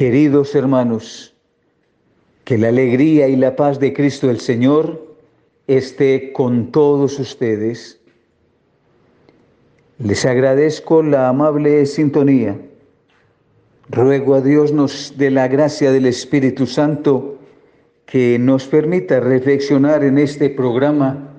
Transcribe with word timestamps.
Queridos 0.00 0.54
hermanos, 0.54 1.36
que 2.44 2.56
la 2.56 2.68
alegría 2.68 3.28
y 3.28 3.36
la 3.36 3.54
paz 3.54 3.78
de 3.78 3.92
Cristo 3.92 4.30
el 4.30 4.40
Señor 4.40 5.14
esté 5.66 6.32
con 6.32 6.72
todos 6.72 7.18
ustedes. 7.18 8.00
Les 9.98 10.24
agradezco 10.24 11.02
la 11.02 11.28
amable 11.28 11.84
sintonía. 11.84 12.58
Ruego 13.90 14.36
a 14.36 14.40
Dios 14.40 14.72
nos 14.72 15.18
dé 15.18 15.30
la 15.30 15.48
gracia 15.48 15.92
del 15.92 16.06
Espíritu 16.06 16.64
Santo 16.66 17.38
que 18.06 18.38
nos 18.38 18.64
permita 18.68 19.20
reflexionar 19.20 20.02
en 20.02 20.16
este 20.16 20.48
programa 20.48 21.34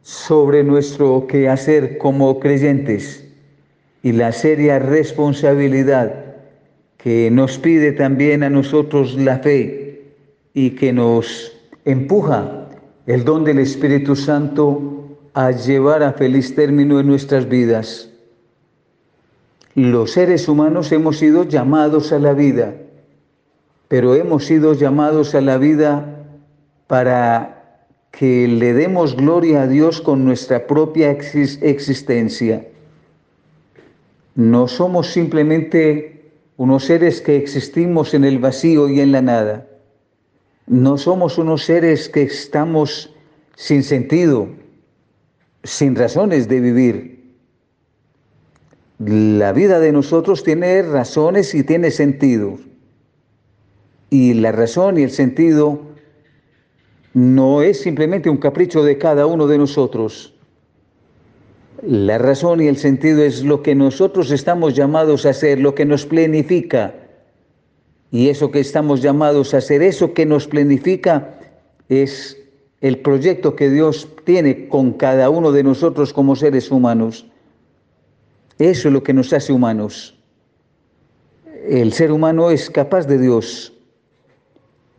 sobre 0.00 0.64
nuestro 0.64 1.26
quehacer 1.26 1.98
como 1.98 2.40
creyentes 2.40 3.28
y 4.02 4.12
la 4.12 4.32
seria 4.32 4.78
responsabilidad 4.78 6.27
que 6.98 7.30
nos 7.30 7.58
pide 7.58 7.92
también 7.92 8.42
a 8.42 8.50
nosotros 8.50 9.14
la 9.14 9.38
fe 9.38 10.12
y 10.52 10.70
que 10.70 10.92
nos 10.92 11.56
empuja 11.84 12.68
el 13.06 13.24
don 13.24 13.44
del 13.44 13.60
Espíritu 13.60 14.16
Santo 14.16 15.16
a 15.32 15.52
llevar 15.52 16.02
a 16.02 16.12
feliz 16.12 16.54
término 16.54 16.98
en 16.98 17.06
nuestras 17.06 17.48
vidas. 17.48 18.10
Los 19.74 20.10
seres 20.10 20.48
humanos 20.48 20.90
hemos 20.90 21.18
sido 21.18 21.44
llamados 21.44 22.12
a 22.12 22.18
la 22.18 22.34
vida, 22.34 22.74
pero 23.86 24.16
hemos 24.16 24.44
sido 24.44 24.74
llamados 24.74 25.36
a 25.36 25.40
la 25.40 25.56
vida 25.56 26.26
para 26.88 27.86
que 28.10 28.48
le 28.48 28.72
demos 28.72 29.14
gloria 29.14 29.62
a 29.62 29.66
Dios 29.68 30.00
con 30.00 30.24
nuestra 30.24 30.66
propia 30.66 31.12
existencia. 31.12 32.66
No 34.34 34.66
somos 34.66 35.06
simplemente 35.12 36.17
unos 36.58 36.84
seres 36.84 37.20
que 37.20 37.36
existimos 37.36 38.14
en 38.14 38.24
el 38.24 38.40
vacío 38.40 38.88
y 38.88 39.00
en 39.00 39.12
la 39.12 39.22
nada. 39.22 39.68
No 40.66 40.98
somos 40.98 41.38
unos 41.38 41.64
seres 41.64 42.08
que 42.08 42.22
estamos 42.22 43.14
sin 43.54 43.84
sentido, 43.84 44.48
sin 45.62 45.94
razones 45.94 46.48
de 46.48 46.60
vivir. 46.60 47.32
La 48.98 49.52
vida 49.52 49.78
de 49.78 49.92
nosotros 49.92 50.42
tiene 50.42 50.82
razones 50.82 51.54
y 51.54 51.62
tiene 51.62 51.92
sentido. 51.92 52.58
Y 54.10 54.34
la 54.34 54.50
razón 54.50 54.98
y 54.98 55.04
el 55.04 55.12
sentido 55.12 55.80
no 57.14 57.62
es 57.62 57.80
simplemente 57.80 58.30
un 58.30 58.36
capricho 58.36 58.82
de 58.82 58.98
cada 58.98 59.26
uno 59.26 59.46
de 59.46 59.58
nosotros. 59.58 60.34
La 61.82 62.18
razón 62.18 62.60
y 62.60 62.66
el 62.66 62.76
sentido 62.76 63.22
es 63.22 63.44
lo 63.44 63.62
que 63.62 63.74
nosotros 63.74 64.32
estamos 64.32 64.74
llamados 64.74 65.24
a 65.26 65.30
hacer, 65.30 65.60
lo 65.60 65.74
que 65.76 65.84
nos 65.84 66.06
planifica. 66.06 66.94
Y 68.10 68.30
eso 68.30 68.50
que 68.50 68.58
estamos 68.58 69.00
llamados 69.00 69.54
a 69.54 69.58
hacer, 69.58 69.82
eso 69.82 70.12
que 70.12 70.26
nos 70.26 70.48
planifica, 70.48 71.38
es 71.88 72.36
el 72.80 72.98
proyecto 72.98 73.54
que 73.54 73.70
Dios 73.70 74.08
tiene 74.24 74.68
con 74.68 74.92
cada 74.92 75.30
uno 75.30 75.52
de 75.52 75.62
nosotros 75.62 76.12
como 76.12 76.34
seres 76.34 76.70
humanos. 76.70 77.26
Eso 78.58 78.88
es 78.88 78.92
lo 78.92 79.04
que 79.04 79.12
nos 79.12 79.32
hace 79.32 79.52
humanos. 79.52 80.16
El 81.68 81.92
ser 81.92 82.10
humano 82.10 82.50
es 82.50 82.70
capaz 82.70 83.06
de 83.06 83.18
Dios, 83.18 83.72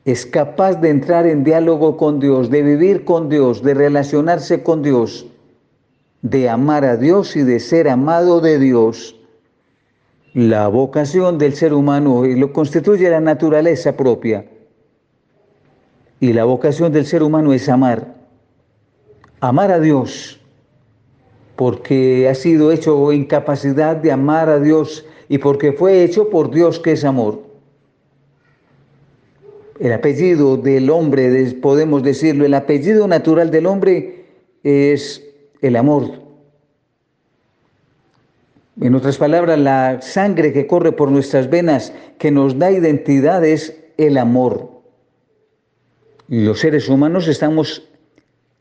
es 0.05 0.25
capaz 0.25 0.75
de 0.75 0.89
entrar 0.89 1.25
en 1.25 1.43
diálogo 1.43 1.97
con 1.97 2.19
Dios, 2.19 2.49
de 2.49 2.61
vivir 2.61 3.03
con 3.03 3.27
Dios, 3.27 3.63
de 3.63 3.73
relacionarse 3.73 4.63
con 4.63 4.81
Dios 4.81 5.28
de 6.21 6.49
amar 6.49 6.83
a 6.85 6.97
Dios 6.97 7.35
y 7.35 7.43
de 7.43 7.59
ser 7.59 7.87
amado 7.87 8.41
de 8.41 8.59
Dios. 8.59 9.15
La 10.33 10.67
vocación 10.67 11.37
del 11.37 11.55
ser 11.55 11.73
humano 11.73 12.23
lo 12.25 12.53
constituye 12.53 13.09
la 13.09 13.19
naturaleza 13.19 13.95
propia. 13.95 14.45
Y 16.19 16.33
la 16.33 16.43
vocación 16.43 16.91
del 16.91 17.05
ser 17.05 17.23
humano 17.23 17.53
es 17.53 17.69
amar. 17.69 18.15
Amar 19.39 19.71
a 19.71 19.79
Dios, 19.79 20.39
porque 21.55 22.27
ha 22.27 22.35
sido 22.35 22.71
hecho 22.71 23.11
en 23.11 23.25
capacidad 23.25 23.95
de 23.95 24.11
amar 24.11 24.49
a 24.49 24.59
Dios 24.59 25.05
y 25.29 25.37
porque 25.37 25.71
fue 25.71 26.03
hecho 26.03 26.29
por 26.29 26.51
Dios 26.51 26.79
que 26.79 26.91
es 26.91 27.05
amor. 27.05 27.41
El 29.79 29.93
apellido 29.93 30.57
del 30.57 30.89
hombre, 30.89 31.53
podemos 31.61 32.03
decirlo, 32.03 32.45
el 32.45 32.53
apellido 32.53 33.07
natural 33.07 33.49
del 33.49 33.65
hombre 33.65 34.25
es 34.61 35.28
el 35.61 35.75
amor. 35.75 36.11
En 38.81 38.95
otras 38.95 39.17
palabras, 39.17 39.59
la 39.59 40.01
sangre 40.01 40.53
que 40.53 40.67
corre 40.67 40.91
por 40.93 41.11
nuestras 41.11 41.49
venas, 41.49 41.93
que 42.17 42.31
nos 42.31 42.57
da 42.57 42.71
identidad, 42.71 43.43
es 43.43 43.77
el 43.97 44.17
amor. 44.17 44.81
Los 46.27 46.59
seres 46.59 46.87
humanos 46.87 47.27
estamos 47.27 47.87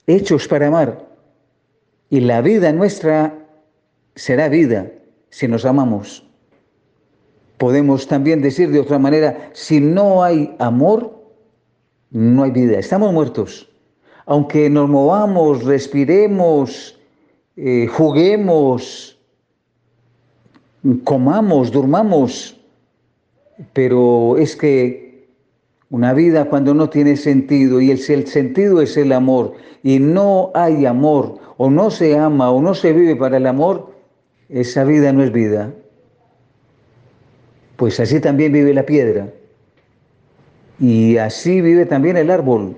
hechos 0.07 0.49
para 0.49 0.69
amar. 0.69 1.07
Y 2.11 2.21
la 2.21 2.41
vida 2.41 2.73
nuestra 2.73 3.47
será 4.15 4.49
vida 4.49 4.91
si 5.31 5.47
nos 5.47 5.65
amamos. 5.65 6.25
Podemos 7.59 8.09
también 8.09 8.41
decir 8.41 8.71
de 8.71 8.81
otra 8.81 8.99
manera, 8.99 9.51
si 9.53 9.81
no 9.81 10.25
hay 10.25 10.57
amor, 10.59 11.23
no 12.11 12.45
hay 12.45 12.51
vida. 12.51 12.79
Estamos 12.79 13.13
muertos 13.13 13.68
aunque 14.29 14.69
nos 14.69 14.91
movamos, 14.91 15.65
respiremos, 15.65 17.01
eh, 17.57 17.87
juguemos, 17.91 19.19
comamos, 21.03 21.73
durmamos, 21.73 22.55
pero 23.73 24.37
es 24.37 24.55
que 24.55 25.29
una 25.89 26.13
vida 26.13 26.45
cuando 26.45 26.75
no 26.75 26.91
tiene 26.91 27.17
sentido 27.17 27.81
y 27.81 27.91
el, 27.91 27.99
el 28.07 28.27
sentido 28.27 28.83
es 28.83 28.99
el 28.99 29.13
amor 29.13 29.55
y 29.83 29.99
no 29.99 30.51
hay 30.55 30.85
amor 30.85 31.39
o 31.57 31.71
no 31.71 31.91
se 31.91 32.19
ama 32.19 32.51
o 32.51 32.61
no 32.61 32.75
se 32.75 32.93
vive 32.93 33.17
para 33.17 33.39
el 33.39 33.47
amor, 33.47 33.95
esa 34.51 34.85
vida 34.85 35.11
no 35.11 35.23
es 35.23 35.33
vida. 35.33 35.73
Pues 37.77 37.99
así 37.99 38.21
también 38.21 38.53
vive 38.53 38.75
la 38.75 38.85
piedra 38.85 39.33
y 40.79 41.17
así 41.17 41.63
vive 41.63 41.87
también 41.87 42.19
el 42.19 42.31
árbol. 42.31 42.77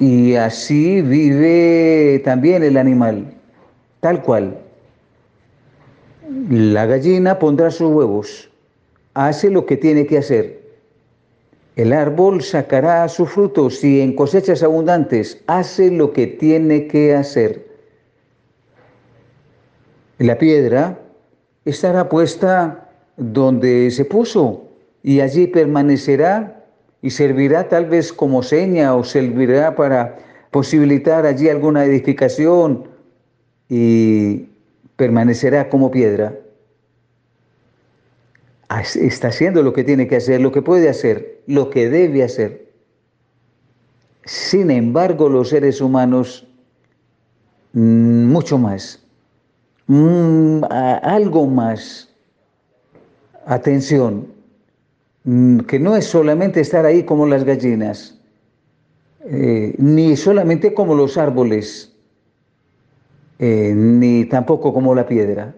Y 0.00 0.34
así 0.34 1.02
vive 1.02 2.20
también 2.24 2.62
el 2.62 2.76
animal, 2.76 3.32
tal 4.00 4.22
cual. 4.22 4.58
La 6.50 6.86
gallina 6.86 7.38
pondrá 7.38 7.70
sus 7.70 7.92
huevos, 7.92 8.50
hace 9.14 9.50
lo 9.50 9.66
que 9.66 9.76
tiene 9.76 10.06
que 10.06 10.18
hacer. 10.18 10.64
El 11.76 11.92
árbol 11.92 12.42
sacará 12.42 13.08
sus 13.08 13.30
frutos 13.30 13.82
y 13.82 14.00
en 14.00 14.14
cosechas 14.14 14.62
abundantes 14.62 15.42
hace 15.46 15.90
lo 15.90 16.12
que 16.12 16.26
tiene 16.26 16.86
que 16.86 17.14
hacer. 17.14 17.66
La 20.18 20.38
piedra 20.38 21.00
estará 21.64 22.08
puesta 22.08 22.90
donde 23.16 23.90
se 23.90 24.04
puso 24.04 24.68
y 25.02 25.20
allí 25.20 25.46
permanecerá 25.48 26.63
y 27.04 27.10
servirá 27.10 27.68
tal 27.68 27.84
vez 27.84 28.14
como 28.14 28.42
seña 28.42 28.94
o 28.94 29.04
servirá 29.04 29.76
para 29.76 30.16
posibilitar 30.50 31.26
allí 31.26 31.50
alguna 31.50 31.84
edificación 31.84 32.88
y 33.68 34.48
permanecerá 34.96 35.68
como 35.68 35.90
piedra. 35.90 36.34
Está 38.94 39.28
haciendo 39.28 39.62
lo 39.62 39.74
que 39.74 39.84
tiene 39.84 40.08
que 40.08 40.16
hacer, 40.16 40.40
lo 40.40 40.50
que 40.50 40.62
puede 40.62 40.88
hacer, 40.88 41.42
lo 41.46 41.68
que 41.68 41.90
debe 41.90 42.22
hacer. 42.22 42.72
Sin 44.24 44.70
embargo, 44.70 45.28
los 45.28 45.50
seres 45.50 45.82
humanos, 45.82 46.48
mm, 47.74 48.24
mucho 48.32 48.56
más, 48.56 49.04
mm, 49.88 50.64
algo 51.02 51.46
más. 51.48 52.08
Atención, 53.44 54.33
que 55.24 55.78
no 55.80 55.96
es 55.96 56.04
solamente 56.04 56.60
estar 56.60 56.84
ahí 56.84 57.04
como 57.04 57.26
las 57.26 57.44
gallinas, 57.44 58.18
eh, 59.24 59.74
ni 59.78 60.16
solamente 60.16 60.74
como 60.74 60.94
los 60.94 61.16
árboles, 61.16 61.94
eh, 63.38 63.72
ni 63.74 64.26
tampoco 64.26 64.74
como 64.74 64.94
la 64.94 65.06
piedra. 65.06 65.54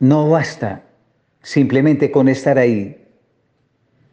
No 0.00 0.28
basta 0.28 0.82
simplemente 1.42 2.10
con 2.10 2.28
estar 2.28 2.58
ahí. 2.58 2.98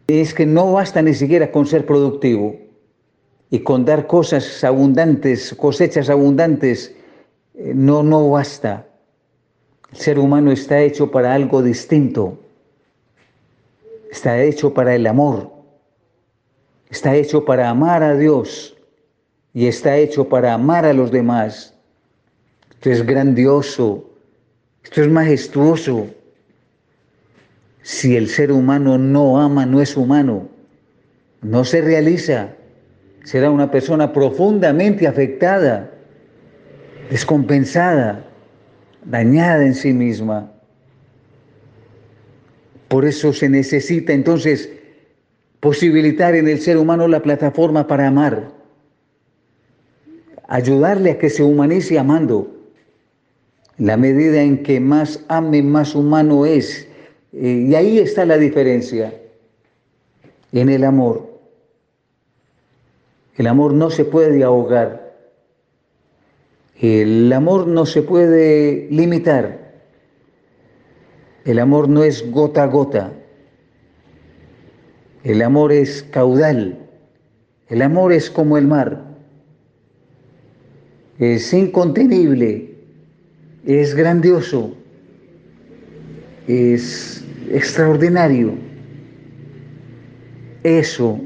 Es 0.07 0.33
que 0.33 0.45
no 0.45 0.72
basta 0.72 1.01
ni 1.01 1.13
siquiera 1.13 1.51
con 1.51 1.66
ser 1.66 1.86
productivo 1.86 2.56
y 3.50 3.60
con 3.60 3.83
dar 3.83 4.07
cosas 4.07 4.63
abundantes, 4.63 5.54
cosechas 5.54 6.10
abundantes. 6.10 6.95
Eh, 7.56 7.74
no, 7.75 8.04
no 8.04 8.30
basta. 8.30 8.88
El 9.92 9.98
ser 9.98 10.18
humano 10.18 10.50
está 10.50 10.80
hecho 10.80 11.12
para 11.12 11.33
algo 11.33 11.62
distinto 11.62 12.39
está 14.09 14.41
hecho 14.41 14.73
para 14.73 14.95
el 14.95 15.06
amor, 15.07 15.51
está 16.89 17.15
hecho 17.15 17.45
para 17.45 17.69
amar 17.69 18.03
a 18.03 18.15
Dios 18.15 18.75
y 19.53 19.67
está 19.67 19.97
hecho 19.97 20.27
para 20.27 20.53
amar 20.53 20.85
a 20.85 20.94
los 20.94 21.11
demás. 21.11 21.73
Esto 22.71 22.89
es 22.91 23.06
grandioso, 23.06 24.09
esto 24.83 25.01
es 25.01 25.09
majestuoso. 25.09 26.07
Si 27.81 28.15
el 28.15 28.29
ser 28.29 28.51
humano 28.51 28.97
no 28.97 29.39
ama, 29.39 29.65
no 29.65 29.81
es 29.81 29.95
humano, 29.97 30.47
no 31.41 31.63
se 31.63 31.81
realiza, 31.81 32.50
será 33.23 33.50
una 33.50 33.71
persona 33.71 34.11
profundamente 34.11 35.07
afectada, 35.07 35.91
descompensada, 37.09 38.25
dañada 39.06 39.65
en 39.65 39.75
sí 39.75 39.94
misma. 39.94 40.51
Por 42.89 43.06
eso 43.06 43.31
se 43.33 43.47
necesita 43.47 44.13
entonces 44.13 44.69
posibilitar 45.59 46.36
en 46.36 46.47
el 46.47 46.59
ser 46.59 46.77
humano 46.77 47.07
la 47.07 47.21
plataforma 47.21 47.86
para 47.88 48.07
amar, 48.07 48.51
ayudarle 50.47 51.12
a 51.12 51.18
que 51.19 51.30
se 51.30 51.44
humanice 51.44 52.00
amando. 52.00 52.56
La 53.77 53.95
medida 53.95 54.41
en 54.41 54.63
que 54.63 54.80
más 54.80 55.24
ame, 55.30 55.62
más 55.62 55.95
humano 55.95 56.45
es. 56.45 56.88
Eh, 57.31 57.68
y 57.69 57.75
ahí 57.75 58.00
está 58.00 58.25
la 58.25 58.38
diferencia, 58.38 59.13
en 60.51 60.69
el 60.69 60.83
amor. 60.83 61.30
El 63.38 63.47
amor 63.47 63.74
no 63.74 63.89
se 63.92 64.03
puede 64.03 64.44
ahogar. 64.44 65.15
El 66.81 67.31
amor 67.31 67.68
no 67.68 67.85
se 67.85 68.01
puede 68.01 68.88
limitar. 68.89 69.58
El 71.45 71.59
amor 71.59 71.89
no 71.89 72.03
es 72.03 72.30
gota 72.31 72.63
a 72.63 72.68
gota. 72.68 73.12
El 75.24 75.41
amor 75.41 75.71
es 75.71 76.03
caudal. 76.03 76.77
El 77.68 77.81
amor 77.81 78.13
es 78.13 78.30
como 78.30 78.57
el 78.57 78.68
mar. 78.68 79.03
Es 81.18 81.53
incontenible. 81.53 82.74
Es 83.65 83.95
grandioso. 83.95 84.75
Es 86.47 87.24
extraordinario. 87.51 88.53
Eso 90.63 91.19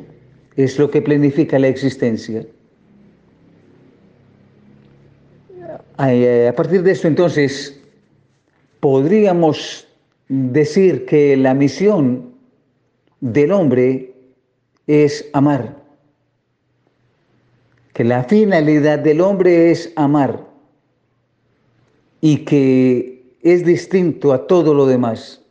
es 0.55 0.77
lo 0.77 0.91
que 0.91 1.01
planifica 1.01 1.57
la 1.57 1.67
existencia. 1.67 2.45
A 5.97 6.53
partir 6.55 6.83
de 6.83 6.91
esto 6.91 7.07
entonces 7.07 7.79
podríamos 8.79 9.87
decir 10.27 11.05
que 11.05 11.37
la 11.37 11.53
misión 11.53 12.33
del 13.21 13.51
hombre 13.51 14.13
es 14.87 15.29
amar, 15.33 15.81
que 17.93 18.03
la 18.03 18.23
finalidad 18.23 18.99
del 18.99 19.21
hombre 19.21 19.71
es 19.71 19.91
amar. 19.95 20.51
Y 22.21 22.45
que 22.45 23.37
es 23.41 23.65
distinto 23.65 24.31
a 24.31 24.47
todo 24.47 24.73
lo 24.73 24.85
demás, 24.85 25.41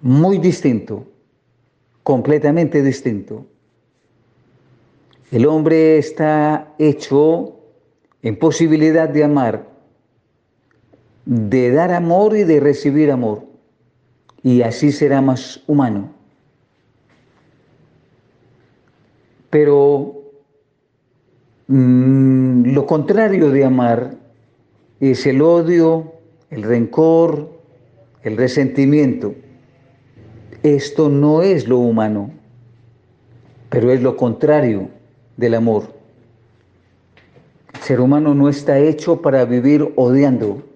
muy 0.00 0.38
distinto. 0.38 1.06
Completamente 2.02 2.82
distinto. 2.82 3.44
El 5.30 5.44
hombre 5.44 5.98
está 5.98 6.74
hecho 6.78 7.56
en 8.22 8.38
posibilidad 8.38 9.10
de 9.10 9.24
amar, 9.24 9.68
de 11.28 11.70
dar 11.72 11.92
amor 11.92 12.34
y 12.38 12.44
de 12.44 12.58
recibir 12.58 13.10
amor, 13.10 13.44
y 14.42 14.62
así 14.62 14.92
será 14.92 15.20
más 15.20 15.62
humano. 15.66 16.10
Pero 19.50 20.22
mm, 21.66 22.72
lo 22.72 22.86
contrario 22.86 23.50
de 23.50 23.62
amar 23.62 24.14
es 25.00 25.26
el 25.26 25.42
odio, 25.42 26.14
el 26.48 26.62
rencor, 26.62 27.60
el 28.22 28.38
resentimiento. 28.38 29.34
Esto 30.62 31.10
no 31.10 31.42
es 31.42 31.68
lo 31.68 31.76
humano, 31.76 32.30
pero 33.68 33.92
es 33.92 34.00
lo 34.00 34.16
contrario 34.16 34.88
del 35.36 35.56
amor. 35.56 35.92
El 37.74 37.80
ser 37.80 38.00
humano 38.00 38.34
no 38.34 38.48
está 38.48 38.78
hecho 38.78 39.20
para 39.20 39.44
vivir 39.44 39.92
odiando, 39.96 40.67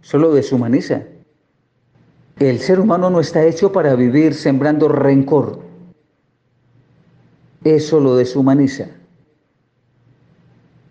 solo 0.00 0.32
deshumaniza. 0.32 1.02
El 2.38 2.58
ser 2.58 2.80
humano 2.80 3.10
no 3.10 3.20
está 3.20 3.44
hecho 3.44 3.70
para 3.72 3.94
vivir 3.94 4.34
sembrando 4.34 4.88
rencor, 4.88 5.60
eso 7.64 8.00
lo 8.00 8.16
deshumaniza. 8.16 8.88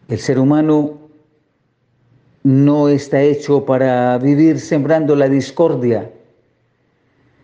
El 0.07 0.19
ser 0.19 0.39
humano 0.39 0.99
no 2.43 2.89
está 2.89 3.21
hecho 3.21 3.65
para 3.65 4.17
vivir 4.17 4.59
sembrando 4.59 5.15
la 5.15 5.27
discordia, 5.27 6.11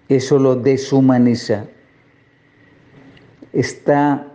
eso 0.10 0.38
lo 0.38 0.56
deshumaniza. 0.56 1.66
Está 3.54 4.28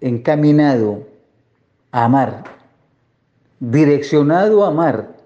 encaminado 0.00 1.06
a 1.92 2.04
amar, 2.04 2.44
direccionado 3.60 4.64
a 4.64 4.68
amar. 4.68 5.17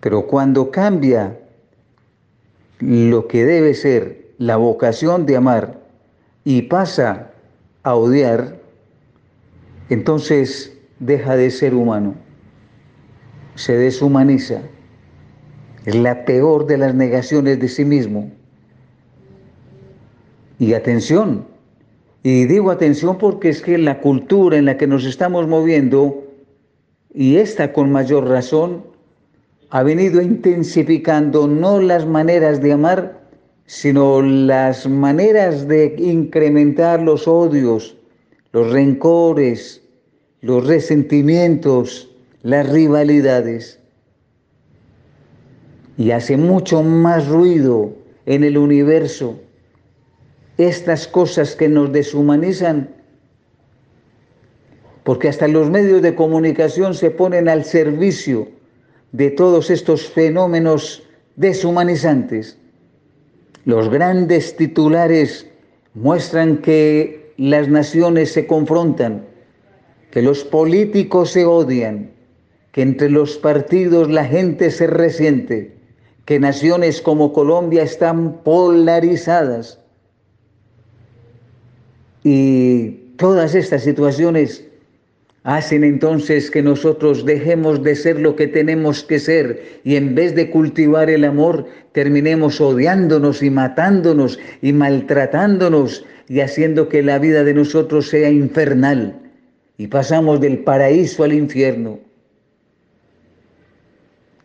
Pero 0.00 0.26
cuando 0.26 0.70
cambia 0.70 1.38
lo 2.80 3.28
que 3.28 3.44
debe 3.44 3.74
ser 3.74 4.30
la 4.38 4.56
vocación 4.56 5.26
de 5.26 5.36
amar 5.36 5.80
y 6.44 6.62
pasa 6.62 7.30
a 7.82 7.94
odiar, 7.94 8.58
entonces 9.90 10.76
deja 10.98 11.36
de 11.36 11.50
ser 11.50 11.74
humano, 11.74 12.14
se 13.54 13.76
deshumaniza. 13.76 14.62
Es 15.84 15.94
la 15.94 16.24
peor 16.24 16.66
de 16.66 16.78
las 16.78 16.94
negaciones 16.94 17.58
de 17.58 17.68
sí 17.68 17.84
mismo. 17.84 18.30
Y 20.58 20.74
atención, 20.74 21.46
y 22.22 22.44
digo 22.44 22.70
atención 22.70 23.16
porque 23.16 23.48
es 23.48 23.62
que 23.62 23.78
la 23.78 24.00
cultura 24.00 24.58
en 24.58 24.66
la 24.66 24.76
que 24.76 24.86
nos 24.86 25.04
estamos 25.04 25.46
moviendo, 25.48 26.24
y 27.14 27.36
esta 27.36 27.72
con 27.72 27.90
mayor 27.90 28.28
razón, 28.28 28.89
ha 29.70 29.82
venido 29.84 30.20
intensificando 30.20 31.46
no 31.46 31.80
las 31.80 32.04
maneras 32.04 32.60
de 32.60 32.72
amar, 32.72 33.20
sino 33.66 34.20
las 34.20 34.88
maneras 34.88 35.68
de 35.68 35.94
incrementar 35.96 37.00
los 37.00 37.28
odios, 37.28 37.96
los 38.52 38.72
rencores, 38.72 39.80
los 40.40 40.66
resentimientos, 40.66 42.10
las 42.42 42.68
rivalidades. 42.68 43.78
Y 45.96 46.10
hace 46.10 46.36
mucho 46.36 46.82
más 46.82 47.28
ruido 47.28 47.92
en 48.26 48.42
el 48.42 48.58
universo 48.58 49.38
estas 50.58 51.06
cosas 51.06 51.54
que 51.54 51.68
nos 51.68 51.92
deshumanizan, 51.92 52.90
porque 55.04 55.28
hasta 55.28 55.46
los 55.46 55.70
medios 55.70 56.02
de 56.02 56.16
comunicación 56.16 56.94
se 56.94 57.10
ponen 57.10 57.48
al 57.48 57.64
servicio 57.64 58.48
de 59.12 59.30
todos 59.30 59.70
estos 59.70 60.08
fenómenos 60.08 61.02
deshumanizantes. 61.36 62.58
Los 63.64 63.88
grandes 63.88 64.56
titulares 64.56 65.46
muestran 65.94 66.58
que 66.58 67.32
las 67.36 67.68
naciones 67.68 68.32
se 68.32 68.46
confrontan, 68.46 69.26
que 70.10 70.22
los 70.22 70.44
políticos 70.44 71.30
se 71.30 71.44
odian, 71.44 72.10
que 72.72 72.82
entre 72.82 73.10
los 73.10 73.36
partidos 73.36 74.10
la 74.10 74.24
gente 74.24 74.70
se 74.70 74.86
resiente 74.86 75.80
que 76.30 76.38
naciones 76.38 77.02
como 77.02 77.32
Colombia 77.32 77.82
están 77.82 78.44
polarizadas. 78.44 79.80
Y 82.22 82.90
todas 83.16 83.56
estas 83.56 83.82
situaciones 83.82 84.64
hacen 85.42 85.84
entonces 85.84 86.50
que 86.50 86.62
nosotros 86.62 87.24
dejemos 87.24 87.82
de 87.82 87.96
ser 87.96 88.20
lo 88.20 88.36
que 88.36 88.46
tenemos 88.46 89.02
que 89.02 89.18
ser 89.18 89.80
y 89.84 89.96
en 89.96 90.14
vez 90.14 90.34
de 90.34 90.50
cultivar 90.50 91.08
el 91.08 91.24
amor 91.24 91.66
terminemos 91.92 92.60
odiándonos 92.60 93.42
y 93.42 93.50
matándonos 93.50 94.38
y 94.60 94.72
maltratándonos 94.72 96.04
y 96.28 96.40
haciendo 96.40 96.88
que 96.88 97.02
la 97.02 97.18
vida 97.18 97.42
de 97.42 97.54
nosotros 97.54 98.08
sea 98.08 98.30
infernal 98.30 99.18
y 99.78 99.86
pasamos 99.86 100.40
del 100.40 100.58
paraíso 100.58 101.24
al 101.24 101.32
infierno. 101.32 101.98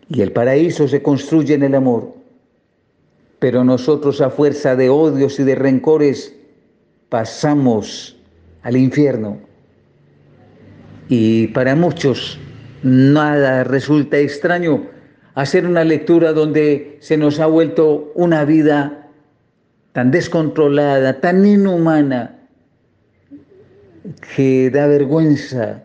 Y 0.08 0.22
el 0.22 0.32
paraíso 0.32 0.88
se 0.88 1.02
construye 1.02 1.56
en 1.56 1.64
el 1.64 1.76
amor. 1.76 2.14
Pero 3.40 3.66
nosotros 3.66 4.22
a 4.22 4.30
fuerza 4.30 4.78
de 4.78 4.90
odios 4.90 5.38
y 5.40 5.44
de 5.44 5.56
rencores 5.56 6.34
pasamos 7.10 8.16
al 8.62 8.78
infierno. 8.78 9.40
Y 11.08 11.48
para 11.48 11.76
muchos 11.76 12.40
nada 12.84 13.64
resulta 13.64 14.18
extraño 14.18 14.88
hacer 15.34 15.68
una 15.68 15.84
lectura 15.84 16.34
donde 16.34 16.98
se 17.02 17.18
nos 17.18 17.40
ha 17.40 17.46
vuelto 17.46 18.12
una 18.16 18.46
vida 18.46 19.10
tan 19.92 20.12
descontrolada, 20.12 21.20
tan 21.22 21.46
inhumana, 21.46 22.36
que 24.36 24.70
da 24.70 24.88
vergüenza 24.88 25.84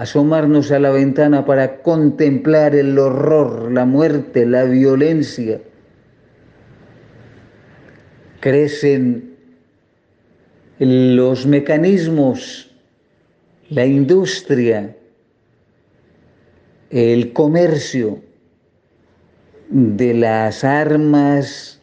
asomarnos 0.00 0.70
a 0.72 0.78
la 0.78 0.90
ventana 0.90 1.44
para 1.44 1.82
contemplar 1.82 2.74
el 2.74 2.98
horror, 2.98 3.70
la 3.70 3.84
muerte, 3.84 4.46
la 4.46 4.64
violencia. 4.64 5.60
Crecen 8.40 9.36
los 10.78 11.46
mecanismos, 11.46 12.69
la 13.70 13.86
industria, 13.86 14.96
el 16.90 17.32
comercio 17.32 18.18
de 19.68 20.12
las 20.12 20.64
armas, 20.64 21.80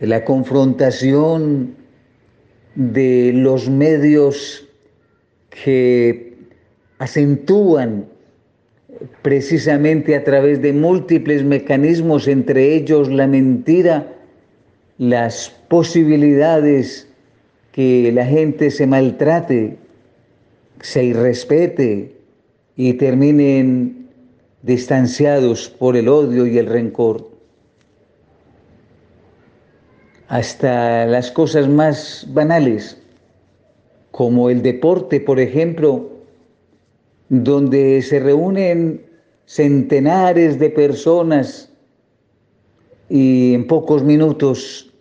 de 0.00 0.08
la 0.08 0.24
confrontación, 0.24 1.76
de 2.74 3.32
los 3.32 3.70
medios 3.70 4.68
que 5.50 6.36
acentúan 6.98 8.06
precisamente 9.22 10.16
a 10.16 10.24
través 10.24 10.60
de 10.62 10.72
múltiples 10.72 11.44
mecanismos, 11.44 12.26
entre 12.26 12.74
ellos 12.74 13.08
la 13.08 13.28
mentira, 13.28 14.12
las 14.98 15.50
posibilidades 15.68 17.08
que 17.70 18.10
la 18.12 18.26
gente 18.26 18.72
se 18.72 18.86
maltrate, 18.88 19.83
se 20.84 21.02
irrespete 21.02 22.14
y 22.76 22.92
terminen 22.92 24.10
distanciados 24.60 25.70
por 25.70 25.96
el 25.96 26.08
odio 26.08 26.46
y 26.46 26.58
el 26.58 26.66
rencor. 26.66 27.30
Hasta 30.28 31.06
las 31.06 31.30
cosas 31.30 31.70
más 31.70 32.26
banales, 32.28 33.00
como 34.10 34.50
el 34.50 34.60
deporte, 34.60 35.20
por 35.20 35.40
ejemplo, 35.40 36.10
donde 37.30 38.02
se 38.02 38.20
reúnen 38.20 39.06
centenares 39.46 40.58
de 40.58 40.68
personas 40.68 41.72
y 43.08 43.54
en 43.54 43.66
pocos 43.66 44.02
minutos 44.02 44.92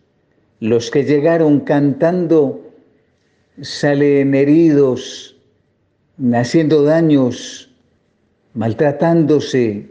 los 0.61 0.89
que 0.89 1.03
llegaron 1.03 1.59
cantando 1.59 2.61
salen 3.61 4.33
heridos, 4.33 5.32
haciendo 6.33 6.83
daños, 6.83 7.69
maltratándose, 8.53 9.87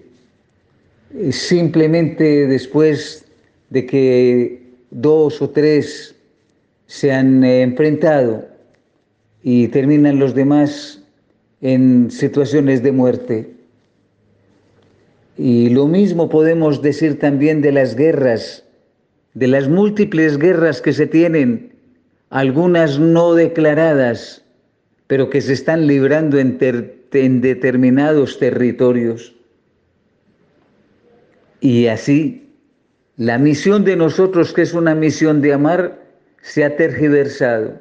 simplemente 1.30 2.46
después 2.46 3.24
de 3.70 3.86
que 3.86 4.62
dos 4.90 5.42
o 5.42 5.50
tres 5.50 6.14
se 6.86 7.12
han 7.12 7.42
enfrentado 7.42 8.46
y 9.42 9.68
terminan 9.68 10.18
los 10.18 10.34
demás 10.34 11.02
en 11.60 12.10
situaciones 12.10 12.82
de 12.82 12.92
muerte. 12.92 13.50
Y 15.38 15.70
lo 15.70 15.86
mismo 15.86 16.28
podemos 16.28 16.82
decir 16.82 17.18
también 17.18 17.62
de 17.62 17.72
las 17.72 17.96
guerras, 17.96 18.64
de 19.34 19.46
las 19.48 19.68
múltiples 19.68 20.38
guerras 20.38 20.82
que 20.82 20.92
se 20.92 21.06
tienen, 21.06 21.72
algunas 22.30 22.98
no 22.98 23.34
declaradas, 23.34 24.41
pero 25.12 25.28
que 25.28 25.42
se 25.42 25.52
están 25.52 25.86
librando 25.86 26.38
en, 26.38 26.56
en 27.12 27.40
determinados 27.42 28.38
territorios. 28.38 29.34
Y 31.60 31.88
así, 31.88 32.48
la 33.18 33.36
misión 33.36 33.84
de 33.84 33.94
nosotros, 33.94 34.54
que 34.54 34.62
es 34.62 34.72
una 34.72 34.94
misión 34.94 35.42
de 35.42 35.52
amar, 35.52 36.00
se 36.40 36.64
ha 36.64 36.76
tergiversado 36.76 37.78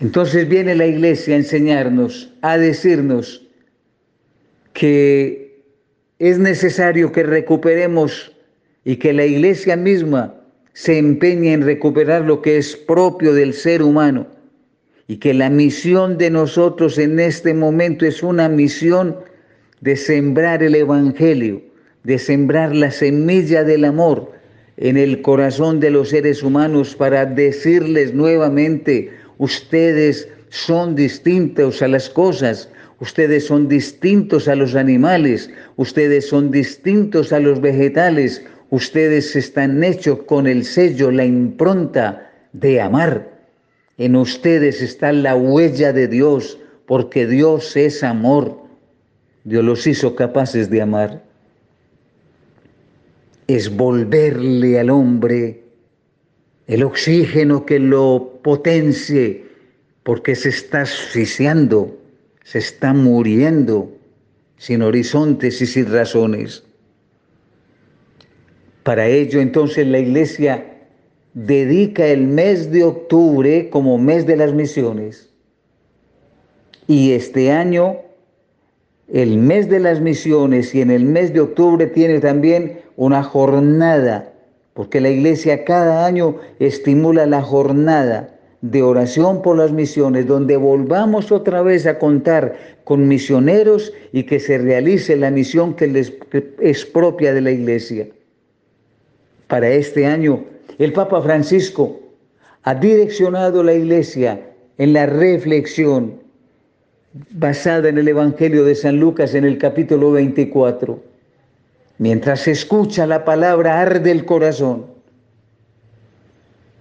entonces 0.00 0.48
viene 0.48 0.74
la 0.74 0.86
iglesia 0.86 1.36
a 1.36 1.38
enseñarnos, 1.38 2.34
a 2.42 2.58
decirnos 2.58 3.46
que 4.72 5.62
es 6.18 6.40
necesario 6.40 7.12
que 7.12 7.22
recuperemos 7.22 8.32
y 8.84 8.96
que 8.96 9.12
la 9.12 9.26
iglesia 9.26 9.76
misma 9.76 10.34
se 10.72 10.98
empeñe 10.98 11.52
en 11.52 11.62
recuperar 11.62 12.22
lo 12.22 12.42
que 12.42 12.56
es 12.56 12.74
propio 12.74 13.32
del 13.32 13.54
ser 13.54 13.80
humano 13.80 14.33
y 15.06 15.16
que 15.16 15.34
la 15.34 15.50
misión 15.50 16.16
de 16.18 16.30
nosotros 16.30 16.98
en 16.98 17.20
este 17.20 17.52
momento 17.52 18.06
es 18.06 18.22
una 18.22 18.48
misión 18.48 19.16
de 19.80 19.96
sembrar 19.96 20.62
el 20.62 20.74
Evangelio, 20.74 21.62
de 22.04 22.18
sembrar 22.18 22.74
la 22.74 22.90
semilla 22.90 23.64
del 23.64 23.84
amor 23.84 24.32
en 24.76 24.96
el 24.96 25.22
corazón 25.22 25.78
de 25.78 25.90
los 25.90 26.08
seres 26.08 26.42
humanos 26.42 26.94
para 26.94 27.26
decirles 27.26 28.14
nuevamente, 28.14 29.12
ustedes 29.38 30.28
son 30.48 30.94
distintos 30.94 31.82
a 31.82 31.88
las 31.88 32.08
cosas, 32.08 32.68
ustedes 33.00 33.46
son 33.46 33.68
distintos 33.68 34.48
a 34.48 34.54
los 34.54 34.74
animales, 34.74 35.50
ustedes 35.76 36.28
son 36.28 36.50
distintos 36.50 37.32
a 37.32 37.40
los 37.40 37.60
vegetales, 37.60 38.44
ustedes 38.70 39.36
están 39.36 39.84
hechos 39.84 40.20
con 40.24 40.46
el 40.46 40.64
sello, 40.64 41.10
la 41.10 41.24
impronta 41.24 42.30
de 42.52 42.80
amar. 42.80 43.33
En 43.98 44.16
ustedes 44.16 44.82
está 44.82 45.12
la 45.12 45.36
huella 45.36 45.92
de 45.92 46.08
Dios, 46.08 46.58
porque 46.86 47.26
Dios 47.26 47.76
es 47.76 48.02
amor. 48.02 48.58
Dios 49.44 49.64
los 49.64 49.86
hizo 49.86 50.16
capaces 50.16 50.70
de 50.70 50.82
amar. 50.82 51.22
Es 53.46 53.74
volverle 53.74 54.80
al 54.80 54.90
hombre 54.90 55.62
el 56.66 56.82
oxígeno 56.82 57.66
que 57.66 57.78
lo 57.78 58.40
potencie, 58.42 59.44
porque 60.02 60.34
se 60.34 60.48
está 60.48 60.82
asfixiando, 60.82 61.96
se 62.42 62.58
está 62.58 62.94
muriendo 62.94 63.92
sin 64.56 64.82
horizontes 64.82 65.60
y 65.60 65.66
sin 65.66 65.92
razones. 65.92 66.64
Para 68.82 69.06
ello 69.06 69.40
entonces 69.40 69.86
la 69.86 69.98
iglesia 69.98 70.73
dedica 71.34 72.06
el 72.06 72.26
mes 72.26 72.70
de 72.70 72.84
octubre 72.84 73.68
como 73.70 73.98
mes 73.98 74.26
de 74.26 74.36
las 74.36 74.54
misiones. 74.54 75.30
Y 76.86 77.12
este 77.12 77.50
año, 77.52 77.96
el 79.12 79.38
mes 79.38 79.68
de 79.68 79.80
las 79.80 80.00
misiones 80.00 80.74
y 80.74 80.80
en 80.80 80.90
el 80.90 81.04
mes 81.04 81.32
de 81.32 81.40
octubre 81.40 81.86
tiene 81.86 82.20
también 82.20 82.80
una 82.96 83.22
jornada 83.22 84.34
porque 84.74 85.00
la 85.00 85.08
iglesia 85.08 85.64
cada 85.64 86.04
año 86.04 86.36
estimula 86.58 87.26
la 87.26 87.42
jornada 87.42 88.28
de 88.60 88.82
oración 88.82 89.40
por 89.40 89.56
las 89.56 89.72
misiones, 89.72 90.26
donde 90.26 90.56
volvamos 90.56 91.30
otra 91.30 91.62
vez 91.62 91.86
a 91.86 91.98
contar 91.98 92.56
con 92.82 93.06
misioneros 93.06 93.92
y 94.12 94.24
que 94.24 94.40
se 94.40 94.58
realice 94.58 95.16
la 95.16 95.30
misión 95.30 95.74
que, 95.74 95.86
les, 95.86 96.12
es 96.60 96.84
propia 96.84 97.32
de 97.32 97.40
la 97.40 97.52
iglesia. 97.52 98.08
Para 99.46 99.68
este 99.68 100.06
año, 100.06 100.44
el 100.78 100.92
Papa 100.92 101.22
Francisco 101.22 102.00
ha 102.62 102.74
direccionado 102.74 103.62
la 103.62 103.74
iglesia 103.74 104.40
en 104.78 104.92
la 104.92 105.06
reflexión 105.06 106.20
basada 107.30 107.88
en 107.88 107.98
el 107.98 108.08
Evangelio 108.08 108.64
de 108.64 108.74
San 108.74 108.98
Lucas 108.98 109.34
en 109.34 109.44
el 109.44 109.58
capítulo 109.58 110.10
24 110.12 111.14
Mientras 111.98 112.40
se 112.40 112.50
escucha 112.50 113.06
la 113.06 113.24
palabra 113.24 113.80
arde 113.80 114.10
el 114.10 114.24
corazón 114.24 114.86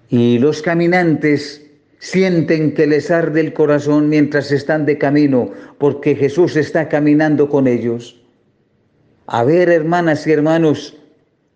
y 0.10 0.40
los 0.40 0.62
caminantes 0.62 1.66
sienten 2.00 2.74
que 2.74 2.88
les 2.88 3.12
arde 3.12 3.40
el 3.40 3.54
corazón 3.54 4.10
mientras 4.10 4.52
están 4.52 4.86
de 4.86 4.98
camino 4.98 5.52
porque 5.78 6.16
Jesús 6.16 6.56
está 6.56 6.90
caminando 6.90 7.48
con 7.48 7.68
ellos. 7.68 8.20
A 9.28 9.44
ver, 9.44 9.70
hermanas 9.70 10.26
y 10.28 10.32
hermanos, 10.32 10.98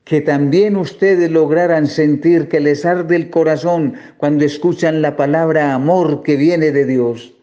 que 0.07 0.21
también 0.21 0.77
ustedes 0.77 1.29
lograran 1.29 1.85
sentir 1.85 2.47
que 2.47 2.61
les 2.61 2.85
arde 2.85 3.17
el 3.17 3.29
corazón 3.29 3.95
cuando 4.15 4.45
escuchan 4.45 5.01
la 5.01 5.17
palabra 5.17 5.73
amor 5.73 6.23
que 6.23 6.37
viene 6.37 6.71
de 6.71 6.85
Dios 6.85 7.33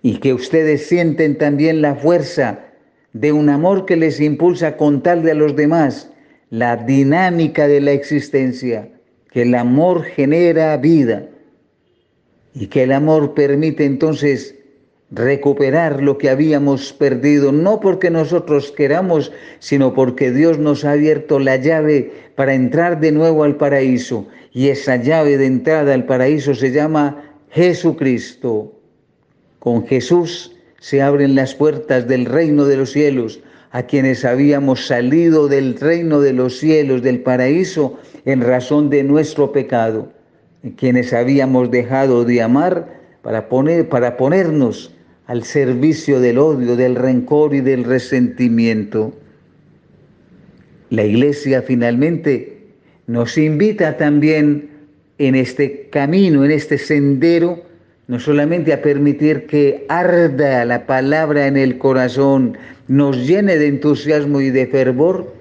y 0.00 0.18
que 0.18 0.32
ustedes 0.34 0.86
sienten 0.86 1.36
también 1.36 1.82
la 1.82 1.96
fuerza 1.96 2.60
de 3.12 3.32
un 3.32 3.48
amor 3.48 3.86
que 3.86 3.96
les 3.96 4.20
impulsa 4.20 4.68
a 4.68 4.76
contarle 4.76 5.32
a 5.32 5.34
los 5.34 5.56
demás 5.56 6.12
la 6.50 6.76
dinámica 6.76 7.66
de 7.66 7.80
la 7.80 7.90
existencia, 7.90 8.88
que 9.32 9.42
el 9.42 9.56
amor 9.56 10.04
genera 10.04 10.76
vida 10.76 11.26
y 12.54 12.68
que 12.68 12.84
el 12.84 12.92
amor 12.92 13.34
permite 13.34 13.84
entonces 13.84 14.54
recuperar 15.10 16.02
lo 16.02 16.18
que 16.18 16.28
habíamos 16.28 16.92
perdido, 16.92 17.50
no 17.52 17.80
porque 17.80 18.10
nosotros 18.10 18.72
queramos, 18.72 19.32
sino 19.58 19.94
porque 19.94 20.30
Dios 20.30 20.58
nos 20.58 20.84
ha 20.84 20.92
abierto 20.92 21.38
la 21.38 21.56
llave 21.56 22.12
para 22.34 22.54
entrar 22.54 23.00
de 23.00 23.12
nuevo 23.12 23.44
al 23.44 23.56
paraíso. 23.56 24.26
Y 24.52 24.68
esa 24.68 24.96
llave 24.96 25.38
de 25.38 25.46
entrada 25.46 25.94
al 25.94 26.04
paraíso 26.04 26.54
se 26.54 26.72
llama 26.72 27.22
Jesucristo. 27.50 28.74
Con 29.58 29.86
Jesús 29.86 30.54
se 30.78 31.02
abren 31.02 31.34
las 31.34 31.54
puertas 31.54 32.06
del 32.06 32.26
reino 32.26 32.64
de 32.64 32.76
los 32.76 32.92
cielos 32.92 33.40
a 33.70 33.82
quienes 33.82 34.24
habíamos 34.24 34.86
salido 34.86 35.48
del 35.48 35.78
reino 35.78 36.20
de 36.20 36.32
los 36.32 36.58
cielos, 36.58 37.02
del 37.02 37.20
paraíso, 37.20 37.98
en 38.24 38.40
razón 38.40 38.88
de 38.88 39.04
nuestro 39.04 39.52
pecado, 39.52 40.10
quienes 40.76 41.12
habíamos 41.12 41.70
dejado 41.70 42.24
de 42.24 42.40
amar 42.42 42.98
para, 43.22 43.48
poner, 43.48 43.88
para 43.88 44.16
ponernos 44.16 44.94
al 45.28 45.44
servicio 45.44 46.20
del 46.20 46.38
odio, 46.38 46.74
del 46.74 46.96
rencor 46.96 47.54
y 47.54 47.60
del 47.60 47.84
resentimiento. 47.84 49.12
La 50.88 51.04
iglesia 51.04 51.60
finalmente 51.60 52.56
nos 53.06 53.36
invita 53.36 53.98
también 53.98 54.70
en 55.18 55.34
este 55.34 55.88
camino, 55.90 56.46
en 56.46 56.50
este 56.50 56.78
sendero, 56.78 57.62
no 58.06 58.18
solamente 58.18 58.72
a 58.72 58.80
permitir 58.80 59.46
que 59.46 59.84
arda 59.90 60.64
la 60.64 60.86
palabra 60.86 61.46
en 61.46 61.58
el 61.58 61.76
corazón, 61.76 62.56
nos 62.88 63.26
llene 63.26 63.58
de 63.58 63.66
entusiasmo 63.66 64.40
y 64.40 64.48
de 64.48 64.66
fervor, 64.66 65.34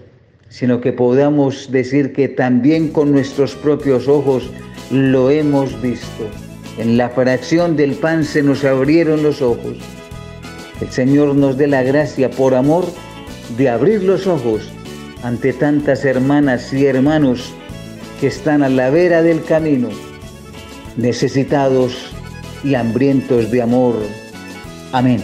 sino 0.49 0.81
que 0.81 0.91
podamos 0.91 1.71
decir 1.71 2.11
que 2.11 2.27
también 2.27 2.89
con 2.89 3.13
nuestros 3.13 3.55
propios 3.55 4.09
ojos 4.09 4.51
lo 4.91 5.29
hemos 5.29 5.81
visto. 5.81 6.46
En 6.77 6.97
la 6.97 7.09
fracción 7.09 7.75
del 7.75 7.93
pan 7.93 8.23
se 8.23 8.43
nos 8.43 8.63
abrieron 8.63 9.23
los 9.23 9.41
ojos. 9.41 9.75
El 10.79 10.91
Señor 10.91 11.35
nos 11.35 11.57
dé 11.57 11.67
la 11.67 11.81
gracia 11.81 12.29
por 12.29 12.53
amor 12.53 12.85
de 13.57 13.69
abrir 13.69 14.03
los 14.03 14.27
ojos 14.27 14.69
ante 15.23 15.53
tantas 15.53 16.05
hermanas 16.05 16.71
y 16.73 16.85
hermanos 16.85 17.53
que 18.19 18.27
están 18.27 18.61
a 18.61 18.69
la 18.69 18.89
vera 18.91 19.23
del 19.23 19.43
camino, 19.43 19.89
necesitados 20.97 22.11
y 22.63 22.75
hambrientos 22.75 23.49
de 23.49 23.61
amor. 23.61 23.95
Amén. 24.91 25.23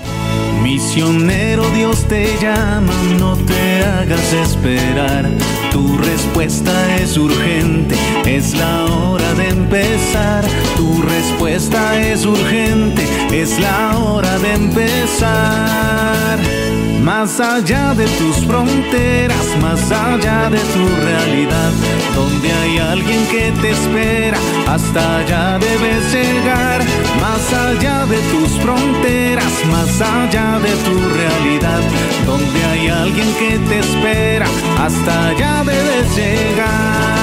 Misionero 0.64 1.70
Dios 1.72 2.04
te 2.06 2.28
llama, 2.42 2.94
no 3.20 3.36
te 3.36 3.84
hagas 3.84 4.34
esperar. 4.34 5.30
Tu 5.72 5.98
respuesta 5.98 6.96
es 6.98 7.18
urgente, 7.18 7.96
es 8.26 8.56
la 8.56 8.86
hora 8.86 9.23
empezar. 9.64 10.44
Tu 10.76 11.02
respuesta 11.02 12.00
es 12.00 12.26
urgente, 12.26 13.04
es 13.32 13.60
la 13.60 13.98
hora 13.98 14.38
de 14.40 14.54
empezar. 14.54 16.40
Más 17.02 17.40
allá 17.40 17.94
de 17.94 18.06
tus 18.20 18.38
fronteras, 18.48 19.46
más 19.62 19.92
allá 19.92 20.50
de 20.50 20.60
tu 20.74 20.86
realidad, 21.04 21.72
donde 22.16 22.52
hay 22.52 22.78
alguien 22.78 23.26
que 23.28 23.52
te 23.62 23.72
espera, 23.72 24.38
hasta 24.68 25.18
allá 25.18 25.60
debes 25.60 26.14
llegar. 26.14 26.82
Más 27.20 27.44
allá 27.54 28.06
de 28.06 28.20
tus 28.32 28.52
fronteras, 28.64 29.54
más 29.72 30.02
allá 30.02 30.60
de 30.60 30.74
tu 30.86 30.96
realidad, 31.20 31.82
donde 32.26 32.60
hay 32.72 32.88
alguien 32.88 33.28
que 33.36 33.60
te 33.70 33.80
espera, 33.80 34.48
hasta 34.80 35.28
allá 35.30 35.64
debes 35.66 36.16
llegar. 36.16 37.23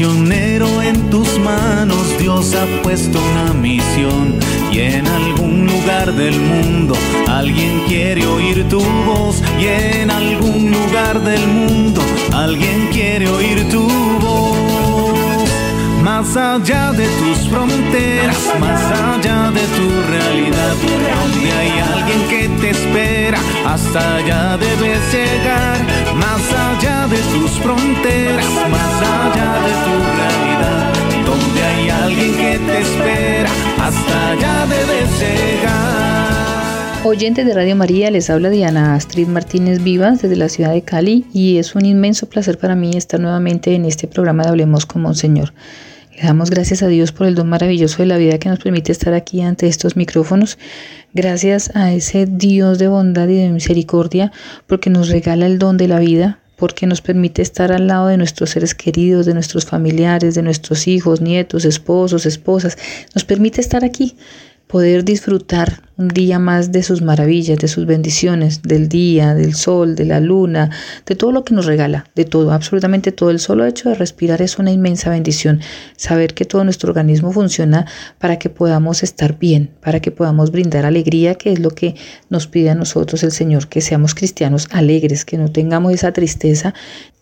En 0.00 1.10
tus 1.10 1.38
manos 1.38 2.18
Dios 2.18 2.54
ha 2.54 2.82
puesto 2.82 3.18
una 3.18 3.52
misión 3.52 4.38
y 4.72 4.80
en 4.80 5.06
algún 5.06 5.66
lugar 5.66 6.14
del 6.14 6.40
mundo 6.40 6.94
alguien 7.28 7.82
quiere 7.86 8.26
oír 8.26 8.66
tu 8.70 8.80
voz 8.80 9.42
y 9.60 9.66
en 9.66 10.10
algún 10.10 10.70
lugar 10.70 11.20
del 11.22 11.46
mundo 11.46 12.00
alguien 12.32 12.88
quiere 12.90 13.28
oír 13.28 13.68
tu 13.68 13.86
voz. 14.18 14.56
Más 16.02 16.36
allá 16.36 16.92
de 16.92 17.06
tus 17.06 17.48
fronteras, 17.50 18.38
más 18.58 18.82
allá 18.82 19.50
de 19.50 19.60
tu 19.76 20.10
realidad, 20.10 20.74
donde 21.22 21.52
hay 21.52 21.72
alguien 21.94 22.28
que 22.30 22.48
te 22.60 22.70
espera, 22.70 23.38
hasta 23.66 24.16
allá 24.16 24.56
debes 24.56 25.00
llegar. 25.12 25.78
Más 26.16 26.42
allá 26.50 26.61
de 27.08 27.16
tus 27.16 27.50
fronteras, 27.58 28.46
más 28.70 29.02
allá 29.02 29.54
de 29.66 29.72
tu 29.84 29.94
realidad, 30.18 30.92
donde 31.26 31.62
hay 31.62 31.90
alguien 31.90 32.32
que 32.34 32.58
te 32.64 32.80
espera, 32.80 33.50
hasta 33.80 34.30
allá 34.30 34.66
debes 34.66 35.10
llegar. 35.18 37.04
Oyentes 37.04 37.44
de 37.44 37.54
Radio 37.54 37.74
María, 37.74 38.10
les 38.12 38.30
habla 38.30 38.50
Diana 38.50 38.94
Astrid 38.94 39.26
Martínez 39.26 39.82
Vivas 39.82 40.22
desde 40.22 40.36
la 40.36 40.48
ciudad 40.48 40.72
de 40.72 40.82
Cali 40.82 41.26
y 41.32 41.58
es 41.58 41.74
un 41.74 41.84
inmenso 41.84 42.28
placer 42.28 42.56
para 42.56 42.76
mí 42.76 42.92
estar 42.94 43.18
nuevamente 43.18 43.74
en 43.74 43.84
este 43.84 44.06
programa 44.06 44.44
de 44.44 44.50
Hablemos 44.50 44.86
con 44.86 45.02
Monseñor. 45.02 45.52
Le 46.16 46.22
damos 46.22 46.50
gracias 46.50 46.84
a 46.84 46.88
Dios 46.88 47.10
por 47.10 47.26
el 47.26 47.34
don 47.34 47.48
maravilloso 47.48 47.98
de 47.98 48.06
la 48.06 48.18
vida 48.18 48.38
que 48.38 48.48
nos 48.48 48.60
permite 48.60 48.92
estar 48.92 49.12
aquí 49.12 49.40
ante 49.40 49.66
estos 49.66 49.96
micrófonos. 49.96 50.56
Gracias 51.14 51.74
a 51.74 51.92
ese 51.92 52.26
Dios 52.26 52.78
de 52.78 52.86
bondad 52.86 53.26
y 53.26 53.34
de 53.34 53.48
misericordia 53.48 54.30
porque 54.68 54.88
nos 54.88 55.08
regala 55.08 55.46
el 55.46 55.58
don 55.58 55.76
de 55.76 55.88
la 55.88 55.98
vida, 55.98 56.38
porque 56.62 56.86
nos 56.86 57.00
permite 57.00 57.42
estar 57.42 57.72
al 57.72 57.88
lado 57.88 58.06
de 58.06 58.16
nuestros 58.16 58.50
seres 58.50 58.72
queridos, 58.72 59.26
de 59.26 59.34
nuestros 59.34 59.66
familiares, 59.66 60.36
de 60.36 60.42
nuestros 60.42 60.86
hijos, 60.86 61.20
nietos, 61.20 61.64
esposos, 61.64 62.24
esposas. 62.24 62.78
Nos 63.16 63.24
permite 63.24 63.60
estar 63.60 63.84
aquí 63.84 64.14
poder 64.68 65.04
disfrutar 65.04 65.82
un 66.02 66.08
día 66.08 66.40
más 66.40 66.72
de 66.72 66.82
sus 66.82 67.00
maravillas, 67.00 67.58
de 67.58 67.68
sus 67.68 67.86
bendiciones, 67.86 68.62
del 68.62 68.88
día, 68.88 69.34
del 69.34 69.54
sol, 69.54 69.94
de 69.94 70.04
la 70.04 70.18
luna, 70.18 70.70
de 71.06 71.14
todo 71.14 71.30
lo 71.30 71.44
que 71.44 71.54
nos 71.54 71.66
regala, 71.66 72.06
de 72.16 72.24
todo, 72.24 72.52
absolutamente 72.52 73.12
todo. 73.12 73.30
El 73.30 73.38
solo 73.38 73.64
hecho 73.64 73.88
de 73.88 73.94
respirar 73.94 74.42
es 74.42 74.58
una 74.58 74.72
inmensa 74.72 75.10
bendición. 75.10 75.60
Saber 75.96 76.34
que 76.34 76.44
todo 76.44 76.64
nuestro 76.64 76.90
organismo 76.90 77.32
funciona 77.32 77.86
para 78.18 78.38
que 78.38 78.50
podamos 78.50 79.04
estar 79.04 79.38
bien, 79.38 79.70
para 79.80 80.00
que 80.00 80.10
podamos 80.10 80.50
brindar 80.50 80.84
alegría, 80.84 81.36
que 81.36 81.52
es 81.52 81.60
lo 81.60 81.70
que 81.70 81.94
nos 82.28 82.48
pide 82.48 82.70
a 82.70 82.74
nosotros 82.74 83.22
el 83.22 83.30
Señor, 83.30 83.68
que 83.68 83.80
seamos 83.80 84.16
cristianos 84.16 84.66
alegres, 84.72 85.24
que 85.24 85.38
no 85.38 85.52
tengamos 85.52 85.92
esa 85.92 86.12
tristeza 86.12 86.74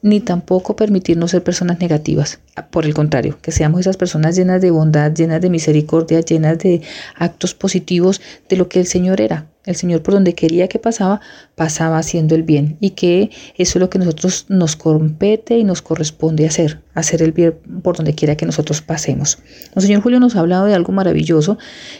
ni 0.02 0.20
tampoco 0.20 0.76
permitirnos 0.76 1.32
ser 1.32 1.42
personas 1.42 1.78
negativas. 1.80 2.40
Por 2.70 2.86
el 2.86 2.94
contrario, 2.94 3.38
que 3.42 3.52
seamos 3.52 3.80
esas 3.80 3.96
personas 3.96 4.34
llenas 4.36 4.62
de 4.62 4.70
bondad, 4.70 5.12
llenas 5.12 5.40
de 5.40 5.50
misericordia, 5.50 6.20
llenas 6.20 6.58
de 6.58 6.80
actos 7.16 7.54
positivos 7.54 8.20
de 8.48 8.56
lo 8.56 8.68
que 8.70 8.80
el 8.80 8.86
Señor 8.86 9.20
era. 9.20 9.50
El 9.66 9.76
Señor 9.76 10.02
por 10.02 10.14
donde 10.14 10.34
quería 10.34 10.68
que 10.68 10.78
pasaba, 10.78 11.20
pasaba 11.54 11.98
haciendo 11.98 12.34
el 12.34 12.44
bien 12.44 12.78
y 12.80 12.90
que 12.90 13.30
eso 13.58 13.78
es 13.78 13.80
lo 13.80 13.90
que 13.90 13.98
nosotros 13.98 14.46
nos 14.48 14.74
compete 14.74 15.58
y 15.58 15.64
nos 15.64 15.82
corresponde 15.82 16.46
hacer, 16.46 16.80
hacer 16.94 17.22
el 17.22 17.32
bien 17.32 17.54
por 17.82 17.98
donde 17.98 18.14
quiera 18.14 18.36
que 18.36 18.46
nosotros 18.46 18.80
pasemos. 18.80 19.38
El 19.76 19.82
Señor 19.82 20.00
Julio 20.00 20.18
nos 20.18 20.34
ha 20.34 20.40
hablado 20.40 20.64
de 20.64 20.74
algo 20.74 20.94
maravilloso 20.94 21.58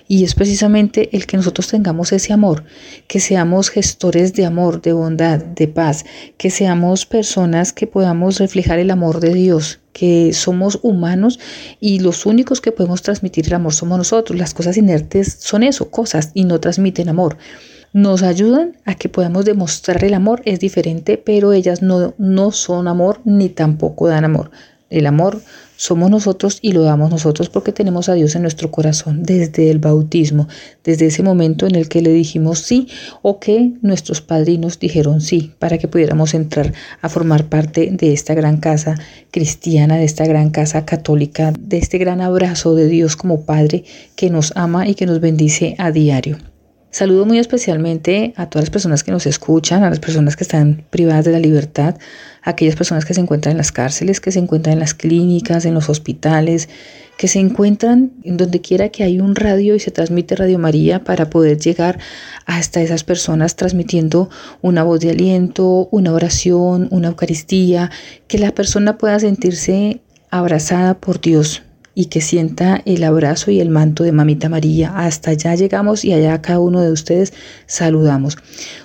y 0.09 0.25
es 0.25 0.35
precisamente 0.35 1.15
el 1.15 1.27
que 1.27 1.37
nosotros 1.37 1.69
tengamos 1.69 2.13
ese 2.13 2.33
amor, 2.33 2.65
que 3.07 3.21
seamos 3.21 3.69
gestores 3.69 4.33
de 4.33 4.47
amor, 4.47 4.81
de 4.81 4.95
bondad, 4.95 5.45
de 5.45 5.69
paz, 5.69 6.07
que 6.39 6.49
seamos 6.49 7.05
personas 7.05 7.75
que 7.75 7.87
podamos 7.87 8.39
reflejar 8.39 8.79
el 8.79 8.91
amor 8.91 9.21
de 9.21 9.35
Dios, 9.35 9.80
que 9.93 10.33
somos 10.33 10.79
humanos 10.83 11.39
y 11.81 12.01
los 12.01 12.27
únicos 12.27 12.61
que 12.61 12.73
podemos 12.73 13.03
transmitir 13.03 13.47
el 13.47 13.55
amor 13.55 13.73
somos 13.73 13.99
nosotros. 13.99 14.39
Las 14.39 14.55
cosas 14.55 14.77
inertes 14.77 15.37
son 15.41 15.63
eso, 15.63 15.91
cosas, 15.91 16.31
y 16.35 16.45
no 16.45 16.61
transmiten 16.61 17.09
amor. 17.09 17.37
Nos 17.93 18.23
ayudan 18.23 18.77
a 18.85 18.95
que 18.95 19.09
podamos 19.09 19.45
demostrar 19.45 20.05
el 20.05 20.15
amor, 20.15 20.43
es 20.45 20.61
diferente, 20.61 21.19
pero 21.19 21.53
ellas 21.53 21.83
no, 21.83 22.15
no 22.19 22.53
son 22.53 22.87
amor 22.87 23.21
ni 23.25 23.49
tampoco 23.49 24.07
dan 24.07 24.25
amor. 24.25 24.51
El 24.91 25.07
amor 25.07 25.41
somos 25.81 26.11
nosotros 26.11 26.59
y 26.61 26.73
lo 26.73 26.83
damos 26.83 27.11
nosotros 27.11 27.49
porque 27.49 27.73
tenemos 27.73 28.11
a 28.11 28.13
Dios 28.13 28.35
en 28.35 28.43
nuestro 28.43 28.71
corazón 28.71 29.23
desde 29.23 29.71
el 29.71 29.79
bautismo, 29.79 30.47
desde 30.85 31.07
ese 31.07 31.23
momento 31.23 31.67
en 31.67 31.75
el 31.75 31.89
que 31.89 32.03
le 32.03 32.11
dijimos 32.11 32.59
sí 32.59 32.87
o 33.23 33.41
que 33.41 33.73
nuestros 33.81 34.21
padrinos 34.21 34.79
dijeron 34.79 35.23
sí 35.23 35.55
para 35.59 35.79
que 35.79 35.89
pudiéramos 35.89 36.35
entrar 36.35 36.75
a 37.01 37.09
formar 37.09 37.47
parte 37.47 37.89
de 37.93 38.13
esta 38.13 38.35
gran 38.35 38.59
casa 38.59 38.97
cristiana, 39.31 39.97
de 39.97 40.05
esta 40.05 40.27
gran 40.27 40.51
casa 40.51 40.85
católica, 40.85 41.55
de 41.59 41.79
este 41.79 41.97
gran 41.97 42.21
abrazo 42.21 42.75
de 42.75 42.87
Dios 42.87 43.17
como 43.17 43.47
Padre 43.47 43.85
que 44.17 44.29
nos 44.29 44.53
ama 44.57 44.87
y 44.87 44.95
que 44.95 45.07
nos 45.07 45.21
bendice 45.21 45.77
a 45.79 45.93
diario. 45.93 46.50
Saludo 46.91 47.25
muy 47.25 47.39
especialmente 47.39 48.35
a 48.37 48.51
todas 48.51 48.65
las 48.65 48.71
personas 48.71 49.05
que 49.05 49.13
nos 49.13 49.25
escuchan, 49.25 49.85
a 49.85 49.91
las 49.91 50.01
personas 50.01 50.35
que 50.35 50.43
están 50.43 50.85
privadas 50.91 51.25
de 51.25 51.31
la 51.31 51.39
libertad, 51.39 51.95
a 52.43 52.51
aquellas 52.51 52.75
personas 52.75 53.05
que 53.05 53.15
se 53.15 53.21
encuentran 53.21 53.53
en 53.53 53.59
las 53.59 53.71
cárceles, 53.71 54.21
que 54.21 54.33
se 54.33 54.41
encuentran 54.41 54.73
en 54.73 54.81
las 54.81 54.95
clínicas, 54.95 55.65
en 55.67 55.75
los 55.75 55.89
hospitales, 55.89 56.69
que 57.17 57.29
se 57.29 57.39
encuentran 57.39 58.11
en 58.25 58.37
donde 58.37 58.61
quiera 58.61 58.89
que 58.89 59.05
hay 59.05 59.21
un 59.21 59.37
radio 59.37 59.77
y 59.77 59.79
se 59.79 59.93
transmite 59.93 60.35
Radio 60.35 60.59
María 60.59 61.05
para 61.05 61.31
poder 61.31 61.59
llegar 61.59 62.01
hasta 62.45 62.81
esas 62.81 63.05
personas 63.05 63.55
transmitiendo 63.55 64.29
una 64.61 64.83
voz 64.83 64.99
de 64.99 65.11
aliento, 65.11 65.87
una 65.93 66.13
oración, 66.13 66.89
una 66.91 67.09
Eucaristía, 67.09 67.93
que 68.27 68.39
la 68.39 68.51
persona 68.51 68.99
pueda 68.99 69.21
sentirse 69.21 70.01
abrazada 70.31 70.95
por 70.95 71.21
Dios, 71.21 71.63
y 72.01 72.07
que 72.07 72.23
sienta 72.23 72.81
el 72.87 73.05
abrazo 73.05 73.51
y 73.51 73.61
el 73.61 73.69
manto 73.69 74.05
de 74.05 74.13
Mamita 74.13 74.49
María. 74.49 74.91
Hasta 74.97 75.33
allá 75.33 75.55
llegamos 75.55 76.03
y 76.03 76.15
allá 76.15 76.41
cada 76.41 76.59
uno 76.59 76.81
de 76.81 76.91
ustedes 76.91 77.35
saludamos. 77.67 78.39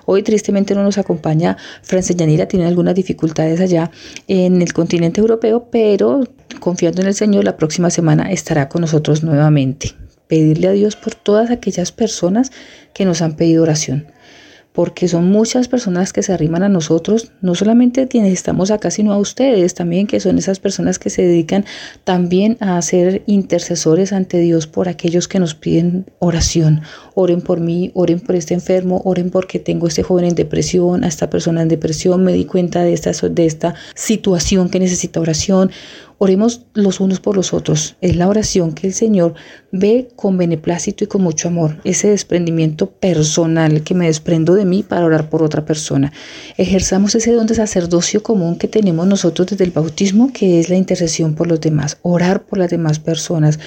Hoy 0.04 0.22
tristemente 0.22 0.76
no 0.76 0.84
nos 0.84 0.98
acompaña 0.98 1.56
Francia 1.82 2.14
Yanira, 2.14 2.50
tiene 2.50 2.66
algunas 2.66 2.94
dificultades 2.94 3.62
allá 3.62 3.90
en 4.28 4.62
el 4.62 4.74
continente 4.74 5.22
europeo, 5.22 5.70
pero 5.72 6.26
confiando 6.60 7.04
en 7.04 7.08
el 7.08 7.14
Señor, 7.14 7.46
la 7.46 7.56
próxima 7.56 7.90
semana 7.90 8.34
estará 8.34 8.68
con 8.68 8.82
nosotros 8.82 9.24
nuevamente. 9.24 9.94
Pedirle 10.28 10.68
a 10.68 10.72
Dios 10.72 10.98
por 10.98 11.16
todas 11.16 11.52
aquellas 11.52 11.94
personas 11.94 12.52
que 12.94 13.06
nos 13.06 13.22
han 13.22 13.38
pedido 13.38 13.64
oración 13.64 14.08
porque 14.76 15.08
son 15.08 15.32
muchas 15.32 15.68
personas 15.68 16.12
que 16.12 16.22
se 16.22 16.34
arriman 16.34 16.62
a 16.64 16.70
nosotros, 16.70 17.32
no 17.42 17.56
solamente 17.56 18.08
quienes 18.08 18.34
estamos 18.34 18.72
acá, 18.72 18.92
sino 18.92 19.14
a 19.14 19.18
ustedes 19.18 19.74
también, 19.74 20.06
que 20.06 20.20
son 20.20 20.38
esas 20.38 20.60
personas 20.60 21.00
que 21.00 21.10
se 21.10 21.22
dedican 21.22 21.66
también 22.04 22.58
a 22.60 22.82
ser 22.82 23.24
intercesores 23.26 24.12
ante 24.12 24.40
Dios 24.40 24.68
por 24.68 24.90
aquellos 24.90 25.28
que 25.28 25.40
nos 25.40 25.56
piden 25.56 26.06
oración. 26.20 26.82
Oren 27.18 27.40
por 27.40 27.62
mí, 27.62 27.92
oren 27.94 28.20
por 28.20 28.36
este 28.36 28.54
enfermo, 28.54 29.02
oren 29.06 29.30
porque 29.30 29.58
tengo 29.58 29.88
este 29.88 30.04
joven 30.04 30.26
en 30.26 30.36
depresión, 30.36 31.06
a 31.06 31.08
esta 31.08 31.30
persona 31.30 31.62
en 31.62 31.70
depresión, 31.70 32.24
me 32.26 32.34
di 32.34 32.44
cuenta 32.44 32.84
de 32.84 32.92
esta, 32.92 33.12
de 33.30 33.46
esta 33.46 33.74
situación 33.96 34.70
que 34.70 34.80
necesita 34.80 35.22
oración. 35.22 35.72
Oremos 36.18 36.66
los 36.74 37.00
unos 37.00 37.20
por 37.20 37.36
los 37.36 37.54
otros. 37.54 37.96
Es 38.00 38.16
la 38.16 38.28
oración 38.28 38.74
que 38.74 38.88
el 38.88 38.94
Señor 38.94 39.34
ve 39.72 40.10
con 40.16 40.38
beneplácito 40.38 41.04
y 41.04 41.08
con 41.08 41.22
mucho 41.22 41.50
amor. 41.50 41.78
Ese 41.84 42.10
desprendimiento 42.10 42.90
personal 42.90 43.82
que 43.84 43.96
me 43.96 44.08
desprendo 44.08 44.54
de 44.54 44.66
mí 44.66 44.84
para 44.84 45.06
orar 45.06 45.30
por 45.30 45.44
otra 45.44 45.66
persona. 45.66 46.14
Ejerzamos 46.58 47.16
ese 47.16 47.32
don 47.32 47.48
de 47.48 47.56
sacerdocio 47.56 48.24
común 48.24 48.58
que 48.58 48.70
tenemos 48.70 49.08
nosotros 49.08 49.48
desde 49.48 49.66
el 49.66 49.72
bautismo, 49.72 50.32
que 50.34 50.60
es 50.60 50.70
la 50.70 50.78
intercesión 50.78 51.36
por 51.36 51.48
los 51.48 51.60
demás. 51.60 51.98
Orar 52.02 52.44
por 52.44 52.60
las 52.60 52.70
demás 52.70 53.00
personas 53.00 53.60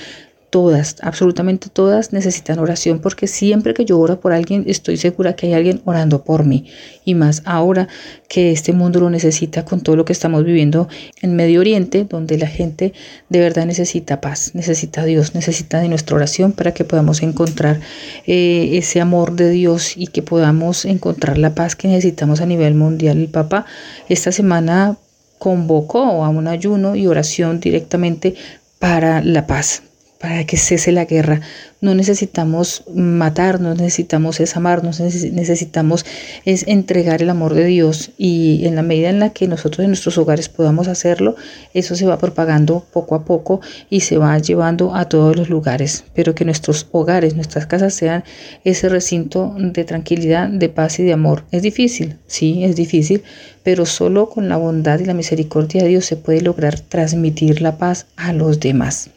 todas, 0.51 0.97
absolutamente 1.03 1.69
todas 1.71 2.13
necesitan 2.13 2.59
oración 2.59 3.01
porque 3.01 3.27
siempre 3.27 3.75
que 3.75 3.85
yo 3.85 3.99
oro 3.99 4.21
por 4.21 4.33
alguien 4.33 4.65
estoy 4.67 4.97
segura 4.97 5.37
que 5.37 5.49
hay 5.49 5.53
alguien 5.53 5.83
orando 5.85 6.25
por 6.25 6.45
mí 6.45 6.67
y 7.05 7.15
más 7.15 7.43
ahora 7.45 7.89
que 8.29 8.51
este 8.51 8.73
mundo 8.73 9.01
lo 9.01 9.11
necesita 9.11 9.65
con 9.65 9.81
todo 9.81 9.97
lo 9.97 10.05
que 10.05 10.13
estamos 10.13 10.45
viviendo 10.45 10.89
en 11.21 11.37
Medio 11.37 11.61
Oriente 11.61 12.05
donde 12.05 12.39
la 12.39 12.47
gente 12.47 12.93
de 13.29 13.41
verdad 13.41 13.67
necesita 13.67 14.21
paz, 14.21 14.55
necesita 14.55 15.03
a 15.03 15.05
Dios, 15.05 15.35
necesita 15.35 15.81
de 15.81 15.89
nuestra 15.89 16.17
oración 16.17 16.53
para 16.53 16.73
que 16.73 16.85
podamos 16.85 17.23
encontrar 17.23 17.81
eh, 18.27 18.71
ese 18.73 19.01
amor 19.01 19.33
de 19.33 19.51
Dios 19.51 19.97
y 19.97 20.07
que 20.07 20.23
podamos 20.23 20.85
encontrar 20.85 21.39
la 21.39 21.55
paz 21.55 21.77
que 21.77 21.89
necesitamos 21.89 22.41
a 22.41 22.47
nivel 22.47 22.75
mundial. 22.75 23.19
El 23.19 23.29
Papa 23.29 23.67
esta 24.09 24.33
semana 24.33 24.97
convocó 25.39 26.25
a 26.25 26.29
un 26.29 26.49
ayuno 26.49 26.97
y 26.97 27.07
oración 27.07 27.61
directamente 27.61 28.35
para 28.79 29.23
la 29.23 29.47
paz, 29.47 29.83
para 30.19 30.45
que 30.45 30.57
cese 30.57 30.93
la 30.93 31.05
guerra. 31.05 31.41
No 31.81 31.95
necesitamos 31.95 32.83
matarnos, 32.93 33.79
necesitamos 33.79 34.41
es 34.41 34.57
amarnos, 34.57 34.99
necesitamos 35.01 36.05
es 36.45 36.67
entregar 36.67 37.23
el 37.23 37.31
amor 37.31 37.55
de 37.55 37.67
Dios 37.67 38.11
y 38.19 38.67
en 38.67 38.75
la 38.75 38.83
medida 38.83 39.11
en 39.11 39.21
la 39.21 39.31
que 39.31 39.47
nosotros 39.47 39.85
en 39.85 39.91
nuestros 39.91 40.19
hogares 40.19 40.49
podamos 40.49 40.89
hacerlo, 40.89 41.37
eso 41.75 41.95
se 41.95 42.07
va 42.07 42.19
propagando 42.19 42.85
poco 42.93 43.15
a 43.15 43.25
poco 43.25 43.61
y 43.91 44.01
se 44.01 44.19
va 44.19 44.37
llevando 44.39 44.95
a 44.95 45.09
todos 45.09 45.37
los 45.37 45.49
lugares, 45.49 46.05
pero 46.15 46.35
que 46.35 46.45
nuestros 46.45 46.89
hogares, 46.91 47.37
nuestras 47.37 47.67
casas 47.67 47.95
sean 47.95 48.25
ese 48.65 48.89
recinto 48.89 49.55
de 49.57 49.85
tranquilidad, 49.85 50.49
de 50.49 50.69
paz 50.69 50.99
y 50.99 51.05
de 51.05 51.13
amor. 51.13 51.45
Es 51.53 51.63
difícil, 51.63 52.17
sí, 52.27 52.65
es 52.65 52.75
difícil, 52.75 53.23
pero 53.63 53.87
solo 53.87 54.29
con 54.29 54.49
la 54.49 54.57
bondad 54.57 54.99
y 54.99 55.05
la 55.05 55.15
misericordia 55.15 55.85
de 55.85 55.91
Dios 55.91 56.07
se 56.07 56.17
puede 56.17 56.41
lograr 56.41 56.81
transmitir 56.81 57.63
la 57.63 57.79
paz 57.79 58.07
a 58.17 58.33
los 58.33 58.59
demás. 58.59 59.11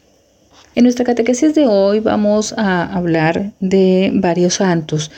En 0.74 0.84
nuestra 0.84 1.04
catequesis 1.04 1.54
de 1.54 1.66
hoy 1.66 2.00
vamos 2.00 2.54
a 2.56 2.84
hablar 2.84 3.52
de 3.60 4.10
varios 4.14 4.54
santos. 4.54 5.10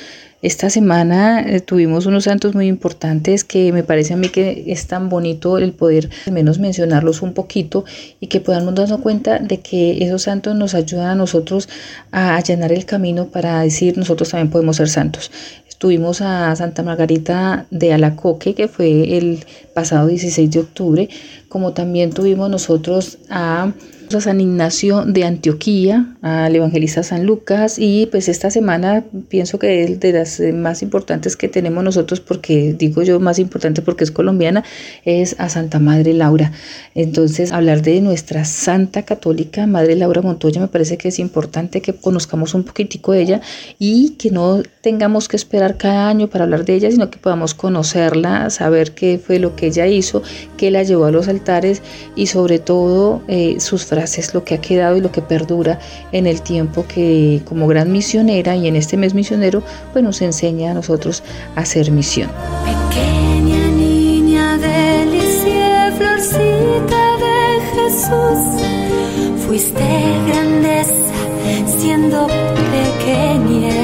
Esta 0.43 0.69
semana 0.69 1.41
eh, 1.41 1.61
tuvimos 1.61 2.07
unos 2.07 2.25
santos 2.25 2.57
muy 2.57 2.67
importantes 2.67 3.45
que 3.45 3.73
me 3.73 3.85
parece 3.85 4.15
a 4.15 4.17
mí 4.17 4.31
que 4.31 4.65
es 4.67 4.89
tan 4.89 5.09
bonito 5.09 5.59
el 5.59 5.73
poder 5.73 6.11
al 6.27 6.33
menos 6.33 6.59
mencionarlos 6.59 7.23
un 7.23 7.35
poquito 7.35 7.85
y 8.19 8.27
que 8.27 8.41
podamos 8.41 8.75
darnos 8.75 9.01
cuenta 9.01 9.39
de 9.39 9.61
que 9.61 10.05
esos 10.05 10.23
santos 10.23 10.57
nos 10.57 10.75
ayudan 10.75 11.07
a 11.07 11.15
nosotros 11.15 11.69
a 12.11 12.35
allanar 12.35 12.73
el 12.73 12.85
camino 12.85 13.29
para 13.29 13.61
decir 13.61 13.97
nosotros 13.97 14.31
también 14.31 14.51
podemos 14.51 14.77
ser 14.77 14.89
santos. 14.89 15.31
Tuvimos 15.79 16.21
a 16.21 16.55
Santa 16.57 16.83
Margarita 16.83 17.67
de 17.71 17.93
Alacoque, 17.93 18.55
que 18.55 18.69
fue 18.69 19.17
el 19.17 19.45
pasado 19.73 20.09
16 20.09 20.51
de 20.51 20.61
octubre, 20.61 21.09
como 21.49 21.75
también 21.75 22.11
tuvimos 22.11 22.51
nosotros 22.51 23.19
a 23.31 23.73
San 24.09 24.41
Ignacio 24.41 25.05
de 25.05 25.25
Antioquía, 25.25 26.15
al 26.23 26.55
evangelista 26.55 27.03
San 27.03 27.27
Lucas 27.27 27.79
y 27.79 28.07
pues 28.07 28.29
esta 28.29 28.51
semana 28.51 29.05
pienso 29.29 29.59
que 29.59 29.85
es 29.85 30.01
de 30.01 30.13
las 30.13 30.41
más 30.41 30.83
importantes 30.83 31.37
que 31.37 31.49
tenemos 31.49 31.83
nosotros 31.83 32.21
porque 32.21 32.75
digo 32.79 33.03
yo 33.03 33.19
más 33.19 33.39
importante 33.39 33.83
porque 33.83 34.05
es 34.05 34.11
colombiana 34.11 34.63
es 35.05 35.35
a 35.39 35.49
Santa 35.49 35.81
Madre 35.81 36.13
Laura. 36.15 36.53
Entonces 36.95 37.53
hablar 37.53 37.83
de 37.83 38.01
nuestra 38.01 38.45
Santa 38.45 39.03
Católica 39.03 39.67
Madre 39.67 39.97
Laura 39.97 40.23
Montoya 40.23 40.61
me 40.61 40.69
parece 40.69 40.97
que 40.97 41.09
es 41.09 41.19
importante 41.19 41.83
que 41.83 41.93
conozcamos 41.93 42.55
un 42.55 42.63
poquitico 42.63 43.13
de 43.13 43.23
ella 43.23 43.41
y 43.79 44.11
que 44.11 44.31
no 44.31 44.63
tengamos 44.81 45.29
que 45.29 45.37
esperar 45.37 45.77
cada 45.77 46.09
año 46.09 46.29
para 46.29 46.45
hablar 46.45 46.65
de 46.65 46.75
ella 46.75 46.91
sino 46.91 47.11
que 47.11 47.19
podamos 47.19 47.55
conocerla, 47.55 48.49
saber 48.51 48.93
qué 48.93 49.19
fue 49.19 49.39
lo 49.39 49.57
que 49.57 49.67
ella 49.67 49.87
hizo, 49.87 50.23
qué 50.57 50.71
la 50.71 50.83
llevó 50.85 51.07
a 51.07 51.11
los 51.11 51.27
altares 51.27 51.83
y 52.15 52.27
sobre 52.27 52.59
todo 52.61 53.23
eh, 53.27 53.57
sus 53.59 53.85
frases, 53.85 54.04
lo 54.33 54.45
que 54.45 54.55
ha 54.55 54.61
quedado 54.61 54.97
y 54.97 55.01
lo 55.01 55.11
que 55.11 55.23
perdura 55.23 55.79
en 56.13 56.27
el 56.27 56.43
tiempo 56.43 56.87
que 56.87 57.43
como 57.45 57.67
gran 57.67 57.91
misionera 57.93 58.57
y 58.57 58.69
en 58.69 58.77
este 58.77 58.97
mes 58.97 59.15
misionero, 59.15 59.63
pues 59.93 60.05
nos 60.05 60.21
enseña 60.23 60.71
a 60.71 60.75
nosotros 60.75 61.23
a 61.57 61.61
hacer 61.61 61.91
misión. 61.91 62.31
Pequeña 62.65 63.67
niña 63.69 64.59
delicia, 64.59 65.93
florcita 65.97 67.03
de 67.25 67.37
Jesús, 67.75 68.41
fuiste 69.47 69.85
grandeza 70.29 70.95
siendo 71.79 72.27
pequeñez. 72.75 73.75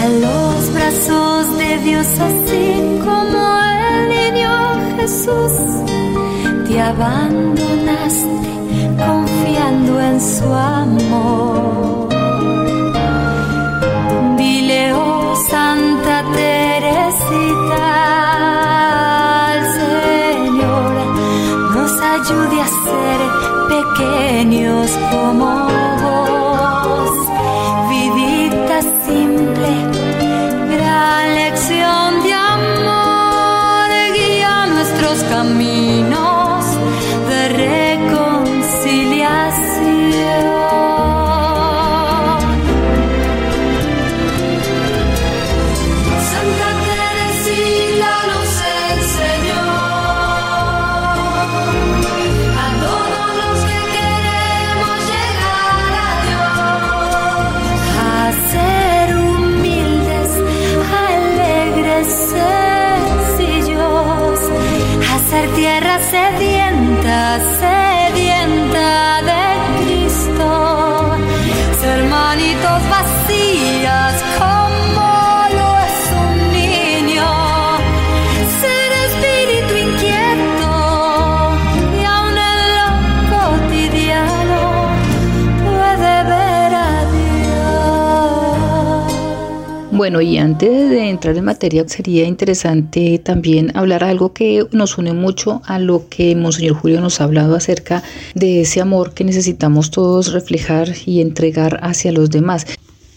A 0.00 0.08
los 0.08 0.72
brazos 0.72 1.58
de 1.58 1.78
Dios 1.84 2.06
así 2.18 2.64
como 3.04 3.40
el 3.88 4.08
niño 4.08 4.50
Jesús 4.96 5.52
te 6.72 6.80
abandonaste 6.80 8.50
confiando 9.06 10.00
en 10.00 10.18
su 10.20 10.52
amor. 10.54 12.08
Dile, 14.38 14.94
oh 14.94 15.36
Santa 15.50 16.24
Teresita, 16.32 17.84
al 19.52 19.60
Señor 19.80 20.92
nos 21.74 21.92
ayude 22.00 22.60
a 22.62 22.68
ser 22.84 23.31
Bueno, 90.02 90.20
y 90.20 90.36
antes 90.36 90.90
de 90.90 91.10
entrar 91.10 91.36
en 91.36 91.44
materia, 91.44 91.84
sería 91.86 92.24
interesante 92.24 93.20
también 93.20 93.70
hablar 93.76 94.02
algo 94.02 94.32
que 94.32 94.66
nos 94.72 94.98
une 94.98 95.12
mucho 95.12 95.62
a 95.64 95.78
lo 95.78 96.08
que 96.08 96.34
Monseñor 96.34 96.74
Julio 96.74 97.00
nos 97.00 97.20
ha 97.20 97.24
hablado 97.24 97.54
acerca 97.54 98.02
de 98.34 98.62
ese 98.62 98.80
amor 98.80 99.14
que 99.14 99.22
necesitamos 99.22 99.92
todos 99.92 100.32
reflejar 100.32 100.88
y 101.06 101.20
entregar 101.20 101.78
hacia 101.84 102.10
los 102.10 102.30
demás. 102.30 102.66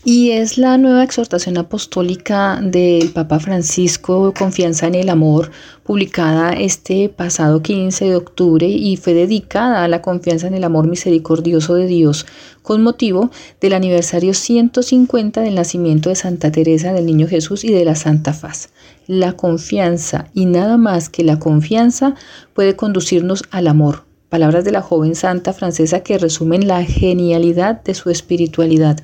Y 0.08 0.30
es 0.30 0.60
la 0.60 0.78
nueva 0.78 1.04
exhortación 1.04 1.58
apostólica 1.58 2.60
del 2.62 3.10
Papa 3.10 3.40
Francisco, 3.40 4.36
Confianza 4.38 4.86
en 4.86 4.94
el 4.94 5.10
Amor, 5.10 5.50
publicada 5.84 6.54
este 6.54 7.10
pasado 7.10 7.64
15 7.64 8.06
de 8.06 8.16
octubre 8.16 8.68
y 8.68 8.98
fue 8.98 9.16
dedicada 9.16 9.84
a 9.84 9.88
la 9.88 10.04
confianza 10.04 10.46
en 10.46 10.54
el 10.54 10.64
amor 10.64 10.86
misericordioso 10.86 11.74
de 11.74 11.88
Dios 11.88 12.28
con 12.62 12.84
motivo 12.84 13.32
del 13.60 13.74
aniversario 13.74 14.36
150 14.36 15.42
del 15.42 15.56
nacimiento 15.56 16.10
de 16.10 16.16
Santa 16.16 16.52
Teresa 16.52 16.94
del 16.94 17.08
Niño 17.08 17.28
Jesús 17.28 17.64
y 17.64 17.72
de 17.72 17.84
la 17.84 17.96
Santa 17.96 18.34
Faz. 18.34 18.70
La 19.08 19.34
confianza 19.34 20.28
y 20.36 20.46
nada 20.46 20.78
más 20.78 21.10
que 21.10 21.24
la 21.24 21.40
confianza 21.40 22.14
puede 22.54 22.76
conducirnos 22.76 23.44
al 23.50 23.66
amor, 23.66 24.05
palabras 24.36 24.66
de 24.66 24.74
la 24.74 24.82
joven 24.82 25.16
santa 25.16 25.54
francesa 25.54 26.02
que 26.02 26.18
resumen 26.18 26.68
la 26.68 26.84
genialidad 26.84 27.82
de 27.84 27.94
su 27.94 28.10
espiritualidad. 28.10 29.00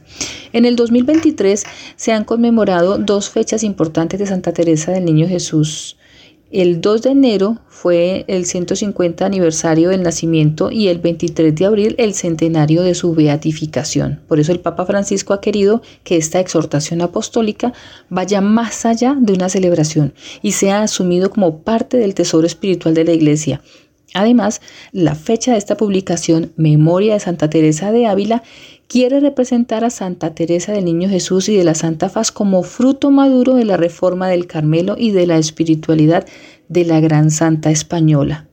En 0.52 0.66
el 0.66 0.76
2023 0.76 1.64
se 1.96 2.12
han 2.12 2.26
conmemorado 2.26 2.98
dos 2.98 3.30
fechas 3.30 3.64
importantes 3.64 4.20
de 4.20 4.26
Santa 4.26 4.52
Teresa 4.52 4.92
del 4.92 5.06
Niño 5.06 5.30
Jesús. 5.30 5.96
El 6.52 6.82
2 6.82 7.04
de 7.04 7.12
enero 7.12 7.60
fue 7.70 8.26
el 8.28 8.46
150 8.46 9.26
aniversario 9.26 9.88
del 9.92 10.04
nacimiento 10.04 10.70
y 10.70 10.90
el 10.90 11.00
23 11.00 11.56
de 11.56 11.66
abril 11.66 11.96
el 11.98 12.14
centenario 12.14 12.82
de 12.82 12.94
su 12.94 13.16
beatificación. 13.16 14.20
Por 14.28 14.42
eso 14.42 14.52
el 14.52 14.60
Papa 14.60 14.86
Francisco 14.86 15.34
ha 15.34 15.40
querido 15.40 15.82
que 16.04 16.18
esta 16.18 16.42
exhortación 16.42 17.02
apostólica 17.02 17.72
vaya 18.10 18.42
más 18.42 18.86
allá 18.86 19.16
de 19.18 19.32
una 19.32 19.48
celebración 19.48 20.14
y 20.42 20.52
sea 20.52 20.82
asumido 20.82 21.30
como 21.30 21.60
parte 21.60 21.96
del 21.96 22.16
tesoro 22.16 22.46
espiritual 22.46 22.96
de 22.96 23.06
la 23.06 23.14
Iglesia, 23.14 23.62
Además, 24.14 24.62
la 24.92 25.16
fecha 25.16 25.54
de 25.54 25.58
esta 25.58 25.78
publicación, 25.78 26.52
Memoria 26.58 27.14
de 27.14 27.20
Santa 27.20 27.50
Teresa 27.50 27.92
de 27.92 28.08
Ávila, 28.08 28.44
quiere 28.88 29.22
representar 29.22 29.86
a 29.86 29.90
Santa 29.90 30.36
Teresa 30.36 30.74
del 30.74 30.86
Niño 30.86 31.08
Jesús 31.08 31.48
y 31.48 31.56
de 31.56 31.64
la 31.64 31.76
Santa 31.76 32.10
Faz 32.10 32.32
como 32.32 32.64
fruto 32.64 33.10
maduro 33.10 33.56
de 33.56 33.64
la 33.64 33.78
reforma 33.78 34.28
del 34.28 34.48
Carmelo 34.48 34.96
y 34.98 35.12
de 35.12 35.28
la 35.28 35.38
espiritualidad 35.38 36.26
de 36.68 36.86
la 36.86 37.00
gran 37.00 37.32
santa 37.32 37.72
española. 37.72 38.48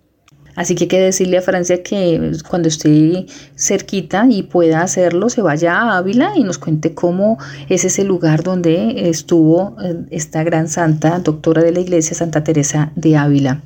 Así 0.55 0.75
que 0.75 0.85
hay 0.85 0.89
que 0.89 1.01
decirle 1.01 1.39
a 1.39 1.43
Francia 1.43 1.85
que 1.85 2.33
cuando 2.49 2.69
esté 2.69 3.27
cerquita 3.57 4.27
y 4.29 4.43
pueda 4.43 4.83
hacerlo, 4.83 5.29
se 5.29 5.41
vaya 5.41 5.77
a 5.77 5.99
Ávila 5.99 6.33
y 6.35 6.43
nos 6.43 6.59
cuente 6.59 6.95
cómo 6.95 7.39
es 7.69 7.85
ese 7.85 8.03
lugar 8.03 8.43
donde 8.43 9.09
estuvo 9.09 9.77
eh, 9.81 10.05
esta 10.11 10.43
gran 10.43 10.67
santa, 10.67 11.21
doctora 11.21 11.63
de 11.63 11.71
la 11.71 11.79
Iglesia, 11.79 12.17
Santa 12.17 12.43
Teresa 12.43 12.91
de 12.97 13.17
Ávila. 13.17 13.63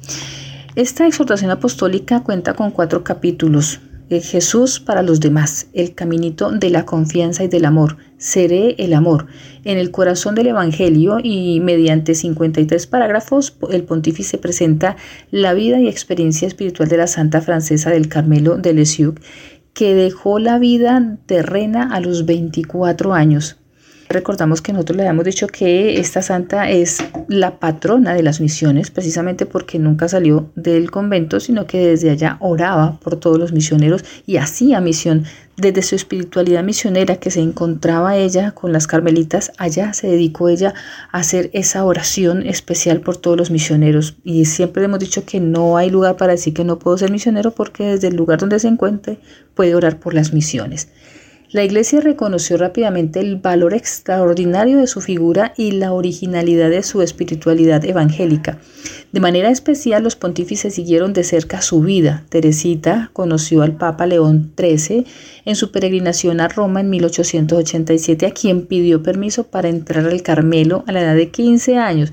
Esta 0.75 1.07
exhortación 1.07 1.51
apostólica 1.51 2.23
cuenta 2.23 2.55
con 2.55 2.71
cuatro 2.71 3.05
capítulos. 3.05 3.81
Jesús 4.09 4.81
para 4.81 5.03
los 5.03 5.21
demás, 5.21 5.69
el 5.73 5.95
caminito 5.95 6.51
de 6.51 6.71
la 6.71 6.87
confianza 6.87 7.45
y 7.45 7.49
del 7.49 7.67
amor. 7.67 7.99
Seré 8.17 8.75
el 8.79 8.95
amor. 8.95 9.27
En 9.65 9.79
el 9.79 9.91
corazón 9.91 10.35
del 10.35 10.49
Evangelio 10.49 11.19
y 11.23 11.61
mediante 11.61 12.15
53 12.15 12.87
parágrafos, 12.87 13.57
el 13.71 13.85
pontífice 13.85 14.39
presenta 14.39 14.97
la 15.31 15.55
vida 15.55 15.79
y 15.79 15.89
experiencia 15.89 16.49
espiritual 16.49 16.89
de 16.89 16.97
la 16.97 17.07
santa 17.07 17.41
francesa 17.41 17.91
del 17.91 18.09
Carmelo 18.09 18.57
de 18.57 18.73
Lisieux, 18.73 19.21
que 19.73 19.95
dejó 19.95 20.39
la 20.39 20.59
vida 20.59 21.19
terrena 21.27 21.89
a 21.93 22.01
los 22.01 22.27
24 22.27 23.15
años. 23.15 23.62
Recordamos 24.12 24.61
que 24.61 24.75
nosotros 24.75 24.98
le 24.98 25.05
habíamos 25.05 25.25
dicho 25.25 25.46
que 25.46 25.98
esta 25.98 26.20
santa 26.20 26.68
es 26.68 27.03
la 27.29 27.59
patrona 27.59 28.12
de 28.12 28.22
las 28.22 28.42
misiones, 28.42 28.90
precisamente 28.90 29.46
porque 29.46 29.79
nunca 29.79 30.07
salió 30.07 30.51
del 30.55 30.90
convento, 30.90 31.40
sino 31.40 31.66
que 31.66 31.87
desde 31.87 32.11
allá 32.11 32.37
oraba 32.40 33.01
por 33.01 33.16
todos 33.16 33.38
los 33.38 33.53
misioneros 33.53 34.05
y 34.27 34.37
hacía 34.37 34.83
misión. 34.83 35.25
Desde 35.57 35.83
su 35.83 35.94
espiritualidad 35.94 36.62
misionera 36.62 37.16
que 37.16 37.31
se 37.31 37.40
encontraba 37.40 38.16
ella 38.16 38.51
con 38.51 38.72
las 38.72 38.87
carmelitas, 38.87 39.53
allá 39.57 39.94
se 39.94 40.09
dedicó 40.09 40.51
ella 40.51 40.75
a 41.11 41.18
hacer 41.18 41.48
esa 41.55 41.83
oración 41.85 42.46
especial 42.46 43.01
por 43.01 43.16
todos 43.16 43.38
los 43.38 43.51
misioneros. 43.51 44.16
Y 44.25 44.44
siempre 44.44 44.85
hemos 44.85 44.98
dicho 44.98 45.25
que 45.25 45.40
no 45.40 45.79
hay 45.79 45.88
lugar 45.88 46.18
para 46.18 46.33
decir 46.33 46.53
que 46.53 46.64
no 46.64 46.79
puedo 46.79 46.98
ser 46.98 47.11
misionero 47.11 47.53
porque 47.53 47.85
desde 47.85 48.09
el 48.09 48.16
lugar 48.16 48.40
donde 48.40 48.59
se 48.59 48.68
encuentre 48.68 49.20
puede 49.55 49.75
orar 49.75 50.01
por 50.01 50.12
las 50.12 50.35
misiones. 50.35 50.88
La 51.53 51.62
Iglesia 51.62 52.01
reconoció 52.01 52.57
rápidamente 52.57 53.21
el 53.21 53.37
valor 53.37 53.75
extraordinario 53.75 54.79
de 54.79 54.87
su 54.87 55.03
figura 55.03 55.53
y 55.55 55.73
la 55.73 55.93
originalidad 55.93 56.71
de 56.71 56.83
su 56.83 57.03
espiritualidad 57.03 57.85
evangélica. 57.85 58.59
De 59.12 59.21
manera 59.21 59.51
especial, 59.51 60.03
los 60.03 60.17
pontífices 60.17 60.75
siguieron 60.75 61.12
de 61.12 61.25
cerca 61.25 61.61
su 61.61 61.83
vida. 61.83 62.25
Teresita 62.31 63.11
conoció 63.12 63.61
al 63.61 63.77
Papa 63.77 64.07
León 64.07 64.51
XIII 64.59 65.05
en 65.45 65.55
su 65.55 65.71
peregrinación 65.73 66.41
a 66.41 66.49
Roma 66.49 66.81
en 66.81 66.88
1887, 66.88 68.25
a 68.25 68.31
quien 68.31 68.65
pidió 68.65 69.03
permiso 69.03 69.45
para 69.45 69.69
entrar 69.69 70.07
al 70.07 70.23
Carmelo 70.23 70.85
a 70.87 70.93
la 70.93 71.03
edad 71.03 71.15
de 71.15 71.29
15 71.29 71.77
años. 71.77 72.12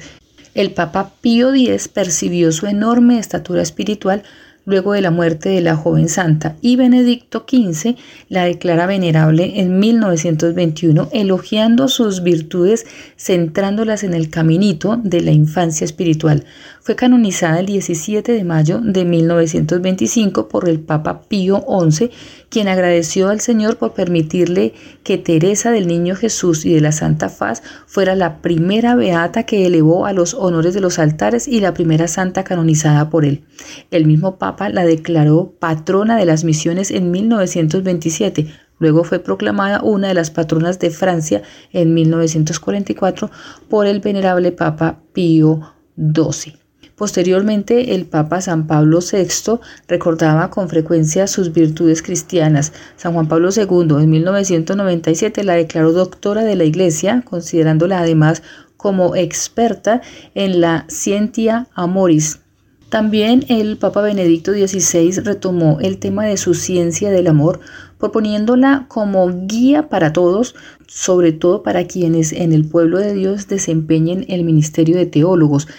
El 0.54 0.72
Papa 0.72 1.14
Pío 1.22 1.54
X 1.54 1.88
percibió 1.88 2.52
su 2.52 2.68
enorme 2.68 3.18
estatura 3.18 3.62
espiritual 3.62 4.24
luego 4.70 4.94
de 4.94 5.02
la 5.02 5.12
muerte 5.12 5.50
de 5.50 5.62
la 5.62 5.76
joven 5.76 6.08
santa, 6.08 6.56
y 6.62 6.76
Benedicto 6.76 7.46
XV 7.50 7.96
la 8.30 8.46
declara 8.46 8.86
venerable 8.86 9.60
en 9.60 9.80
1921, 9.80 11.10
elogiando 11.12 11.88
sus 11.88 12.24
virtudes, 12.24 12.86
centrándolas 13.18 14.04
en 14.04 14.14
el 14.14 14.30
caminito 14.30 15.00
de 15.04 15.22
la 15.22 15.32
infancia 15.32 15.86
espiritual. 15.86 16.46
Fue 16.90 16.96
canonizada 16.96 17.60
el 17.60 17.68
17 17.68 18.32
de 18.32 18.44
mayo 18.44 18.80
de 18.82 19.06
1925 19.06 20.48
por 20.48 20.68
el 20.68 20.80
Papa 20.80 21.22
Pío 21.22 21.64
XI, 21.88 22.10
quien 22.50 22.68
agradeció 22.68 23.30
al 23.30 23.42
Señor 23.42 23.78
por 23.78 23.94
permitirle 23.94 24.74
que 25.04 25.20
Teresa 25.20 25.70
del 25.70 25.86
Niño 25.86 26.16
Jesús 26.16 26.66
y 26.66 26.74
de 26.74 26.82
la 26.82 26.92
Santa 26.92 27.30
Faz 27.30 27.62
fuera 27.86 28.16
la 28.16 28.42
primera 28.42 28.96
beata 28.96 29.44
que 29.44 29.68
elevó 29.68 30.08
a 30.08 30.14
los 30.14 30.34
honores 30.34 30.74
de 30.74 30.82
los 30.82 30.98
altares 30.98 31.48
y 31.48 31.60
la 31.60 31.76
primera 31.76 32.08
santa 32.08 32.44
canonizada 32.44 33.12
por 33.12 33.24
él. 33.24 33.44
El 33.92 34.08
mismo 34.08 34.40
Papa 34.40 34.70
la 34.70 34.84
declaró 34.84 35.54
patrona 35.60 36.18
de 36.18 36.26
las 36.26 36.44
misiones 36.44 36.90
en 36.90 37.12
1927. 37.12 38.52
Luego 38.80 39.04
fue 39.04 39.20
proclamada 39.20 39.84
una 39.84 40.08
de 40.08 40.16
las 40.16 40.32
patronas 40.32 40.80
de 40.80 40.90
Francia 40.90 41.44
en 41.72 41.94
1944 41.94 43.30
por 43.70 43.86
el 43.86 44.00
venerable 44.00 44.52
Papa 44.52 44.98
Pío 45.14 45.62
XII. 45.96 46.59
Posteriormente, 47.00 47.96
el 47.96 48.06
Papa 48.08 48.42
San 48.42 48.68
Pablo 48.68 49.00
VI 49.00 49.62
recordaba 49.88 50.50
con 50.50 50.68
frecuencia 50.68 51.28
sus 51.28 51.54
virtudes 51.54 52.04
cristianas. 52.04 52.74
San 52.98 53.14
Juan 53.14 53.30
Pablo 53.30 53.52
II 53.56 54.04
en 54.04 54.10
1997 54.10 55.46
la 55.46 55.54
declaró 55.54 55.94
doctora 55.94 56.44
de 56.44 56.58
la 56.58 56.66
Iglesia, 56.66 57.24
considerándola 57.24 58.00
además 58.00 58.44
como 58.76 59.16
experta 59.16 60.02
en 60.36 60.60
la 60.60 60.84
Scientia 60.90 61.70
Amoris. 61.74 62.42
También 62.90 63.46
el 63.48 63.78
Papa 63.78 64.02
Benedicto 64.02 64.52
XVI 64.52 65.22
retomó 65.22 65.78
el 65.80 66.00
tema 66.00 66.26
de 66.26 66.36
su 66.36 66.54
ciencia 66.54 67.12
del 67.12 67.28
amor, 67.28 67.62
proponiéndola 67.98 68.88
como 68.90 69.46
guía 69.48 69.88
para 69.88 70.12
todos, 70.12 70.54
sobre 70.86 71.32
todo 71.32 71.64
para 71.64 71.88
quienes 71.88 72.34
en 72.34 72.52
el 72.52 72.68
pueblo 72.68 72.98
de 72.98 73.14
Dios 73.14 73.48
desempeñen 73.48 74.26
el 74.28 74.44
ministerio 74.44 74.98
de 74.98 75.06
teólogos 75.06 75.70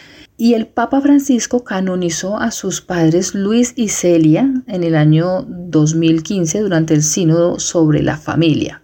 y 0.40 0.55
el 0.55 0.68
Papa 0.68 1.03
Francisco 1.03 1.64
canonizó 1.64 2.38
a 2.38 2.50
sus 2.50 2.81
padres 2.81 3.35
Luis 3.35 3.74
y 3.76 3.90
Celia 3.90 4.50
en 4.66 4.85
el 4.85 4.94
año 4.94 5.44
2015 5.46 6.61
durante 6.61 6.94
el 6.94 7.03
sínodo 7.03 7.59
sobre 7.59 8.03
la 8.03 8.16
familia. 8.16 8.81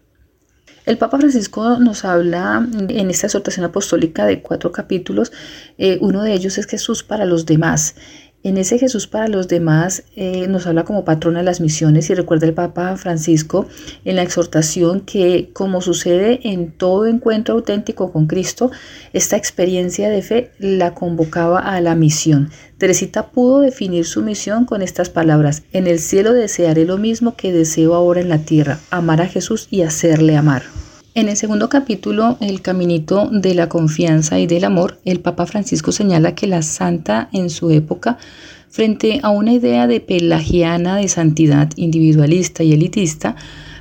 El 0.84 0.98
Papa 0.98 1.16
Francisco 1.16 1.78
nos 1.78 2.04
habla 2.04 2.68
en 2.90 3.10
esta 3.10 3.28
exhortación 3.28 3.64
apostólica 3.64 4.26
de 4.26 4.42
cuatro 4.42 4.70
capítulos. 4.70 5.32
Eh, 5.78 5.96
uno 6.02 6.22
de 6.22 6.34
ellos 6.34 6.58
es 6.58 6.66
Jesús 6.66 7.02
para 7.02 7.24
los 7.24 7.46
demás. 7.46 7.94
En 8.46 8.58
ese 8.58 8.78
Jesús 8.78 9.08
para 9.08 9.26
los 9.26 9.48
demás 9.48 10.04
eh, 10.14 10.46
nos 10.46 10.68
habla 10.68 10.84
como 10.84 11.04
patrona 11.04 11.40
de 11.40 11.44
las 11.44 11.60
misiones 11.60 12.08
y 12.10 12.14
recuerda 12.14 12.46
el 12.46 12.54
Papa 12.54 12.96
Francisco 12.96 13.66
en 14.04 14.14
la 14.14 14.22
exhortación 14.22 15.00
que 15.00 15.50
como 15.52 15.80
sucede 15.80 16.38
en 16.44 16.70
todo 16.70 17.06
encuentro 17.06 17.56
auténtico 17.56 18.12
con 18.12 18.28
Cristo, 18.28 18.70
esta 19.12 19.36
experiencia 19.36 20.08
de 20.10 20.22
fe 20.22 20.52
la 20.60 20.94
convocaba 20.94 21.58
a 21.58 21.80
la 21.80 21.96
misión. 21.96 22.50
Teresita 22.78 23.32
pudo 23.32 23.58
definir 23.58 24.04
su 24.04 24.22
misión 24.22 24.64
con 24.64 24.80
estas 24.80 25.10
palabras, 25.10 25.64
en 25.72 25.88
el 25.88 25.98
cielo 25.98 26.32
desearé 26.32 26.84
lo 26.84 26.98
mismo 26.98 27.34
que 27.34 27.52
deseo 27.52 27.94
ahora 27.94 28.20
en 28.20 28.28
la 28.28 28.38
tierra, 28.38 28.78
amar 28.90 29.22
a 29.22 29.26
Jesús 29.26 29.66
y 29.72 29.82
hacerle 29.82 30.36
amar. 30.36 30.62
En 31.16 31.30
el 31.30 31.38
segundo 31.38 31.70
capítulo, 31.70 32.36
El 32.42 32.60
Caminito 32.60 33.30
de 33.32 33.54
la 33.54 33.70
Confianza 33.70 34.38
y 34.38 34.46
del 34.46 34.64
Amor, 34.64 35.00
el 35.06 35.20
Papa 35.20 35.46
Francisco 35.46 35.90
señala 35.90 36.34
que 36.34 36.46
la 36.46 36.60
santa 36.60 37.30
en 37.32 37.48
su 37.48 37.70
época, 37.70 38.18
frente 38.68 39.20
a 39.22 39.30
una 39.30 39.54
idea 39.54 39.86
de 39.86 40.00
pelagiana 40.00 40.96
de 40.96 41.08
santidad 41.08 41.70
individualista 41.76 42.64
y 42.64 42.74
elitista, 42.74 43.34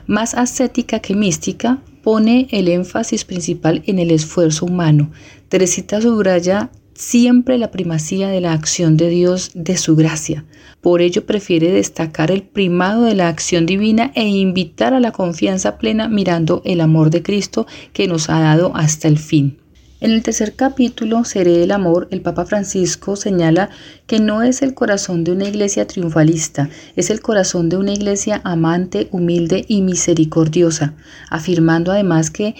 más 0.07 0.33
ascética 0.33 0.99
que 0.99 1.13
mística, 1.13 1.79
pone 2.03 2.47
el 2.51 2.69
énfasis 2.69 3.25
principal 3.25 3.83
en 3.85 3.99
el 3.99 4.11
esfuerzo 4.11 4.65
humano. 4.65 5.11
Teresita 5.49 5.99
subraya 5.99 6.69
siempre 6.95 7.57
la 7.57 7.69
primacía 7.69 8.29
de 8.29 8.41
la 8.41 8.53
acción 8.53 8.97
de 8.97 9.09
Dios, 9.09 9.51
de 9.53 9.77
su 9.77 9.95
gracia. 9.95 10.45
Por 10.81 11.01
ello 11.01 11.25
prefiere 11.25 11.71
destacar 11.71 12.31
el 12.31 12.41
primado 12.41 13.03
de 13.03 13.15
la 13.15 13.27
acción 13.27 13.65
divina 13.65 14.11
e 14.15 14.27
invitar 14.27 14.93
a 14.93 14.99
la 14.99 15.11
confianza 15.11 15.77
plena 15.77 16.07
mirando 16.07 16.61
el 16.65 16.81
amor 16.81 17.09
de 17.09 17.21
Cristo 17.21 17.67
que 17.93 18.07
nos 18.07 18.29
ha 18.29 18.39
dado 18.39 18.75
hasta 18.75 19.07
el 19.07 19.19
fin. 19.19 19.57
En 20.01 20.11
el 20.11 20.23
tercer 20.23 20.55
capítulo, 20.55 21.23
Seré 21.23 21.63
el 21.63 21.71
Amor, 21.71 22.07
el 22.11 22.21
Papa 22.21 22.45
Francisco 22.45 23.15
señala 23.15 23.69
que 24.07 24.19
no 24.19 24.43
es 24.43 24.61
el 24.61 24.73
corazón 24.73 25.23
de 25.23 25.31
una 25.31 25.47
iglesia 25.47 25.87
triunfalista, 25.87 26.69
es 26.95 27.09
el 27.09 27.21
corazón 27.21 27.69
de 27.69 27.77
una 27.77 27.93
iglesia 27.93 28.41
amante, 28.43 29.07
humilde 29.11 29.65
y 29.67 29.81
misericordiosa, 29.81 30.93
afirmando 31.29 31.91
además 31.91 32.29
que 32.29 32.55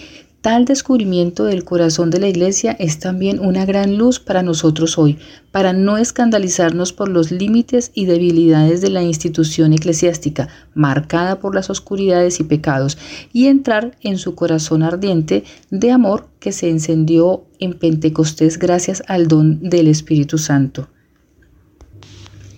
Tal 0.46 0.64
descubrimiento 0.64 1.42
del 1.42 1.64
corazón 1.64 2.10
de 2.10 2.20
la 2.20 2.28
Iglesia 2.28 2.70
es 2.78 3.00
también 3.00 3.40
una 3.40 3.64
gran 3.64 3.98
luz 3.98 4.20
para 4.20 4.44
nosotros 4.44 4.96
hoy, 4.96 5.18
para 5.50 5.72
no 5.72 5.98
escandalizarnos 5.98 6.92
por 6.92 7.08
los 7.08 7.32
límites 7.32 7.90
y 7.94 8.06
debilidades 8.06 8.80
de 8.80 8.90
la 8.90 9.02
institución 9.02 9.72
eclesiástica, 9.72 10.46
marcada 10.72 11.40
por 11.40 11.56
las 11.56 11.68
oscuridades 11.68 12.38
y 12.38 12.44
pecados, 12.44 12.96
y 13.32 13.48
entrar 13.48 13.96
en 14.02 14.18
su 14.18 14.36
corazón 14.36 14.84
ardiente 14.84 15.42
de 15.72 15.90
amor 15.90 16.28
que 16.38 16.52
se 16.52 16.70
encendió 16.70 17.42
en 17.58 17.72
Pentecostés 17.72 18.60
gracias 18.60 19.02
al 19.08 19.26
don 19.26 19.68
del 19.68 19.88
Espíritu 19.88 20.38
Santo. 20.38 20.86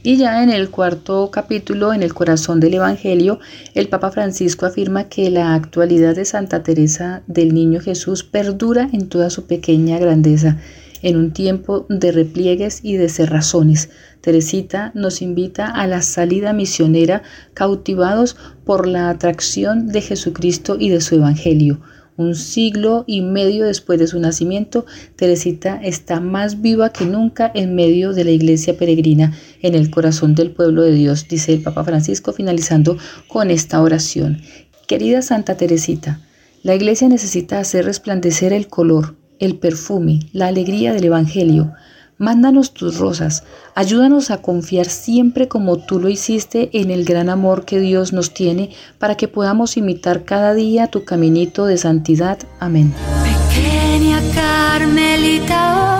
Y 0.02 0.16
ya 0.16 0.44
en 0.44 0.50
el 0.50 0.70
cuarto 0.70 1.28
capítulo, 1.32 1.92
en 1.92 2.04
el 2.04 2.14
corazón 2.14 2.60
del 2.60 2.74
Evangelio, 2.74 3.40
el 3.74 3.88
Papa 3.88 4.12
Francisco 4.12 4.64
afirma 4.64 5.08
que 5.08 5.28
la 5.28 5.54
actualidad 5.54 6.14
de 6.14 6.24
Santa 6.24 6.62
Teresa 6.62 7.22
del 7.26 7.52
Niño 7.52 7.80
Jesús 7.80 8.22
perdura 8.22 8.88
en 8.92 9.08
toda 9.08 9.28
su 9.28 9.46
pequeña 9.46 9.98
grandeza, 9.98 10.58
en 11.02 11.16
un 11.16 11.32
tiempo 11.32 11.84
de 11.88 12.12
repliegues 12.12 12.78
y 12.84 12.94
de 12.94 13.08
cerrazones. 13.08 13.90
Teresita 14.20 14.92
nos 14.94 15.20
invita 15.20 15.66
a 15.66 15.88
la 15.88 16.00
salida 16.02 16.52
misionera 16.52 17.24
cautivados 17.54 18.36
por 18.64 18.86
la 18.86 19.10
atracción 19.10 19.88
de 19.88 20.00
Jesucristo 20.00 20.76
y 20.78 20.90
de 20.90 21.00
su 21.00 21.16
Evangelio. 21.16 21.80
Un 22.18 22.34
siglo 22.34 23.04
y 23.06 23.22
medio 23.22 23.64
después 23.64 24.00
de 24.00 24.08
su 24.08 24.18
nacimiento, 24.18 24.86
Teresita 25.14 25.80
está 25.80 26.18
más 26.18 26.60
viva 26.60 26.90
que 26.90 27.04
nunca 27.04 27.48
en 27.54 27.76
medio 27.76 28.12
de 28.12 28.24
la 28.24 28.32
iglesia 28.32 28.76
peregrina, 28.76 29.34
en 29.62 29.74
el 29.74 29.90
corazón 29.90 30.34
del 30.34 30.50
pueblo 30.50 30.82
de 30.82 30.92
Dios, 30.92 31.26
dice 31.28 31.52
el 31.52 31.62
Papa 31.62 31.84
Francisco, 31.84 32.32
finalizando 32.32 32.96
con 33.28 33.50
esta 33.50 33.80
oración. 33.82 34.42
Querida 34.86 35.22
Santa 35.22 35.56
Teresita, 35.56 36.20
la 36.62 36.74
iglesia 36.74 37.08
necesita 37.08 37.60
hacer 37.60 37.84
resplandecer 37.84 38.52
el 38.52 38.68
color, 38.68 39.16
el 39.38 39.56
perfume, 39.56 40.20
la 40.32 40.48
alegría 40.48 40.92
del 40.92 41.04
Evangelio. 41.04 41.72
Mándanos 42.18 42.74
tus 42.74 42.98
rosas, 42.98 43.44
ayúdanos 43.76 44.32
a 44.32 44.42
confiar 44.42 44.86
siempre 44.86 45.46
como 45.46 45.76
tú 45.76 46.00
lo 46.00 46.08
hiciste 46.08 46.68
en 46.72 46.90
el 46.90 47.04
gran 47.04 47.28
amor 47.28 47.64
que 47.64 47.78
Dios 47.78 48.12
nos 48.12 48.34
tiene 48.34 48.70
para 48.98 49.14
que 49.14 49.28
podamos 49.28 49.76
imitar 49.76 50.24
cada 50.24 50.52
día 50.52 50.88
tu 50.88 51.04
caminito 51.04 51.66
de 51.66 51.76
santidad. 51.76 52.38
Amén. 52.58 52.92
Pequeña 53.22 54.20
Carmelita, 54.34 55.97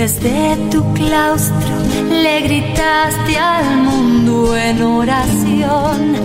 desde 0.00 0.56
tu 0.70 0.80
claustro 0.94 1.74
le 2.10 2.40
gritaste 2.40 3.36
al 3.36 3.76
mundo 3.88 4.56
en 4.56 4.82
oración. 4.82 6.16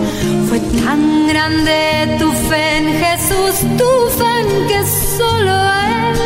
Fue 0.48 0.60
tan 0.82 1.26
grande 1.28 2.16
tu 2.18 2.32
fe 2.48 2.78
en 2.78 2.86
Jesús, 3.04 3.54
tu 3.80 3.90
fe 4.16 4.32
en 4.40 4.48
que 4.68 4.80
solo 5.18 5.54
Él 5.98 6.18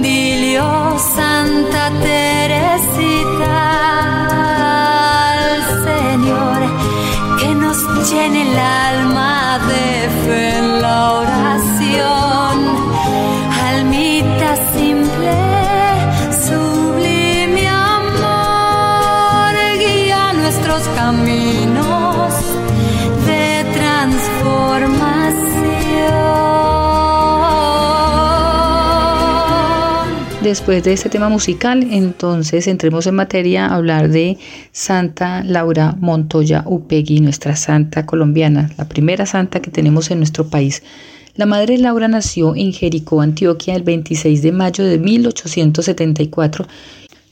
Dile, 0.00 0.60
oh 0.62 0.98
alma 9.58 9.72
de 9.72 11.17
Después 30.48 30.82
de 30.82 30.94
este 30.94 31.10
tema 31.10 31.28
musical, 31.28 31.86
entonces 31.90 32.68
entremos 32.68 33.06
en 33.06 33.16
materia 33.16 33.66
a 33.66 33.74
hablar 33.74 34.08
de 34.08 34.38
Santa 34.72 35.44
Laura 35.44 35.94
Montoya 36.00 36.64
Upegui, 36.64 37.20
nuestra 37.20 37.54
santa 37.54 38.06
colombiana, 38.06 38.70
la 38.78 38.88
primera 38.88 39.26
santa 39.26 39.60
que 39.60 39.70
tenemos 39.70 40.10
en 40.10 40.16
nuestro 40.20 40.48
país. 40.48 40.82
La 41.34 41.44
madre 41.44 41.76
Laura 41.76 42.08
nació 42.08 42.56
en 42.56 42.72
Jericó, 42.72 43.20
Antioquia, 43.20 43.76
el 43.76 43.82
26 43.82 44.40
de 44.40 44.52
mayo 44.52 44.84
de 44.84 44.98
1874. 44.98 46.66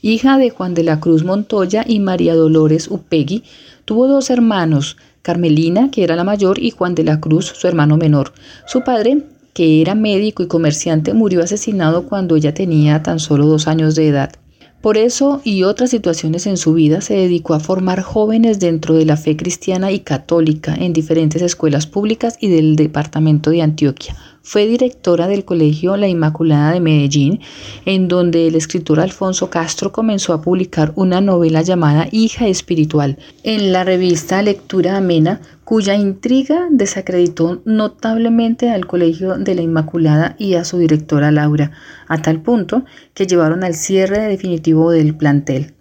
Hija 0.03 0.37
de 0.37 0.51
Juan 0.51 0.75
de 0.75 0.83
la 0.83 0.99
Cruz 0.99 1.23
Montoya 1.23 1.83
y 1.87 1.99
María 1.99 2.35
Dolores 2.35 2.87
Upegui, 2.87 3.41
tuvo 3.85 4.07
dos 4.07 4.29
hermanos, 4.29 4.95
Carmelina, 5.23 5.89
que 5.89 6.03
era 6.03 6.15
la 6.15 6.23
mayor, 6.23 6.59
y 6.59 6.69
Juan 6.69 6.93
de 6.93 7.03
la 7.03 7.19
Cruz, 7.19 7.51
su 7.55 7.67
hermano 7.67 7.97
menor. 7.97 8.33
Su 8.67 8.83
padre, 8.83 9.23
que 9.57 9.81
era 9.81 9.95
médico 9.95 10.43
y 10.43 10.47
comerciante, 10.47 11.15
murió 11.15 11.41
asesinado 11.41 12.03
cuando 12.03 12.35
ella 12.35 12.53
tenía 12.53 13.01
tan 13.01 13.17
solo 13.17 13.47
dos 13.47 13.67
años 13.67 13.95
de 13.95 14.07
edad. 14.07 14.33
Por 14.81 14.97
eso 14.97 15.41
y 15.43 15.63
otras 15.63 15.89
situaciones 15.89 16.45
en 16.45 16.57
su 16.57 16.75
vida 16.75 17.01
se 17.01 17.15
dedicó 17.15 17.55
a 17.55 17.59
formar 17.59 18.03
jóvenes 18.03 18.59
dentro 18.59 18.93
de 18.93 19.05
la 19.05 19.17
fe 19.17 19.35
cristiana 19.35 19.91
y 19.91 20.01
católica 20.01 20.75
en 20.75 20.93
diferentes 20.93 21.41
escuelas 21.41 21.87
públicas 21.87 22.37
y 22.39 22.49
del 22.49 22.75
departamento 22.75 23.49
de 23.49 23.63
Antioquia. 23.63 24.15
Fue 24.49 24.65
directora 24.65 25.27
del 25.27 25.43
Colegio 25.43 25.97
La 25.97 26.07
Inmaculada 26.07 26.71
de 26.71 26.79
Medellín, 26.79 27.41
en 27.83 28.07
donde 28.07 28.47
el 28.47 28.55
escritor 28.55 29.01
Alfonso 29.01 29.49
Castro 29.49 29.91
comenzó 29.91 30.31
a 30.31 30.41
publicar 30.41 30.93
una 30.95 31.19
novela 31.19 31.63
llamada 31.63 32.07
Hija 32.13 32.47
Espiritual 32.47 33.17
en 33.43 33.73
la 33.73 33.83
revista 33.83 34.41
Lectura 34.41 34.95
Amena, 34.95 35.41
cuya 35.65 35.95
intriga 35.95 36.67
desacreditó 36.71 37.61
notablemente 37.65 38.69
al 38.69 38.87
Colegio 38.87 39.37
de 39.37 39.53
la 39.53 39.63
Inmaculada 39.63 40.37
y 40.39 40.53
a 40.53 40.63
su 40.63 40.77
directora 40.77 41.29
Laura, 41.29 41.71
a 42.07 42.21
tal 42.21 42.41
punto 42.41 42.85
que 43.13 43.27
llevaron 43.27 43.65
al 43.65 43.75
cierre 43.75 44.19
definitivo 44.29 44.91
del 44.91 45.13
plantel. 45.17 45.73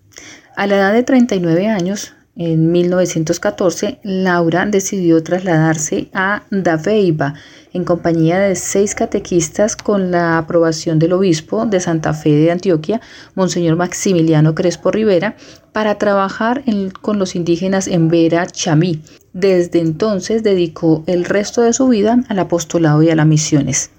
A 0.56 0.66
la 0.66 0.74
edad 0.74 0.92
de 0.92 1.04
39 1.04 1.68
años, 1.68 2.15
en 2.38 2.70
1914, 2.70 3.98
Laura 4.02 4.66
decidió 4.66 5.22
trasladarse 5.22 6.10
a 6.12 6.42
Daveiba 6.50 7.32
en 7.72 7.84
compañía 7.84 8.38
de 8.38 8.54
seis 8.56 8.94
catequistas 8.94 9.74
con 9.74 10.10
la 10.10 10.36
aprobación 10.36 10.98
del 10.98 11.14
obispo 11.14 11.64
de 11.64 11.80
Santa 11.80 12.12
Fe 12.12 12.32
de 12.32 12.50
Antioquia, 12.50 13.00
Monseñor 13.34 13.76
Maximiliano 13.76 14.54
Crespo 14.54 14.90
Rivera, 14.90 15.36
para 15.72 15.96
trabajar 15.96 16.62
con 17.00 17.18
los 17.18 17.34
indígenas 17.36 17.88
en 17.88 18.08
Vera 18.08 18.46
Chamí. 18.46 19.00
Desde 19.32 19.80
entonces 19.80 20.42
dedicó 20.42 21.04
el 21.06 21.24
resto 21.24 21.62
de 21.62 21.72
su 21.72 21.88
vida 21.88 22.18
al 22.28 22.38
apostolado 22.38 23.02
y 23.02 23.08
a 23.08 23.16
las 23.16 23.26
misiones. 23.26 23.90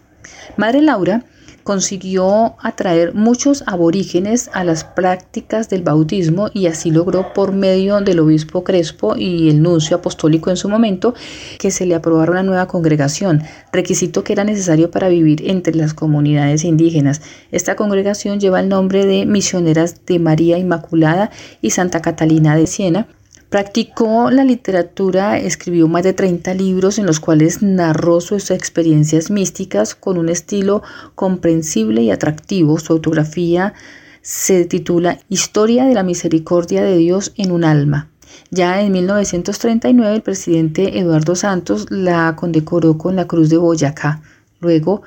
Madre 0.58 0.82
Laura 0.84 1.24
consiguió 1.68 2.56
atraer 2.62 3.14
muchos 3.14 3.66
aborígenes 3.68 4.50
a 4.54 4.64
las 4.64 4.86
prácticas 4.86 5.68
del 5.68 5.84
bautismo 5.84 6.50
y 6.54 6.68
así 6.68 6.92
logró 6.92 7.34
por 7.34 7.52
medio 7.52 8.00
del 8.00 8.22
obispo 8.22 8.64
Crespo 8.64 9.18
y 9.18 9.50
el 9.50 9.62
nuncio 9.62 9.98
apostólico 9.98 10.50
en 10.50 10.56
su 10.56 10.70
momento 10.70 11.14
que 11.60 11.70
se 11.70 11.86
le 11.86 11.94
aprobara 11.94 12.32
una 12.32 12.44
nueva 12.44 12.68
congregación, 12.68 13.44
requisito 13.74 14.24
que 14.24 14.32
era 14.32 14.46
necesario 14.46 14.92
para 14.92 15.10
vivir 15.10 15.44
entre 15.46 15.76
las 15.76 15.94
comunidades 15.94 16.64
indígenas. 16.64 17.22
Esta 17.52 17.76
congregación 17.76 18.40
lleva 18.40 18.62
el 18.62 18.70
nombre 18.70 19.06
de 19.06 19.26
Misioneras 19.26 20.06
de 20.06 20.20
María 20.20 20.58
Inmaculada 20.58 21.32
y 21.62 21.72
Santa 21.72 22.02
Catalina 22.02 22.56
de 22.56 22.66
Siena, 22.66 23.08
Practicó 23.50 24.30
la 24.30 24.44
literatura, 24.44 25.40
escribió 25.40 25.88
más 25.88 26.04
de 26.04 26.12
30 26.12 26.54
libros 26.54 27.00
en 27.00 27.06
los 27.06 27.22
cuales 27.22 27.62
narró 27.62 28.20
sus 28.20 28.52
experiencias 28.52 29.32
místicas 29.32 29.96
con 29.96 30.18
un 30.18 30.28
estilo 30.28 30.84
comprensible 31.16 32.02
y 32.02 32.12
atractivo. 32.12 32.78
Su 32.78 32.92
autografía 32.92 33.74
se 34.22 34.66
titula 34.66 35.20
Historia 35.30 35.86
de 35.86 35.94
la 35.94 36.04
Misericordia 36.04 36.84
de 36.84 36.98
Dios 36.98 37.32
en 37.38 37.52
un 37.52 37.64
alma. 37.64 38.10
Ya 38.52 38.82
en 38.82 38.92
1939 38.92 40.14
el 40.14 40.22
presidente 40.24 41.00
Eduardo 41.00 41.34
Santos 41.38 41.86
la 41.90 42.36
condecoró 42.38 42.98
con 42.98 43.16
la 43.16 43.28
Cruz 43.28 43.50
de 43.50 43.56
Boyacá. 43.56 44.22
Luego 44.60 45.04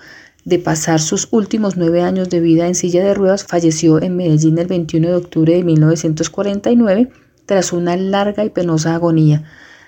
de 0.47 0.59
pasar 0.59 1.01
sus 1.01 1.29
últimos 1.31 1.77
nueve 1.77 2.01
años 2.01 2.31
de 2.31 2.41
vida 2.41 2.67
en 2.67 2.75
silla 2.75 3.05
de 3.05 3.13
ruedas, 3.13 3.45
falleció 3.45 4.01
en 4.01 4.17
Medellín 4.17 4.57
el 4.57 4.67
21 4.67 5.09
de 5.09 5.15
octubre 5.15 5.55
de 5.55 5.63
1949 5.63 7.11
tras 7.47 7.73
una 7.73 7.97
larga 7.97 8.45
y 8.45 8.51
penosa 8.51 8.95
agonía. 8.95 9.45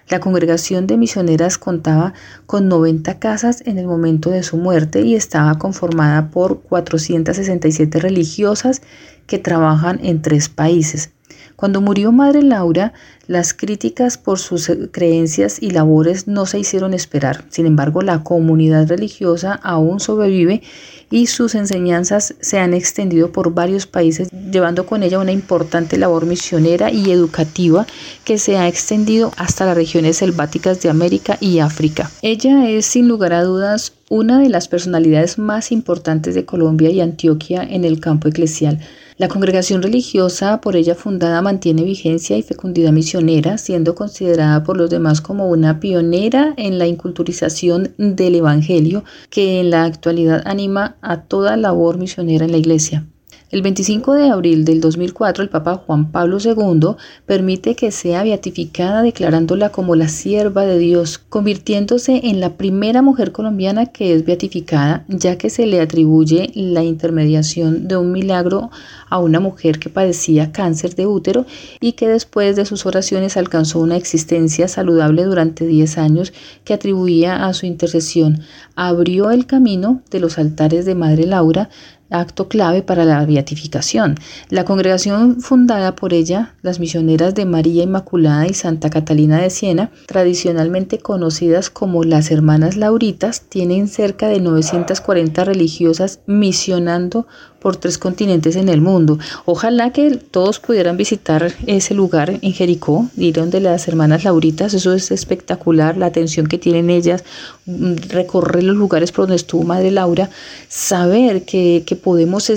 La 0.09 0.21
congregación 0.21 0.87
de 0.87 0.97
misioneras 0.97 1.59
contaba 1.59 2.13
con 2.47 2.69
90 2.69 3.19
casas 3.19 3.63
en 3.67 3.79
el 3.79 3.87
momento 3.87 4.31
de 4.31 4.43
su 4.43 4.57
muerte 4.57 5.01
y 5.03 5.15
estaba 5.15 5.59
conformada 5.59 6.31
por 6.31 6.61
467 6.63 7.99
religiosas 8.01 8.83
que 9.27 9.39
trabajan 9.39 10.01
en 10.03 10.21
tres 10.21 10.49
países. 10.49 11.13
Cuando 11.57 11.81
murió 11.81 12.13
Madre 12.13 12.43
Laura, 12.43 12.93
las 13.27 13.55
críticas 13.55 14.19
por 14.19 14.39
sus 14.39 14.71
creencias 14.91 15.63
y 15.63 15.71
labores 15.71 16.27
no 16.27 16.45
se 16.45 16.59
hicieron 16.59 16.93
esperar. 16.93 17.45
Sin 17.51 17.67
embargo, 17.67 18.03
la 18.03 18.25
comunidad 18.25 18.89
religiosa 18.89 19.61
aún 19.63 20.01
sobrevive 20.01 20.63
y 21.11 21.27
sus 21.27 21.55
enseñanzas 21.55 22.35
se 22.41 22.59
han 22.59 22.75
extendido 22.75 23.31
por 23.31 23.55
varios 23.55 23.87
países, 23.87 24.29
llevando 24.51 24.87
con 24.87 25.03
ella 25.03 25.19
una 25.19 25.31
importante 25.31 25.99
labor 25.99 26.27
misionera 26.27 26.91
y 26.91 27.11
educativa 27.11 27.87
que 28.25 28.39
se 28.39 28.57
ha 28.57 28.67
extendido 28.67 29.31
hasta 29.37 29.67
las 29.67 29.77
regiones 29.77 30.17
selváticas 30.17 30.81
de 30.81 30.89
América 30.89 31.37
y 31.41 31.61
África. 31.61 32.11
Ella 32.23 32.69
es, 32.69 32.87
sin 32.87 33.09
lugar 33.09 33.35
a 33.35 33.45
dudas, 33.45 33.93
una 34.09 34.39
de 34.41 34.49
las 34.49 34.69
personalidades 34.69 35.39
más 35.39 35.71
importantes 35.71 36.35
de 36.35 36.45
Colombia 36.45 36.91
y 36.91 37.01
Antioquia 37.01 37.63
en 37.63 37.85
el 37.85 38.01
campo 38.01 38.29
eclesial. 38.29 38.81
La 39.19 39.29
congregación 39.29 39.83
religiosa 39.83 40.61
por 40.61 40.75
ella 40.75 40.95
fundada 40.95 41.43
mantiene 41.43 41.85
vigencia 41.85 42.37
y 42.37 42.43
fecundidad 42.43 42.93
misionera, 42.93 43.59
siendo 43.59 43.95
considerada 43.95 44.65
por 44.65 44.77
los 44.77 44.89
demás 44.89 45.21
como 45.21 45.49
una 45.49 45.81
pionera 45.81 46.55
en 46.57 46.79
la 46.79 46.87
inculturización 46.87 47.95
del 47.99 48.37
Evangelio 48.37 49.05
que 49.29 49.61
en 49.61 49.71
la 49.71 49.85
actualidad 49.85 50.43
anima 50.47 50.97
a 51.03 51.23
toda 51.23 51.57
labor 51.57 51.99
misionera 51.99 52.47
en 52.47 52.53
la 52.53 52.59
Iglesia. 52.59 53.07
El 53.53 53.61
25 53.61 54.15
de 54.15 54.31
abril 54.31 54.65
del 54.65 54.81
2004, 54.81 55.45
el 55.45 55.51
Papa 55.51 55.75
Juan 55.75 56.11
Pablo 56.11 56.39
II 56.43 56.97
permite 57.27 57.75
que 57.75 57.91
sea 57.91 58.23
beatificada 58.23 59.03
declarándola 59.03 59.69
como 59.69 59.95
la 59.95 60.09
sierva 60.09 60.65
de 60.65 60.79
Dios, 60.79 61.19
convirtiéndose 61.19 62.23
en 62.25 62.41
la 62.41 62.57
primera 62.57 63.03
mujer 63.03 63.31
colombiana 63.31 63.93
que 63.93 64.15
es 64.15 64.25
beatificada, 64.25 65.05
ya 65.07 65.37
que 65.37 65.51
se 65.51 65.67
le 65.67 65.83
atribuye 65.83 66.51
la 66.55 66.83
intermediación 66.83 67.89
de 67.89 67.99
un 67.99 68.11
milagro 68.11 68.71
a 69.11 69.19
una 69.19 69.39
mujer 69.39 69.79
que 69.79 69.91
padecía 69.91 70.51
cáncer 70.51 70.95
de 70.95 71.07
útero 71.07 71.45
y 71.79 71.93
que 71.93 72.09
después 72.09 72.57
de 72.57 72.65
sus 72.65 72.87
oraciones 72.87 73.37
alcanzó 73.37 73.81
una 73.81 73.99
existencia 73.99 74.67
saludable 74.67 75.25
durante 75.25 75.67
10 75.67 75.99
años 75.99 76.33
que 76.65 76.73
atribuía 76.73 77.45
a 77.45 77.53
su 77.53 77.67
intercesión. 77.67 78.41
Abrió 78.77 79.31
el 79.31 79.45
camino 79.45 80.01
de 80.11 80.21
los 80.21 80.39
altares 80.39 80.87
de 80.87 80.95
Madre 80.95 81.27
Laura, 81.27 81.69
acto 82.13 82.49
clave 82.49 82.83
para 82.83 83.05
la 83.05 83.25
beatificación. 83.25 84.17
La 84.51 84.65
congregación 84.65 85.41
fundada 85.41 85.97
por 85.97 86.13
ella, 86.15 86.55
las 86.63 86.79
misioneras 86.79 87.35
de 87.35 87.47
María 87.47 87.83
Inmaculada 87.83 88.47
y 88.47 88.55
Santa 88.55 88.91
Catalina 88.91 89.41
de 89.41 89.51
Siena, 89.51 89.91
tradicionalmente 90.07 90.99
conocidas 90.99 91.71
como 91.71 92.05
las 92.05 92.31
Hermanas 92.31 92.77
Lauritas, 92.77 93.43
tienen 93.49 93.89
cerca 93.89 94.29
de 94.29 94.41
940 94.41 95.45
religiosas 95.45 96.21
misionando 96.27 97.27
por 97.63 97.77
tres 97.77 97.97
continentes 97.97 98.57
en 98.57 98.69
el 98.69 98.81
mundo. 98.81 99.19
Ojalá 99.45 99.91
que 99.93 100.17
todos 100.17 100.59
pudieran 100.59 100.97
visitar 100.97 101.53
ese 101.67 101.95
lugar 101.95 102.39
en 102.43 102.53
Jericó, 102.53 103.09
ir 103.17 103.35
donde 103.35 103.61
las 103.61 103.87
hermanas 103.87 104.25
Lauritas, 104.25 104.75
eso 104.75 104.93
es 104.93 105.11
espectacular, 105.13 105.97
la 105.97 106.07
atención 106.07 106.49
que 106.49 106.59
tienen 106.59 106.91
ellas, 106.91 107.23
mm, 107.67 107.95
recorrer 108.09 108.65
los 108.65 108.77
lugares 108.77 109.13
por 109.13 109.25
donde 109.25 109.37
estuvo 109.37 109.63
Madre 109.63 109.93
Laura, 109.93 110.29
saber 110.69 111.45
que, 111.45 111.85
que 111.87 111.95
podemos 111.95 112.51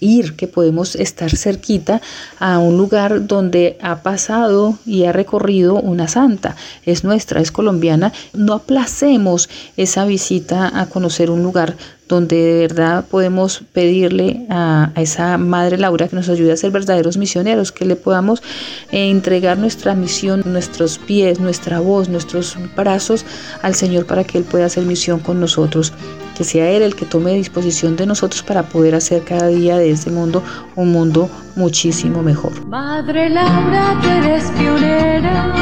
ir, 0.00 0.34
que 0.34 0.48
podemos 0.48 0.96
estar 0.96 1.30
cerquita 1.30 2.02
a 2.40 2.58
un 2.58 2.76
lugar 2.76 3.26
donde 3.26 3.78
ha 3.80 4.02
pasado 4.02 4.78
y 4.84 5.04
ha 5.04 5.12
recorrido 5.12 5.76
una 5.76 6.08
santa, 6.08 6.56
es 6.84 7.04
nuestra, 7.04 7.40
es 7.40 7.52
colombiana, 7.52 8.12
no 8.32 8.54
aplacemos 8.54 9.48
esa 9.76 10.04
visita 10.04 10.80
a 10.80 10.86
conocer 10.86 11.30
un 11.30 11.42
lugar 11.42 11.76
donde 12.08 12.36
de 12.36 12.66
verdad 12.66 13.04
podemos 13.08 13.62
pedirle 13.72 14.46
a, 14.48 14.90
esa 14.96 15.38
Madre 15.38 15.76
Laura 15.76 16.08
que 16.08 16.16
nos 16.16 16.28
ayude 16.28 16.52
a 16.52 16.56
ser 16.56 16.70
verdaderos 16.70 17.16
misioneros, 17.16 17.70
que 17.70 17.84
le 17.84 17.96
podamos 17.96 18.42
eh, 18.90 19.10
entregar 19.10 19.58
nuestra 19.58 19.94
misión, 19.94 20.42
nuestros 20.46 20.98
pies, 20.98 21.38
nuestra 21.38 21.80
voz, 21.80 22.08
nuestros 22.08 22.56
brazos 22.74 23.24
al 23.62 23.74
Señor 23.74 24.06
para 24.06 24.24
que 24.24 24.38
Él 24.38 24.44
pueda 24.44 24.66
hacer 24.66 24.84
misión 24.84 25.20
con 25.20 25.38
nosotros. 25.38 25.92
Que 26.36 26.44
sea 26.44 26.70
Él 26.70 26.82
el 26.82 26.94
que 26.94 27.04
tome 27.04 27.34
disposición 27.34 27.96
de 27.96 28.06
nosotros 28.06 28.42
para 28.42 28.62
poder 28.62 28.94
hacer 28.94 29.24
cada 29.24 29.48
día 29.48 29.76
de 29.76 29.90
este 29.90 30.10
mundo 30.10 30.42
un 30.76 30.92
mundo 30.92 31.28
muchísimo 31.56 32.22
mejor. 32.22 32.64
Madre 32.66 33.28
Laura, 33.28 33.98
tú 34.00 34.08
eres 34.08 34.44
pionera 34.52 35.52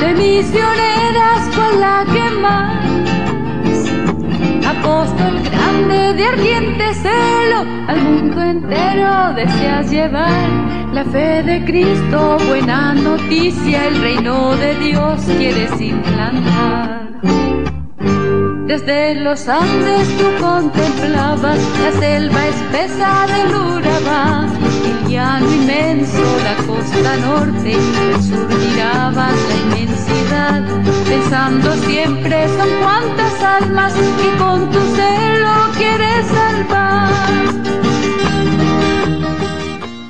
de 0.00 0.14
misioneras 0.14 1.56
con 1.56 1.80
la 1.80 2.04
que 2.12 2.30
más 2.40 3.13
apóstol 4.78 5.40
grande 5.42 6.14
de 6.14 6.24
ardiente 6.26 6.94
celo, 6.94 7.60
al 7.88 8.00
mundo 8.02 8.42
entero 8.42 9.34
deseas 9.34 9.90
llevar 9.90 10.48
la 10.92 11.04
fe 11.04 11.42
de 11.42 11.64
Cristo, 11.64 12.38
buena 12.48 12.94
noticia, 12.94 13.86
el 13.88 14.00
reino 14.00 14.56
de 14.56 14.74
Dios 14.76 15.20
quieres 15.38 15.80
implantar. 15.80 17.04
Desde 18.66 19.14
los 19.16 19.48
Andes 19.48 20.08
tú 20.16 20.24
contemplabas 20.40 21.58
la 21.82 21.92
selva 22.00 22.46
espesa 22.46 23.26
del 23.26 23.54
Urabá, 23.54 24.46
el 24.86 25.10
llano 25.10 25.52
inmenso, 25.52 26.22
la 26.42 26.54
costa 26.66 27.16
norte, 27.16 27.72
el 27.72 28.22
sur 28.22 28.48
mirabas 28.48 29.34
la 29.48 29.74
pensando 31.08 31.72
siempre 31.86 32.48
son 32.48 32.68
almas 33.42 33.94
con 34.38 34.70
tu 34.70 34.78
quieres 35.76 36.26
salvar. 36.26 37.12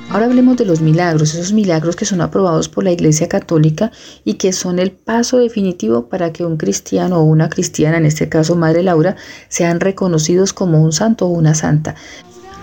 Ahora 0.09 0.27
hablemos 0.27 0.55
de 0.55 0.65
los 0.65 0.79
milagros, 0.79 1.33
esos 1.33 1.51
milagros 1.51 1.95
que 1.97 2.05
son 2.05 2.21
aprobados 2.21 2.69
por 2.69 2.85
la 2.85 2.91
Iglesia 2.91 3.27
Católica 3.27 3.91
y 4.23 4.35
que 4.35 4.53
son 4.53 4.79
el 4.79 4.91
paso 4.91 5.37
definitivo 5.39 6.07
para 6.07 6.31
que 6.31 6.45
un 6.45 6.55
cristiano 6.55 7.19
o 7.19 7.23
una 7.23 7.49
cristiana, 7.49 7.97
en 7.97 8.05
este 8.05 8.29
caso 8.29 8.55
Madre 8.55 8.81
Laura, 8.81 9.17
sean 9.49 9.81
reconocidos 9.81 10.53
como 10.53 10.81
un 10.81 10.93
santo 10.93 11.25
o 11.25 11.29
una 11.29 11.53
santa. 11.53 11.95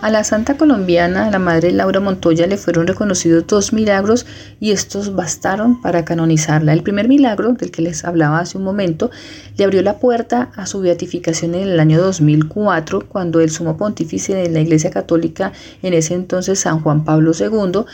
A 0.02 0.10
la 0.10 0.24
santa 0.24 0.56
colombiana, 0.56 1.30
la 1.30 1.38
madre 1.38 1.70
Laura 1.70 2.00
Montoya, 2.00 2.48
le 2.48 2.56
fueron 2.56 2.88
reconocidos 2.88 3.46
dos 3.46 3.72
milagros 3.72 4.26
y 4.58 4.72
estos 4.72 5.14
bastaron 5.14 5.80
para 5.80 6.04
canonizarla. 6.04 6.72
El 6.72 6.82
primer 6.82 7.06
milagro, 7.06 7.52
del 7.52 7.70
que 7.70 7.82
les 7.82 8.04
hablaba 8.04 8.40
hace 8.40 8.58
un 8.58 8.64
momento, 8.64 9.12
le 9.56 9.62
abrió 9.62 9.80
la 9.80 10.00
puerta 10.00 10.50
a 10.56 10.66
su 10.66 10.80
beatificación 10.80 11.54
en 11.54 11.68
el 11.68 11.78
año 11.78 12.02
2004, 12.02 13.06
cuando 13.08 13.40
el 13.40 13.50
sumo 13.50 13.76
pontífice 13.76 14.34
de 14.34 14.50
la 14.50 14.58
Iglesia 14.58 14.90
Católica, 14.90 15.52
en 15.84 15.94
ese 15.94 16.14
entonces 16.14 16.58
San 16.58 16.80
Juan 16.80 17.04
Pablo 17.04 17.30
II, 17.38 17.84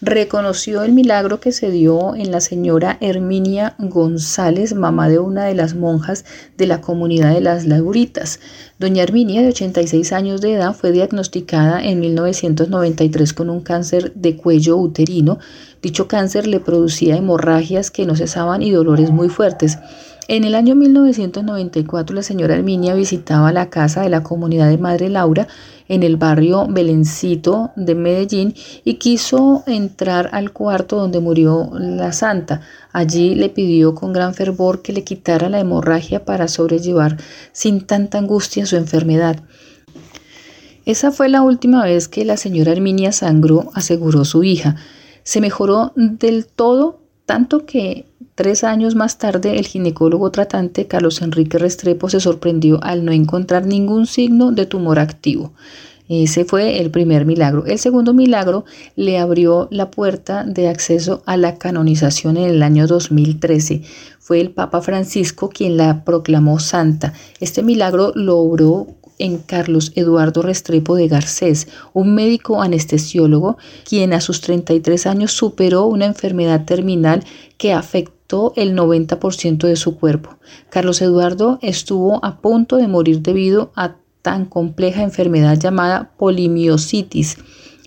reconoció 0.00 0.82
el 0.82 0.92
milagro 0.92 1.40
que 1.40 1.52
se 1.52 1.70
dio 1.70 2.14
en 2.14 2.30
la 2.30 2.40
señora 2.40 2.98
Herminia 3.00 3.74
González, 3.78 4.74
mamá 4.74 5.08
de 5.08 5.18
una 5.18 5.44
de 5.46 5.54
las 5.54 5.74
monjas 5.74 6.24
de 6.58 6.66
la 6.66 6.80
comunidad 6.80 7.32
de 7.32 7.40
las 7.40 7.66
Lauritas. 7.66 8.40
Doña 8.78 9.02
Herminia, 9.02 9.40
de 9.40 9.48
86 9.48 10.12
años 10.12 10.40
de 10.42 10.54
edad, 10.54 10.74
fue 10.74 10.92
diagnosticada 10.92 11.82
en 11.82 12.00
1993 12.00 13.32
con 13.32 13.48
un 13.48 13.62
cáncer 13.62 14.12
de 14.14 14.36
cuello 14.36 14.76
uterino. 14.76 15.38
Dicho 15.80 16.08
cáncer 16.08 16.46
le 16.46 16.60
producía 16.60 17.16
hemorragias 17.16 17.90
que 17.90 18.04
no 18.04 18.16
cesaban 18.16 18.62
y 18.62 18.70
dolores 18.70 19.10
muy 19.10 19.30
fuertes. 19.30 19.78
En 20.28 20.42
el 20.42 20.56
año 20.56 20.74
1994 20.74 22.16
la 22.16 22.22
señora 22.24 22.56
Herminia 22.56 22.94
visitaba 22.94 23.52
la 23.52 23.70
casa 23.70 24.00
de 24.00 24.08
la 24.08 24.24
comunidad 24.24 24.68
de 24.68 24.76
Madre 24.76 25.08
Laura 25.08 25.46
en 25.88 26.02
el 26.02 26.16
barrio 26.16 26.66
Belencito 26.68 27.70
de 27.76 27.94
Medellín 27.94 28.52
y 28.82 28.94
quiso 28.94 29.62
entrar 29.68 30.30
al 30.32 30.52
cuarto 30.52 30.96
donde 30.96 31.20
murió 31.20 31.70
la 31.78 32.12
santa. 32.12 32.62
Allí 32.92 33.36
le 33.36 33.50
pidió 33.50 33.94
con 33.94 34.12
gran 34.12 34.34
fervor 34.34 34.82
que 34.82 34.92
le 34.92 35.04
quitara 35.04 35.48
la 35.48 35.60
hemorragia 35.60 36.24
para 36.24 36.48
sobrellevar 36.48 37.18
sin 37.52 37.86
tanta 37.86 38.18
angustia 38.18 38.66
su 38.66 38.74
enfermedad. 38.74 39.44
Esa 40.86 41.12
fue 41.12 41.28
la 41.28 41.42
última 41.42 41.84
vez 41.84 42.08
que 42.08 42.24
la 42.24 42.36
señora 42.36 42.72
Herminia 42.72 43.12
sangró, 43.12 43.70
aseguró 43.74 44.24
su 44.24 44.42
hija. 44.42 44.74
Se 45.22 45.40
mejoró 45.40 45.92
del 45.94 46.46
todo, 46.46 47.05
tanto 47.26 47.66
que 47.66 48.06
Tres 48.36 48.64
años 48.64 48.94
más 48.94 49.16
tarde, 49.16 49.58
el 49.58 49.66
ginecólogo 49.66 50.30
tratante 50.30 50.86
Carlos 50.86 51.22
Enrique 51.22 51.56
Restrepo 51.56 52.10
se 52.10 52.20
sorprendió 52.20 52.78
al 52.84 53.02
no 53.02 53.12
encontrar 53.12 53.64
ningún 53.64 54.06
signo 54.06 54.52
de 54.52 54.66
tumor 54.66 54.98
activo. 54.98 55.54
Ese 56.06 56.44
fue 56.44 56.78
el 56.78 56.90
primer 56.90 57.24
milagro. 57.24 57.64
El 57.64 57.78
segundo 57.78 58.12
milagro 58.12 58.66
le 58.94 59.18
abrió 59.18 59.68
la 59.70 59.90
puerta 59.90 60.44
de 60.44 60.68
acceso 60.68 61.22
a 61.24 61.38
la 61.38 61.56
canonización 61.56 62.36
en 62.36 62.44
el 62.44 62.62
año 62.62 62.86
2013. 62.86 63.80
Fue 64.20 64.38
el 64.38 64.50
Papa 64.50 64.82
Francisco 64.82 65.48
quien 65.48 65.78
la 65.78 66.04
proclamó 66.04 66.60
santa. 66.60 67.14
Este 67.40 67.62
milagro 67.62 68.12
lo 68.14 68.36
obró 68.36 68.86
en 69.18 69.38
Carlos 69.38 69.92
Eduardo 69.94 70.42
Restrepo 70.42 70.96
de 70.96 71.08
Garcés, 71.08 71.68
un 71.92 72.14
médico 72.14 72.62
anestesiólogo 72.62 73.56
quien 73.88 74.12
a 74.12 74.20
sus 74.20 74.40
33 74.40 75.06
años 75.06 75.32
superó 75.32 75.86
una 75.86 76.06
enfermedad 76.06 76.64
terminal 76.64 77.24
que 77.58 77.72
afectó 77.72 78.52
el 78.56 78.76
90% 78.76 79.66
de 79.66 79.76
su 79.76 79.96
cuerpo. 79.96 80.36
Carlos 80.70 81.00
Eduardo 81.00 81.58
estuvo 81.62 82.24
a 82.24 82.40
punto 82.40 82.76
de 82.76 82.88
morir 82.88 83.22
debido 83.22 83.72
a 83.76 83.96
tan 84.22 84.44
compleja 84.44 85.02
enfermedad 85.02 85.56
llamada 85.58 86.10
polimiositis. 86.16 87.38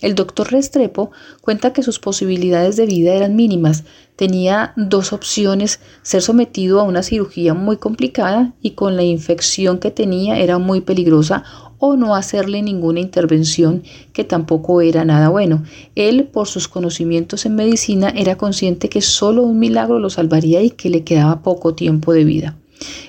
El 0.01 0.15
doctor 0.15 0.51
Restrepo 0.51 1.11
cuenta 1.41 1.73
que 1.73 1.83
sus 1.83 1.99
posibilidades 1.99 2.77
de 2.77 2.85
vida 2.85 3.13
eran 3.13 3.35
mínimas. 3.35 3.83
Tenía 4.15 4.73
dos 4.77 5.11
opciones, 5.11 5.79
ser 6.03 6.21
sometido 6.21 6.79
a 6.79 6.83
una 6.83 7.03
cirugía 7.03 7.53
muy 7.53 7.77
complicada 7.77 8.53
y 8.61 8.71
con 8.71 8.95
la 8.95 9.03
infección 9.03 9.79
que 9.79 9.91
tenía 9.91 10.39
era 10.39 10.57
muy 10.57 10.81
peligrosa 10.81 11.43
o 11.79 11.95
no 11.95 12.15
hacerle 12.15 12.61
ninguna 12.61 12.99
intervención 12.99 13.83
que 14.13 14.23
tampoco 14.23 14.81
era 14.81 15.05
nada 15.05 15.29
bueno. 15.29 15.63
Él, 15.95 16.25
por 16.25 16.47
sus 16.47 16.67
conocimientos 16.67 17.45
en 17.45 17.55
medicina, 17.55 18.13
era 18.15 18.37
consciente 18.37 18.89
que 18.89 19.01
solo 19.01 19.43
un 19.43 19.59
milagro 19.59 19.99
lo 19.99 20.09
salvaría 20.09 20.61
y 20.61 20.71
que 20.71 20.89
le 20.89 21.03
quedaba 21.03 21.41
poco 21.41 21.75
tiempo 21.75 22.13
de 22.13 22.23
vida. 22.25 22.57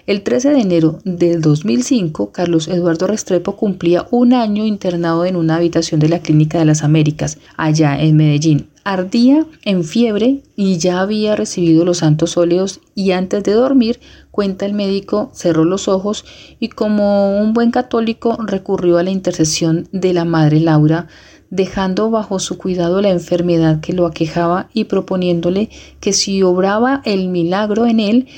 El 0.07 0.23
13 0.23 0.51
de 0.51 0.61
enero 0.61 0.99
del 1.05 1.41
2005, 1.41 2.33
Carlos 2.33 2.69
Eduardo 2.69 3.07
Restrepo 3.07 3.57
cumplía 3.57 4.07
un 4.11 4.33
año 4.33 4.65
internado 4.65 5.25
en 5.25 5.37
una 5.37 5.57
habitación 5.57 6.01
de 6.01 6.09
la 6.09 6.21
Clínica 6.21 6.59
de 6.59 6.65
las 6.65 6.83
Américas, 6.83 7.39
allá 7.57 8.01
en 8.01 8.17
Medellín. 8.17 8.69
Ardía 8.83 9.47
en 9.65 9.85
fiebre 9.85 10.43
y 10.57 10.79
ya 10.79 11.01
había 11.01 11.37
recibido 11.37 11.85
los 11.85 11.99
santos 11.99 12.37
óleos 12.37 12.81
y 12.95 13.13
antes 13.13 13.45
de 13.45 13.53
dormir, 13.53 14.01
cuenta 14.31 14.65
el 14.65 14.73
médico, 14.73 15.31
cerró 15.35 15.65
los 15.65 15.87
ojos 15.87 16.25
y 16.59 16.69
como 16.69 17.39
un 17.39 17.53
buen 17.53 17.71
católico 17.71 18.39
recurrió 18.45 18.97
a 18.99 19.03
la 19.03 19.11
intercesión 19.11 19.87
de 19.93 20.15
la 20.15 20.25
Madre 20.25 20.61
Laura, 20.61 21.09
dejando 21.51 22.11
bajo 22.11 22.39
su 22.39 22.57
cuidado 22.57 23.03
la 23.03 23.11
enfermedad 23.11 23.81
que 23.81 23.93
lo 23.93 24.07
aquejaba 24.07 24.71
y 24.73 24.85
proponiéndole 24.85 25.69
que 26.01 26.13
si 26.13 26.43
obraba 26.43 27.03
el 27.05 27.29
milagro 27.29 27.87
en 27.87 28.01
él, 28.01 28.29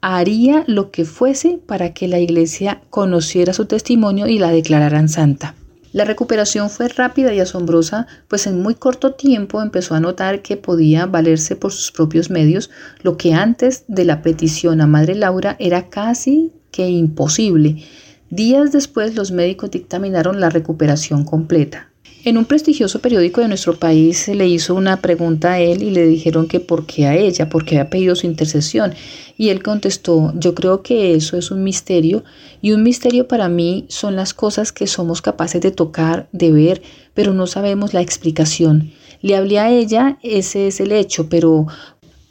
haría 0.00 0.64
lo 0.66 0.90
que 0.90 1.04
fuese 1.04 1.58
para 1.66 1.92
que 1.92 2.08
la 2.08 2.18
iglesia 2.18 2.80
conociera 2.90 3.52
su 3.52 3.66
testimonio 3.66 4.26
y 4.26 4.38
la 4.38 4.50
declararan 4.50 5.08
santa. 5.08 5.54
La 5.92 6.04
recuperación 6.04 6.68
fue 6.68 6.88
rápida 6.88 7.32
y 7.32 7.40
asombrosa, 7.40 8.06
pues 8.28 8.46
en 8.46 8.60
muy 8.60 8.74
corto 8.74 9.14
tiempo 9.14 9.62
empezó 9.62 9.94
a 9.94 10.00
notar 10.00 10.42
que 10.42 10.58
podía 10.58 11.06
valerse 11.06 11.56
por 11.56 11.72
sus 11.72 11.90
propios 11.90 12.28
medios, 12.28 12.70
lo 13.02 13.16
que 13.16 13.32
antes 13.32 13.84
de 13.88 14.04
la 14.04 14.20
petición 14.20 14.82
a 14.82 14.86
Madre 14.86 15.14
Laura 15.14 15.56
era 15.58 15.88
casi 15.88 16.52
que 16.70 16.90
imposible. 16.90 17.82
Días 18.28 18.72
después 18.72 19.14
los 19.14 19.30
médicos 19.30 19.70
dictaminaron 19.70 20.38
la 20.38 20.50
recuperación 20.50 21.24
completa. 21.24 21.88
En 22.26 22.38
un 22.38 22.44
prestigioso 22.44 22.98
periódico 22.98 23.40
de 23.40 23.46
nuestro 23.46 23.78
país 23.78 24.18
se 24.18 24.34
le 24.34 24.48
hizo 24.48 24.74
una 24.74 25.00
pregunta 25.00 25.52
a 25.52 25.60
él 25.60 25.84
y 25.84 25.92
le 25.92 26.04
dijeron 26.08 26.48
que 26.48 26.58
por 26.58 26.84
qué 26.84 27.06
a 27.06 27.14
ella, 27.14 27.48
porque 27.48 27.76
había 27.76 27.88
pedido 27.88 28.16
su 28.16 28.26
intercesión. 28.26 28.94
Y 29.38 29.50
él 29.50 29.62
contestó, 29.62 30.32
yo 30.34 30.52
creo 30.52 30.82
que 30.82 31.14
eso 31.14 31.36
es 31.36 31.52
un 31.52 31.62
misterio 31.62 32.24
y 32.60 32.72
un 32.72 32.82
misterio 32.82 33.28
para 33.28 33.48
mí 33.48 33.84
son 33.90 34.16
las 34.16 34.34
cosas 34.34 34.72
que 34.72 34.88
somos 34.88 35.22
capaces 35.22 35.60
de 35.60 35.70
tocar, 35.70 36.28
de 36.32 36.50
ver, 36.50 36.82
pero 37.14 37.32
no 37.32 37.46
sabemos 37.46 37.94
la 37.94 38.00
explicación. 38.00 38.90
Le 39.22 39.36
hablé 39.36 39.60
a 39.60 39.70
ella, 39.70 40.18
ese 40.24 40.66
es 40.66 40.80
el 40.80 40.90
hecho, 40.90 41.28
pero 41.28 41.68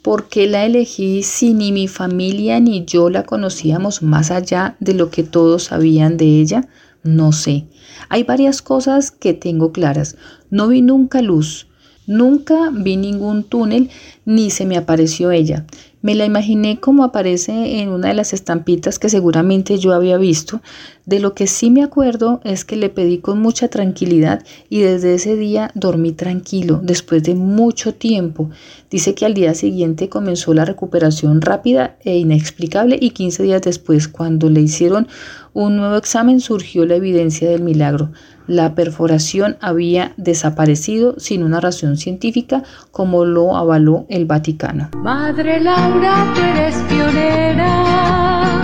¿por 0.02 0.28
qué 0.28 0.46
la 0.46 0.66
elegí 0.66 1.22
si 1.22 1.54
ni 1.54 1.72
mi 1.72 1.88
familia 1.88 2.60
ni 2.60 2.84
yo 2.84 3.08
la 3.08 3.22
conocíamos 3.22 4.02
más 4.02 4.30
allá 4.30 4.76
de 4.78 4.92
lo 4.92 5.08
que 5.08 5.22
todos 5.22 5.64
sabían 5.64 6.18
de 6.18 6.26
ella? 6.38 6.68
No 7.02 7.32
sé. 7.32 7.64
Hay 8.08 8.24
varias 8.24 8.62
cosas 8.62 9.10
que 9.10 9.34
tengo 9.34 9.72
claras. 9.72 10.16
No 10.50 10.68
vi 10.68 10.82
nunca 10.82 11.22
luz, 11.22 11.66
nunca 12.06 12.70
vi 12.72 12.96
ningún 12.96 13.44
túnel, 13.44 13.90
ni 14.24 14.50
se 14.50 14.66
me 14.66 14.76
apareció 14.76 15.30
ella. 15.30 15.66
Me 16.06 16.14
la 16.14 16.24
imaginé 16.24 16.78
como 16.78 17.02
aparece 17.02 17.80
en 17.80 17.88
una 17.88 18.06
de 18.06 18.14
las 18.14 18.32
estampitas 18.32 19.00
que 19.00 19.08
seguramente 19.08 19.76
yo 19.78 19.92
había 19.92 20.18
visto. 20.18 20.60
De 21.04 21.18
lo 21.18 21.34
que 21.34 21.48
sí 21.48 21.68
me 21.68 21.82
acuerdo 21.82 22.40
es 22.44 22.64
que 22.64 22.76
le 22.76 22.90
pedí 22.90 23.18
con 23.18 23.40
mucha 23.40 23.66
tranquilidad 23.66 24.44
y 24.68 24.82
desde 24.82 25.14
ese 25.14 25.34
día 25.34 25.72
dormí 25.74 26.12
tranquilo 26.12 26.78
después 26.80 27.24
de 27.24 27.34
mucho 27.34 27.92
tiempo. 27.92 28.50
Dice 28.88 29.16
que 29.16 29.26
al 29.26 29.34
día 29.34 29.52
siguiente 29.54 30.08
comenzó 30.08 30.54
la 30.54 30.64
recuperación 30.64 31.40
rápida 31.40 31.96
e 32.04 32.18
inexplicable 32.18 32.98
y 33.00 33.10
15 33.10 33.42
días 33.42 33.62
después, 33.62 34.06
cuando 34.06 34.48
le 34.48 34.60
hicieron 34.60 35.08
un 35.56 35.76
nuevo 35.76 35.96
examen, 35.96 36.40
surgió 36.40 36.84
la 36.84 36.96
evidencia 36.96 37.48
del 37.48 37.62
milagro. 37.62 38.10
La 38.46 38.74
perforación 38.74 39.56
había 39.60 40.12
desaparecido 40.18 41.14
sin 41.18 41.42
una 41.42 41.60
razón 41.60 41.96
científica 41.96 42.62
como 42.90 43.24
lo 43.24 43.56
avaló 43.56 44.04
el 44.10 44.26
Vaticano. 44.26 44.90
Madre 44.98 45.60
Laura, 45.60 46.30
tú 46.34 46.42
eres 46.42 46.76
pionera, 46.90 48.60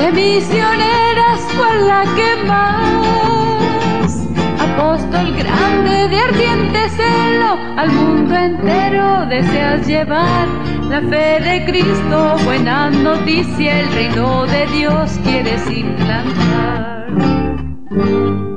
de 0.00 0.12
misioneras 0.12 1.40
fue 1.54 1.86
la 1.86 2.04
que. 2.16 2.28
Grande 5.38 6.08
de 6.08 6.18
ardiente 6.18 6.88
celo, 6.90 7.56
al 7.76 7.92
mundo 7.92 8.34
entero 8.34 9.26
deseas 9.26 9.86
llevar 9.86 10.48
la 10.88 11.00
fe 11.02 11.40
de 11.40 11.64
Cristo, 11.64 12.36
buena 12.44 12.90
noticia, 12.90 13.80
el 13.80 13.92
reino 13.92 14.46
de 14.46 14.66
Dios 14.66 15.18
quieres 15.22 15.70
implantar. 15.70 17.06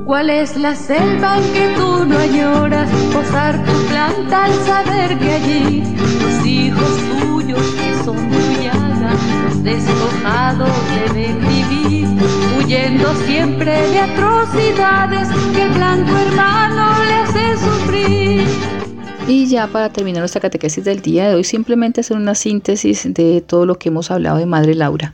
¿Cuál 0.06 0.30
es 0.30 0.58
la 0.58 0.76
selva 0.76 1.38
en 1.38 1.54
que 1.54 1.74
tú 1.76 2.06
no 2.06 2.18
añoras 2.18 2.90
posar 3.14 3.64
tu 3.64 3.74
planta 3.88 4.46
al 4.46 4.54
saber 4.66 5.18
que 5.20 5.32
allí 5.34 5.84
los 6.22 6.46
hijos 6.46 6.98
tuyos 7.12 7.66
que 7.76 8.04
son 8.04 8.18
tu 8.30 8.62
llaga, 8.62 9.14
los 9.46 9.64
despojados 9.64 10.72
deben 10.96 11.40
vivir, 11.48 12.08
huyendo 12.58 13.14
siempre 13.28 13.72
de 13.72 14.00
Y 19.28 19.48
ya 19.48 19.68
para 19.68 19.90
terminar 19.90 20.22
nuestra 20.22 20.42
catequesis 20.42 20.84
del 20.84 21.02
día 21.02 21.30
de 21.30 21.36
hoy, 21.36 21.44
simplemente 21.44 22.02
hacer 22.02 22.18
una 22.18 22.36
síntesis 22.36 23.14
de 23.14 23.42
todo 23.42 23.66
lo 23.66 23.80
que 23.80 23.90
hemos 23.90 24.12
hablado 24.12 24.38
de 24.38 24.46
Madre 24.46 24.76
Laura. 24.76 25.14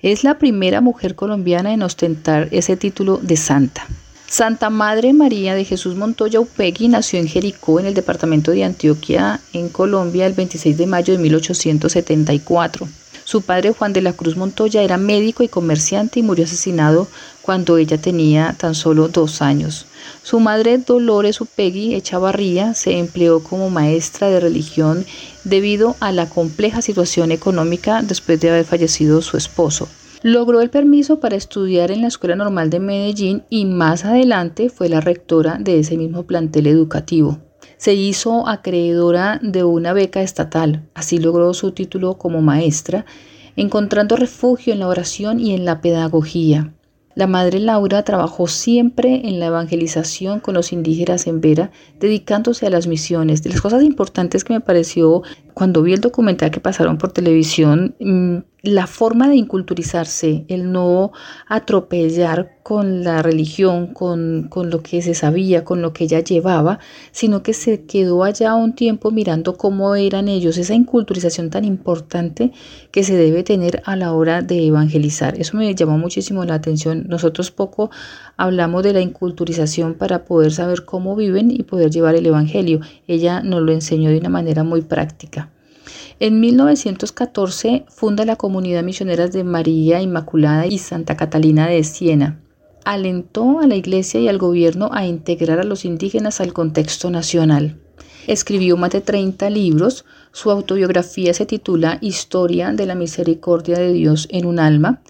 Es 0.00 0.24
la 0.24 0.38
primera 0.38 0.80
mujer 0.80 1.14
colombiana 1.14 1.72
en 1.72 1.82
ostentar 1.82 2.48
ese 2.50 2.76
título 2.76 3.18
de 3.18 3.36
santa. 3.36 3.86
Santa 4.26 4.70
Madre 4.70 5.12
María 5.12 5.54
de 5.54 5.64
Jesús 5.64 5.94
Montoya 5.94 6.40
Upegui 6.40 6.88
nació 6.88 7.20
en 7.20 7.28
Jericó, 7.28 7.78
en 7.78 7.86
el 7.86 7.94
departamento 7.94 8.50
de 8.50 8.64
Antioquia, 8.64 9.40
en 9.52 9.68
Colombia, 9.68 10.26
el 10.26 10.32
26 10.32 10.78
de 10.78 10.86
mayo 10.86 11.12
de 11.12 11.22
1874. 11.22 12.88
Su 13.32 13.40
padre 13.40 13.72
Juan 13.72 13.94
de 13.94 14.02
la 14.02 14.12
Cruz 14.12 14.36
Montoya 14.36 14.82
era 14.82 14.98
médico 14.98 15.42
y 15.42 15.48
comerciante 15.48 16.20
y 16.20 16.22
murió 16.22 16.44
asesinado 16.44 17.08
cuando 17.40 17.78
ella 17.78 17.96
tenía 17.96 18.54
tan 18.58 18.74
solo 18.74 19.08
dos 19.08 19.40
años. 19.40 19.86
Su 20.22 20.38
madre 20.38 20.76
Dolores 20.76 21.40
Upegui 21.40 21.94
Echavarría 21.94 22.74
se 22.74 22.98
empleó 22.98 23.42
como 23.42 23.70
maestra 23.70 24.28
de 24.28 24.38
religión 24.38 25.06
debido 25.44 25.96
a 26.00 26.12
la 26.12 26.28
compleja 26.28 26.82
situación 26.82 27.32
económica 27.32 28.02
después 28.02 28.38
de 28.38 28.50
haber 28.50 28.66
fallecido 28.66 29.22
su 29.22 29.38
esposo. 29.38 29.88
Logró 30.20 30.60
el 30.60 30.68
permiso 30.68 31.18
para 31.18 31.36
estudiar 31.36 31.90
en 31.90 32.02
la 32.02 32.08
Escuela 32.08 32.36
Normal 32.36 32.68
de 32.68 32.80
Medellín 32.80 33.44
y 33.48 33.64
más 33.64 34.04
adelante 34.04 34.68
fue 34.68 34.90
la 34.90 35.00
rectora 35.00 35.56
de 35.58 35.78
ese 35.78 35.96
mismo 35.96 36.24
plantel 36.24 36.66
educativo. 36.66 37.38
Se 37.82 37.94
hizo 37.94 38.46
acreedora 38.46 39.40
de 39.42 39.64
una 39.64 39.92
beca 39.92 40.22
estatal, 40.22 40.88
así 40.94 41.18
logró 41.18 41.52
su 41.52 41.72
título 41.72 42.16
como 42.16 42.40
maestra, 42.40 43.06
encontrando 43.56 44.14
refugio 44.14 44.72
en 44.72 44.78
la 44.78 44.86
oración 44.86 45.40
y 45.40 45.52
en 45.52 45.64
la 45.64 45.80
pedagogía. 45.80 46.72
La 47.16 47.26
madre 47.26 47.58
Laura 47.58 48.04
trabajó 48.04 48.46
siempre 48.46 49.28
en 49.28 49.40
la 49.40 49.46
evangelización 49.46 50.38
con 50.38 50.54
los 50.54 50.72
indígenas 50.72 51.26
en 51.26 51.40
Vera, 51.40 51.72
dedicándose 51.98 52.68
a 52.68 52.70
las 52.70 52.86
misiones. 52.86 53.42
De 53.42 53.50
las 53.50 53.60
cosas 53.60 53.82
importantes 53.82 54.44
que 54.44 54.52
me 54.52 54.60
pareció 54.60 55.24
cuando 55.54 55.82
vi 55.82 55.92
el 55.92 56.00
documental 56.00 56.50
que 56.50 56.60
pasaron 56.60 56.98
por 56.98 57.12
televisión, 57.12 57.94
mm, 58.00 58.38
la 58.62 58.86
forma 58.86 59.28
de 59.28 59.34
inculturizarse, 59.34 60.44
el 60.48 60.70
no 60.70 61.10
atropellar 61.48 62.58
con 62.62 63.02
la 63.02 63.20
religión, 63.20 63.88
con, 63.88 64.46
con, 64.48 64.70
lo 64.70 64.82
que 64.84 65.02
se 65.02 65.14
sabía, 65.14 65.64
con 65.64 65.82
lo 65.82 65.92
que 65.92 66.04
ella 66.04 66.20
llevaba, 66.20 66.78
sino 67.10 67.42
que 67.42 67.54
se 67.54 67.84
quedó 67.86 68.22
allá 68.22 68.54
un 68.54 68.74
tiempo 68.74 69.10
mirando 69.10 69.56
cómo 69.56 69.96
eran 69.96 70.28
ellos, 70.28 70.58
esa 70.58 70.74
inculturización 70.74 71.50
tan 71.50 71.64
importante 71.64 72.52
que 72.92 73.02
se 73.02 73.16
debe 73.16 73.42
tener 73.42 73.82
a 73.84 73.96
la 73.96 74.12
hora 74.12 74.42
de 74.42 74.68
evangelizar. 74.68 75.40
Eso 75.40 75.56
me 75.56 75.74
llamó 75.74 75.98
muchísimo 75.98 76.44
la 76.44 76.54
atención. 76.54 77.06
Nosotros 77.08 77.50
poco 77.50 77.90
hablamos 78.36 78.82
de 78.82 78.92
la 78.92 79.00
inculturización 79.00 79.94
para 79.94 80.24
poder 80.24 80.52
saber 80.52 80.84
cómo 80.84 81.16
viven 81.16 81.50
y 81.50 81.62
poder 81.62 81.90
llevar 81.90 82.14
el 82.14 82.26
Evangelio. 82.26 82.80
Ella 83.06 83.42
nos 83.42 83.62
lo 83.62 83.72
enseñó 83.72 84.10
de 84.10 84.18
una 84.18 84.28
manera 84.28 84.64
muy 84.64 84.82
práctica. 84.82 85.50
En 86.20 86.40
1914 86.40 87.84
funda 87.88 88.24
la 88.24 88.36
comunidad 88.36 88.84
misioneras 88.84 89.32
de 89.32 89.44
María 89.44 90.00
Inmaculada 90.00 90.66
y 90.66 90.78
Santa 90.78 91.16
Catalina 91.16 91.66
de 91.66 91.82
Siena. 91.82 92.40
Alentó 92.84 93.60
a 93.60 93.66
la 93.66 93.76
iglesia 93.76 94.20
y 94.20 94.28
al 94.28 94.38
gobierno 94.38 94.90
a 94.92 95.06
integrar 95.06 95.58
a 95.60 95.64
los 95.64 95.84
indígenas 95.84 96.40
al 96.40 96.52
contexto 96.52 97.10
nacional. 97.10 97.76
Escribió 98.26 98.76
más 98.76 98.90
de 98.90 99.00
30 99.00 99.50
libros. 99.50 100.04
Su 100.30 100.50
autobiografía 100.50 101.34
se 101.34 101.46
titula 101.46 101.98
Historia 102.00 102.72
de 102.72 102.86
la 102.86 102.94
Misericordia 102.94 103.78
de 103.78 103.92
Dios 103.92 104.28
en 104.30 104.46
un 104.46 104.60
alma. 104.60 105.02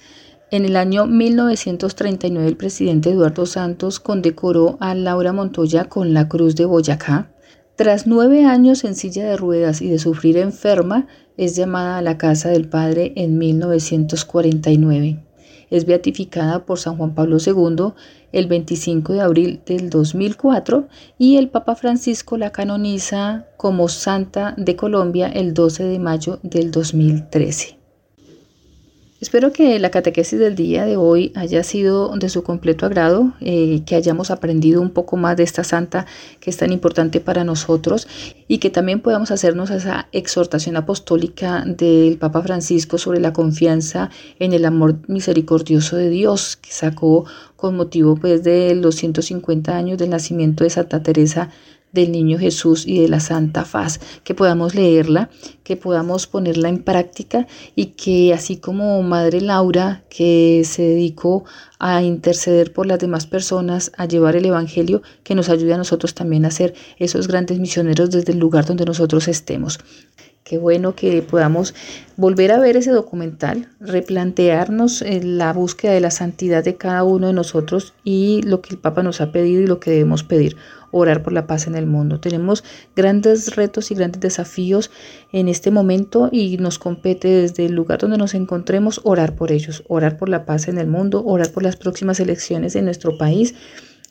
En 0.52 0.66
el 0.66 0.76
año 0.76 1.06
1939 1.06 2.46
el 2.46 2.58
presidente 2.58 3.08
Eduardo 3.08 3.46
Santos 3.46 4.00
condecoró 4.00 4.76
a 4.80 4.94
Laura 4.94 5.32
Montoya 5.32 5.86
con 5.86 6.12
la 6.12 6.28
Cruz 6.28 6.56
de 6.56 6.66
Boyacá. 6.66 7.32
Tras 7.74 8.06
nueve 8.06 8.44
años 8.44 8.84
en 8.84 8.94
silla 8.94 9.24
de 9.24 9.38
ruedas 9.38 9.80
y 9.80 9.88
de 9.88 9.98
sufrir 9.98 10.36
enferma, 10.36 11.06
es 11.38 11.56
llamada 11.56 11.96
a 11.96 12.02
la 12.02 12.18
casa 12.18 12.50
del 12.50 12.68
Padre 12.68 13.14
en 13.16 13.38
1949. 13.38 15.24
Es 15.70 15.86
beatificada 15.86 16.66
por 16.66 16.78
San 16.78 16.98
Juan 16.98 17.14
Pablo 17.14 17.38
II 17.38 17.94
el 18.32 18.46
25 18.46 19.14
de 19.14 19.20
abril 19.22 19.62
del 19.64 19.88
2004 19.88 20.86
y 21.16 21.38
el 21.38 21.48
Papa 21.48 21.76
Francisco 21.76 22.36
la 22.36 22.52
canoniza 22.52 23.46
como 23.56 23.88
Santa 23.88 24.54
de 24.58 24.76
Colombia 24.76 25.28
el 25.28 25.54
12 25.54 25.84
de 25.84 25.98
mayo 25.98 26.40
del 26.42 26.70
2013. 26.70 27.81
Espero 29.22 29.52
que 29.52 29.78
la 29.78 29.92
catequesis 29.92 30.36
del 30.36 30.56
día 30.56 30.84
de 30.84 30.96
hoy 30.96 31.30
haya 31.36 31.62
sido 31.62 32.12
de 32.16 32.28
su 32.28 32.42
completo 32.42 32.86
agrado, 32.86 33.32
eh, 33.40 33.84
que 33.86 33.94
hayamos 33.94 34.32
aprendido 34.32 34.80
un 34.82 34.90
poco 34.90 35.16
más 35.16 35.36
de 35.36 35.44
esta 35.44 35.62
santa 35.62 36.06
que 36.40 36.50
es 36.50 36.56
tan 36.56 36.72
importante 36.72 37.20
para 37.20 37.44
nosotros 37.44 38.08
y 38.48 38.58
que 38.58 38.68
también 38.68 39.00
podamos 39.00 39.30
hacernos 39.30 39.70
esa 39.70 40.08
exhortación 40.10 40.76
apostólica 40.76 41.62
del 41.64 42.18
Papa 42.18 42.42
Francisco 42.42 42.98
sobre 42.98 43.20
la 43.20 43.32
confianza 43.32 44.10
en 44.40 44.54
el 44.54 44.64
amor 44.64 44.96
misericordioso 45.06 45.94
de 45.94 46.10
Dios 46.10 46.56
que 46.56 46.72
sacó 46.72 47.24
con 47.54 47.76
motivo 47.76 48.16
pues 48.16 48.42
de 48.42 48.74
los 48.74 48.96
150 48.96 49.76
años 49.76 49.98
del 49.98 50.10
nacimiento 50.10 50.64
de 50.64 50.70
Santa 50.70 51.04
Teresa 51.04 51.48
del 51.92 52.12
Niño 52.12 52.38
Jesús 52.38 52.86
y 52.86 53.00
de 53.00 53.08
la 53.08 53.20
Santa 53.20 53.64
Faz, 53.64 54.00
que 54.24 54.34
podamos 54.34 54.74
leerla, 54.74 55.30
que 55.62 55.76
podamos 55.76 56.26
ponerla 56.26 56.68
en 56.68 56.82
práctica 56.82 57.46
y 57.76 57.86
que 57.86 58.32
así 58.34 58.56
como 58.56 59.02
Madre 59.02 59.40
Laura, 59.40 60.02
que 60.08 60.62
se 60.64 60.82
dedicó 60.82 61.44
a 61.78 62.02
interceder 62.02 62.72
por 62.72 62.86
las 62.86 62.98
demás 62.98 63.26
personas, 63.26 63.92
a 63.96 64.06
llevar 64.06 64.36
el 64.36 64.46
Evangelio, 64.46 65.02
que 65.22 65.34
nos 65.34 65.48
ayude 65.48 65.74
a 65.74 65.78
nosotros 65.78 66.14
también 66.14 66.44
a 66.44 66.50
ser 66.50 66.74
esos 66.98 67.28
grandes 67.28 67.58
misioneros 67.58 68.10
desde 68.10 68.32
el 68.32 68.38
lugar 68.38 68.64
donde 68.64 68.84
nosotros 68.84 69.28
estemos. 69.28 69.78
Qué 70.44 70.58
bueno 70.58 70.96
que 70.96 71.22
podamos 71.22 71.72
volver 72.16 72.50
a 72.50 72.58
ver 72.58 72.76
ese 72.76 72.90
documental, 72.90 73.68
replantearnos 73.78 75.00
eh, 75.02 75.20
la 75.22 75.52
búsqueda 75.52 75.92
de 75.92 76.00
la 76.00 76.10
santidad 76.10 76.64
de 76.64 76.76
cada 76.76 77.04
uno 77.04 77.28
de 77.28 77.32
nosotros 77.32 77.94
y 78.02 78.42
lo 78.42 78.60
que 78.60 78.74
el 78.74 78.80
Papa 78.80 79.04
nos 79.04 79.20
ha 79.20 79.30
pedido 79.30 79.62
y 79.62 79.66
lo 79.68 79.78
que 79.78 79.92
debemos 79.92 80.24
pedir, 80.24 80.56
orar 80.92 81.24
por 81.24 81.32
la 81.32 81.48
paz 81.48 81.66
en 81.66 81.74
el 81.74 81.86
mundo. 81.86 82.20
Tenemos 82.20 82.62
grandes 82.94 83.56
retos 83.56 83.90
y 83.90 83.96
grandes 83.96 84.20
desafíos 84.20 84.92
en 85.32 85.48
este 85.48 85.72
momento 85.72 86.28
y 86.30 86.56
nos 86.58 86.78
compete 86.78 87.28
desde 87.28 87.66
el 87.66 87.72
lugar 87.72 87.98
donde 87.98 88.18
nos 88.18 88.34
encontremos 88.34 89.00
orar 89.02 89.34
por 89.34 89.50
ellos, 89.50 89.82
orar 89.88 90.16
por 90.16 90.28
la 90.28 90.44
paz 90.44 90.68
en 90.68 90.78
el 90.78 90.86
mundo, 90.86 91.24
orar 91.26 91.50
por 91.50 91.64
las 91.64 91.74
próximas 91.76 92.20
elecciones 92.20 92.76
en 92.76 92.84
nuestro 92.84 93.18
país 93.18 93.54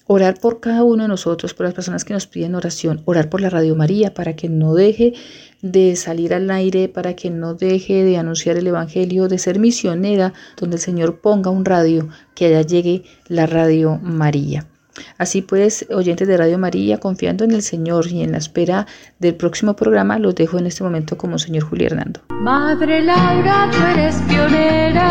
orar 0.08 0.40
por 0.40 0.60
cada 0.60 0.84
uno 0.84 1.04
de 1.04 1.10
nosotros, 1.10 1.54
por 1.54 1.66
las 1.66 1.74
personas 1.74 2.04
que 2.04 2.14
nos 2.14 2.28
piden 2.28 2.56
oración, 2.56 3.02
orar 3.06 3.30
por 3.30 3.40
la 3.40 3.50
Radio 3.50 3.76
María 3.76 4.14
para 4.14 4.36
que 4.36 4.50
no 4.50 4.74
deje 4.74 5.14
de 5.62 5.96
salir 5.96 6.34
al 6.34 6.52
aire, 6.52 6.90
para 6.90 7.16
que 7.16 7.30
no 7.30 7.54
deje 7.54 8.04
de 8.04 8.18
anunciar 8.18 8.58
el 8.58 8.68
Evangelio, 8.68 9.28
de 9.30 9.38
ser 9.38 9.60
misionera, 9.60 10.34
donde 10.58 10.76
el 10.76 10.82
Señor 10.82 11.22
ponga 11.22 11.50
un 11.50 11.64
radio, 11.64 12.10
que 12.36 12.48
allá 12.48 12.62
llegue 12.62 13.04
la 13.28 13.46
Radio 13.46 14.00
María. 14.02 14.71
Así 15.18 15.42
pues, 15.42 15.86
oyentes 15.90 16.28
de 16.28 16.38
Radio 16.38 16.58
María, 16.58 17.00
confiando 17.00 17.44
en 17.44 17.52
el 17.52 17.62
Señor 17.62 18.08
y 18.08 18.24
en 18.24 18.32
la 18.32 18.38
espera 18.38 18.88
del 19.20 19.36
próximo 19.36 19.76
programa, 19.76 20.20
los 20.20 20.36
dejo 20.36 20.58
en 20.60 20.68
este 20.68 20.84
momento 20.84 21.18
como 21.18 21.38
señor 21.38 21.64
Julio 21.64 21.88
Hernando. 21.88 22.22
Madre 22.30 23.02
Laura, 23.02 23.70
tú 23.72 23.78
eres 23.94 24.16
pionera. 24.28 25.08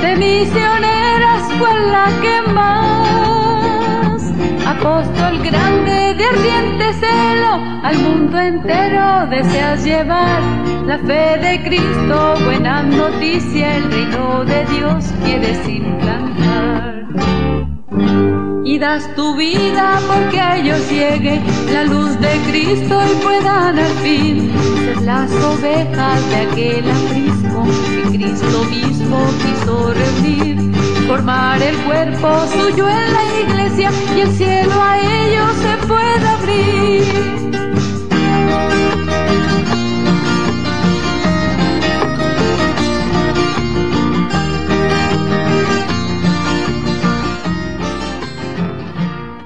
De 0.00 0.16
misioneras, 0.16 1.42
fue 1.58 1.72
la 1.90 2.06
que 2.20 2.42
más 2.52 4.22
apóstol 4.66 5.38
grande 5.42 6.14
de 6.14 6.24
ardiente 6.24 6.92
celo 7.00 7.52
al 7.82 7.98
mundo 7.98 8.38
entero 8.38 9.26
deseas 9.30 9.84
llevar. 9.84 10.42
La 10.86 10.98
fe 10.98 11.38
de 11.38 11.62
Cristo, 11.64 12.34
buena 12.44 12.82
noticia, 12.82 13.76
el 13.78 13.90
reino 13.90 14.44
de 14.44 14.64
Dios 14.66 15.06
quieres 15.24 15.66
implantar 15.66 16.43
y 18.74 18.78
das 18.78 19.08
tu 19.14 19.36
vida 19.36 20.00
porque 20.08 20.40
a 20.40 20.56
ellos 20.56 20.80
llegue 20.90 21.40
la 21.72 21.84
luz 21.84 22.18
de 22.18 22.32
Cristo 22.48 23.00
y 23.10 23.22
puedan 23.22 23.78
al 23.78 23.94
fin. 24.02 24.50
Ser 24.84 25.02
las 25.02 25.30
ovejas 25.30 26.30
de 26.30 26.36
aquel 26.36 26.84
aprisco 26.90 27.62
que 28.10 28.18
Cristo 28.18 28.64
mismo 28.64 29.18
quiso 29.42 29.94
reunir, 29.94 30.72
formar 31.06 31.62
el 31.62 31.76
cuerpo 31.84 32.28
suyo 32.48 32.88
en 32.88 33.12
la 33.16 33.24
iglesia 33.44 33.90
y 34.16 34.20
el 34.20 34.32
cielo 34.32 34.82
a 34.82 34.98
ellos 34.98 35.50
se 35.62 35.86
puede 35.86 36.28
abrir. 36.28 37.53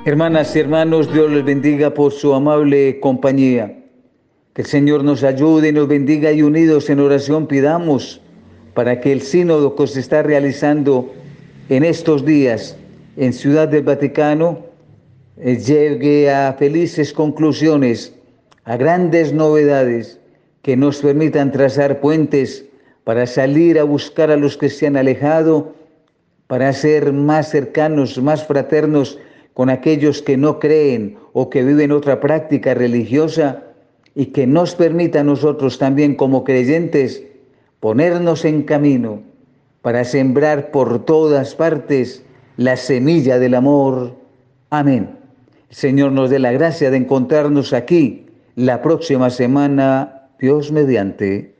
Hermanas 0.09 0.57
y 0.57 0.61
hermanos, 0.61 1.13
Dios 1.13 1.31
les 1.31 1.45
bendiga 1.45 1.93
por 1.93 2.13
su 2.13 2.33
amable 2.33 2.99
compañía. 2.99 3.79
Que 4.55 4.63
el 4.63 4.67
Señor 4.67 5.05
nos 5.05 5.23
ayude 5.23 5.69
y 5.69 5.73
nos 5.73 5.87
bendiga 5.87 6.33
y 6.33 6.41
unidos 6.41 6.89
en 6.89 7.01
oración 7.01 7.47
pidamos 7.47 8.23
para 8.73 9.03
que 9.03 9.13
el 9.13 9.21
sínodo 9.21 9.77
que 9.77 9.87
se 9.87 10.01
está 10.01 10.23
realizando 10.23 11.13
en 11.69 11.85
estos 11.85 12.25
días 12.25 12.75
en 13.19 13.35
Ciudad 13.35 13.69
del 13.69 13.83
Vaticano 13.83 14.61
eh, 15.37 15.59
llegue 15.59 16.31
a 16.31 16.55
felices 16.55 17.13
conclusiones, 17.13 18.15
a 18.65 18.79
grandes 18.79 19.35
novedades 19.35 20.19
que 20.63 20.75
nos 20.75 21.03
permitan 21.03 21.53
trazar 21.53 22.01
puentes 22.01 22.65
para 23.05 23.27
salir 23.27 23.79
a 23.79 23.85
buscar 23.85 24.31
a 24.31 24.39
los 24.39 24.57
que 24.57 24.71
se 24.71 24.87
han 24.87 24.97
alejado, 24.97 25.75
para 26.47 26.73
ser 26.73 27.13
más 27.13 27.51
cercanos, 27.51 28.17
más 28.23 28.47
fraternos 28.47 29.19
con 29.59 29.71
aquellos 29.71 30.23
que 30.23 30.37
no 30.37 30.61
creen 30.61 31.19
o 31.33 31.51
que 31.51 31.65
viven 31.65 31.91
otra 31.91 32.21
práctica 32.21 32.75
religiosa 32.75 33.65
y 34.15 34.27
que 34.27 34.47
nos 34.47 34.77
permita 34.77 35.19
a 35.19 35.25
nosotros 35.25 35.79
también 35.79 36.15
como 36.15 36.45
creyentes 36.45 37.25
ponernos 37.81 38.45
en 38.45 38.63
camino 38.63 39.21
para 39.83 40.05
sembrar 40.05 40.71
por 40.71 41.05
todas 41.05 41.57
partes 41.57 42.23
la 42.57 42.77
semilla 42.77 43.41
del 43.41 43.57
amor. 43.57 44.15
Amén. 44.71 45.19
Señor 45.71 46.13
nos 46.13 46.31
dé 46.31 46.39
la 46.39 46.53
gracia 46.53 46.93
de 46.93 46.99
encontrarnos 46.99 47.73
aquí 47.73 48.27
la 48.55 48.81
próxima 48.81 49.29
semana, 49.29 50.29
Dios 50.39 50.71
mediante. 50.71 51.58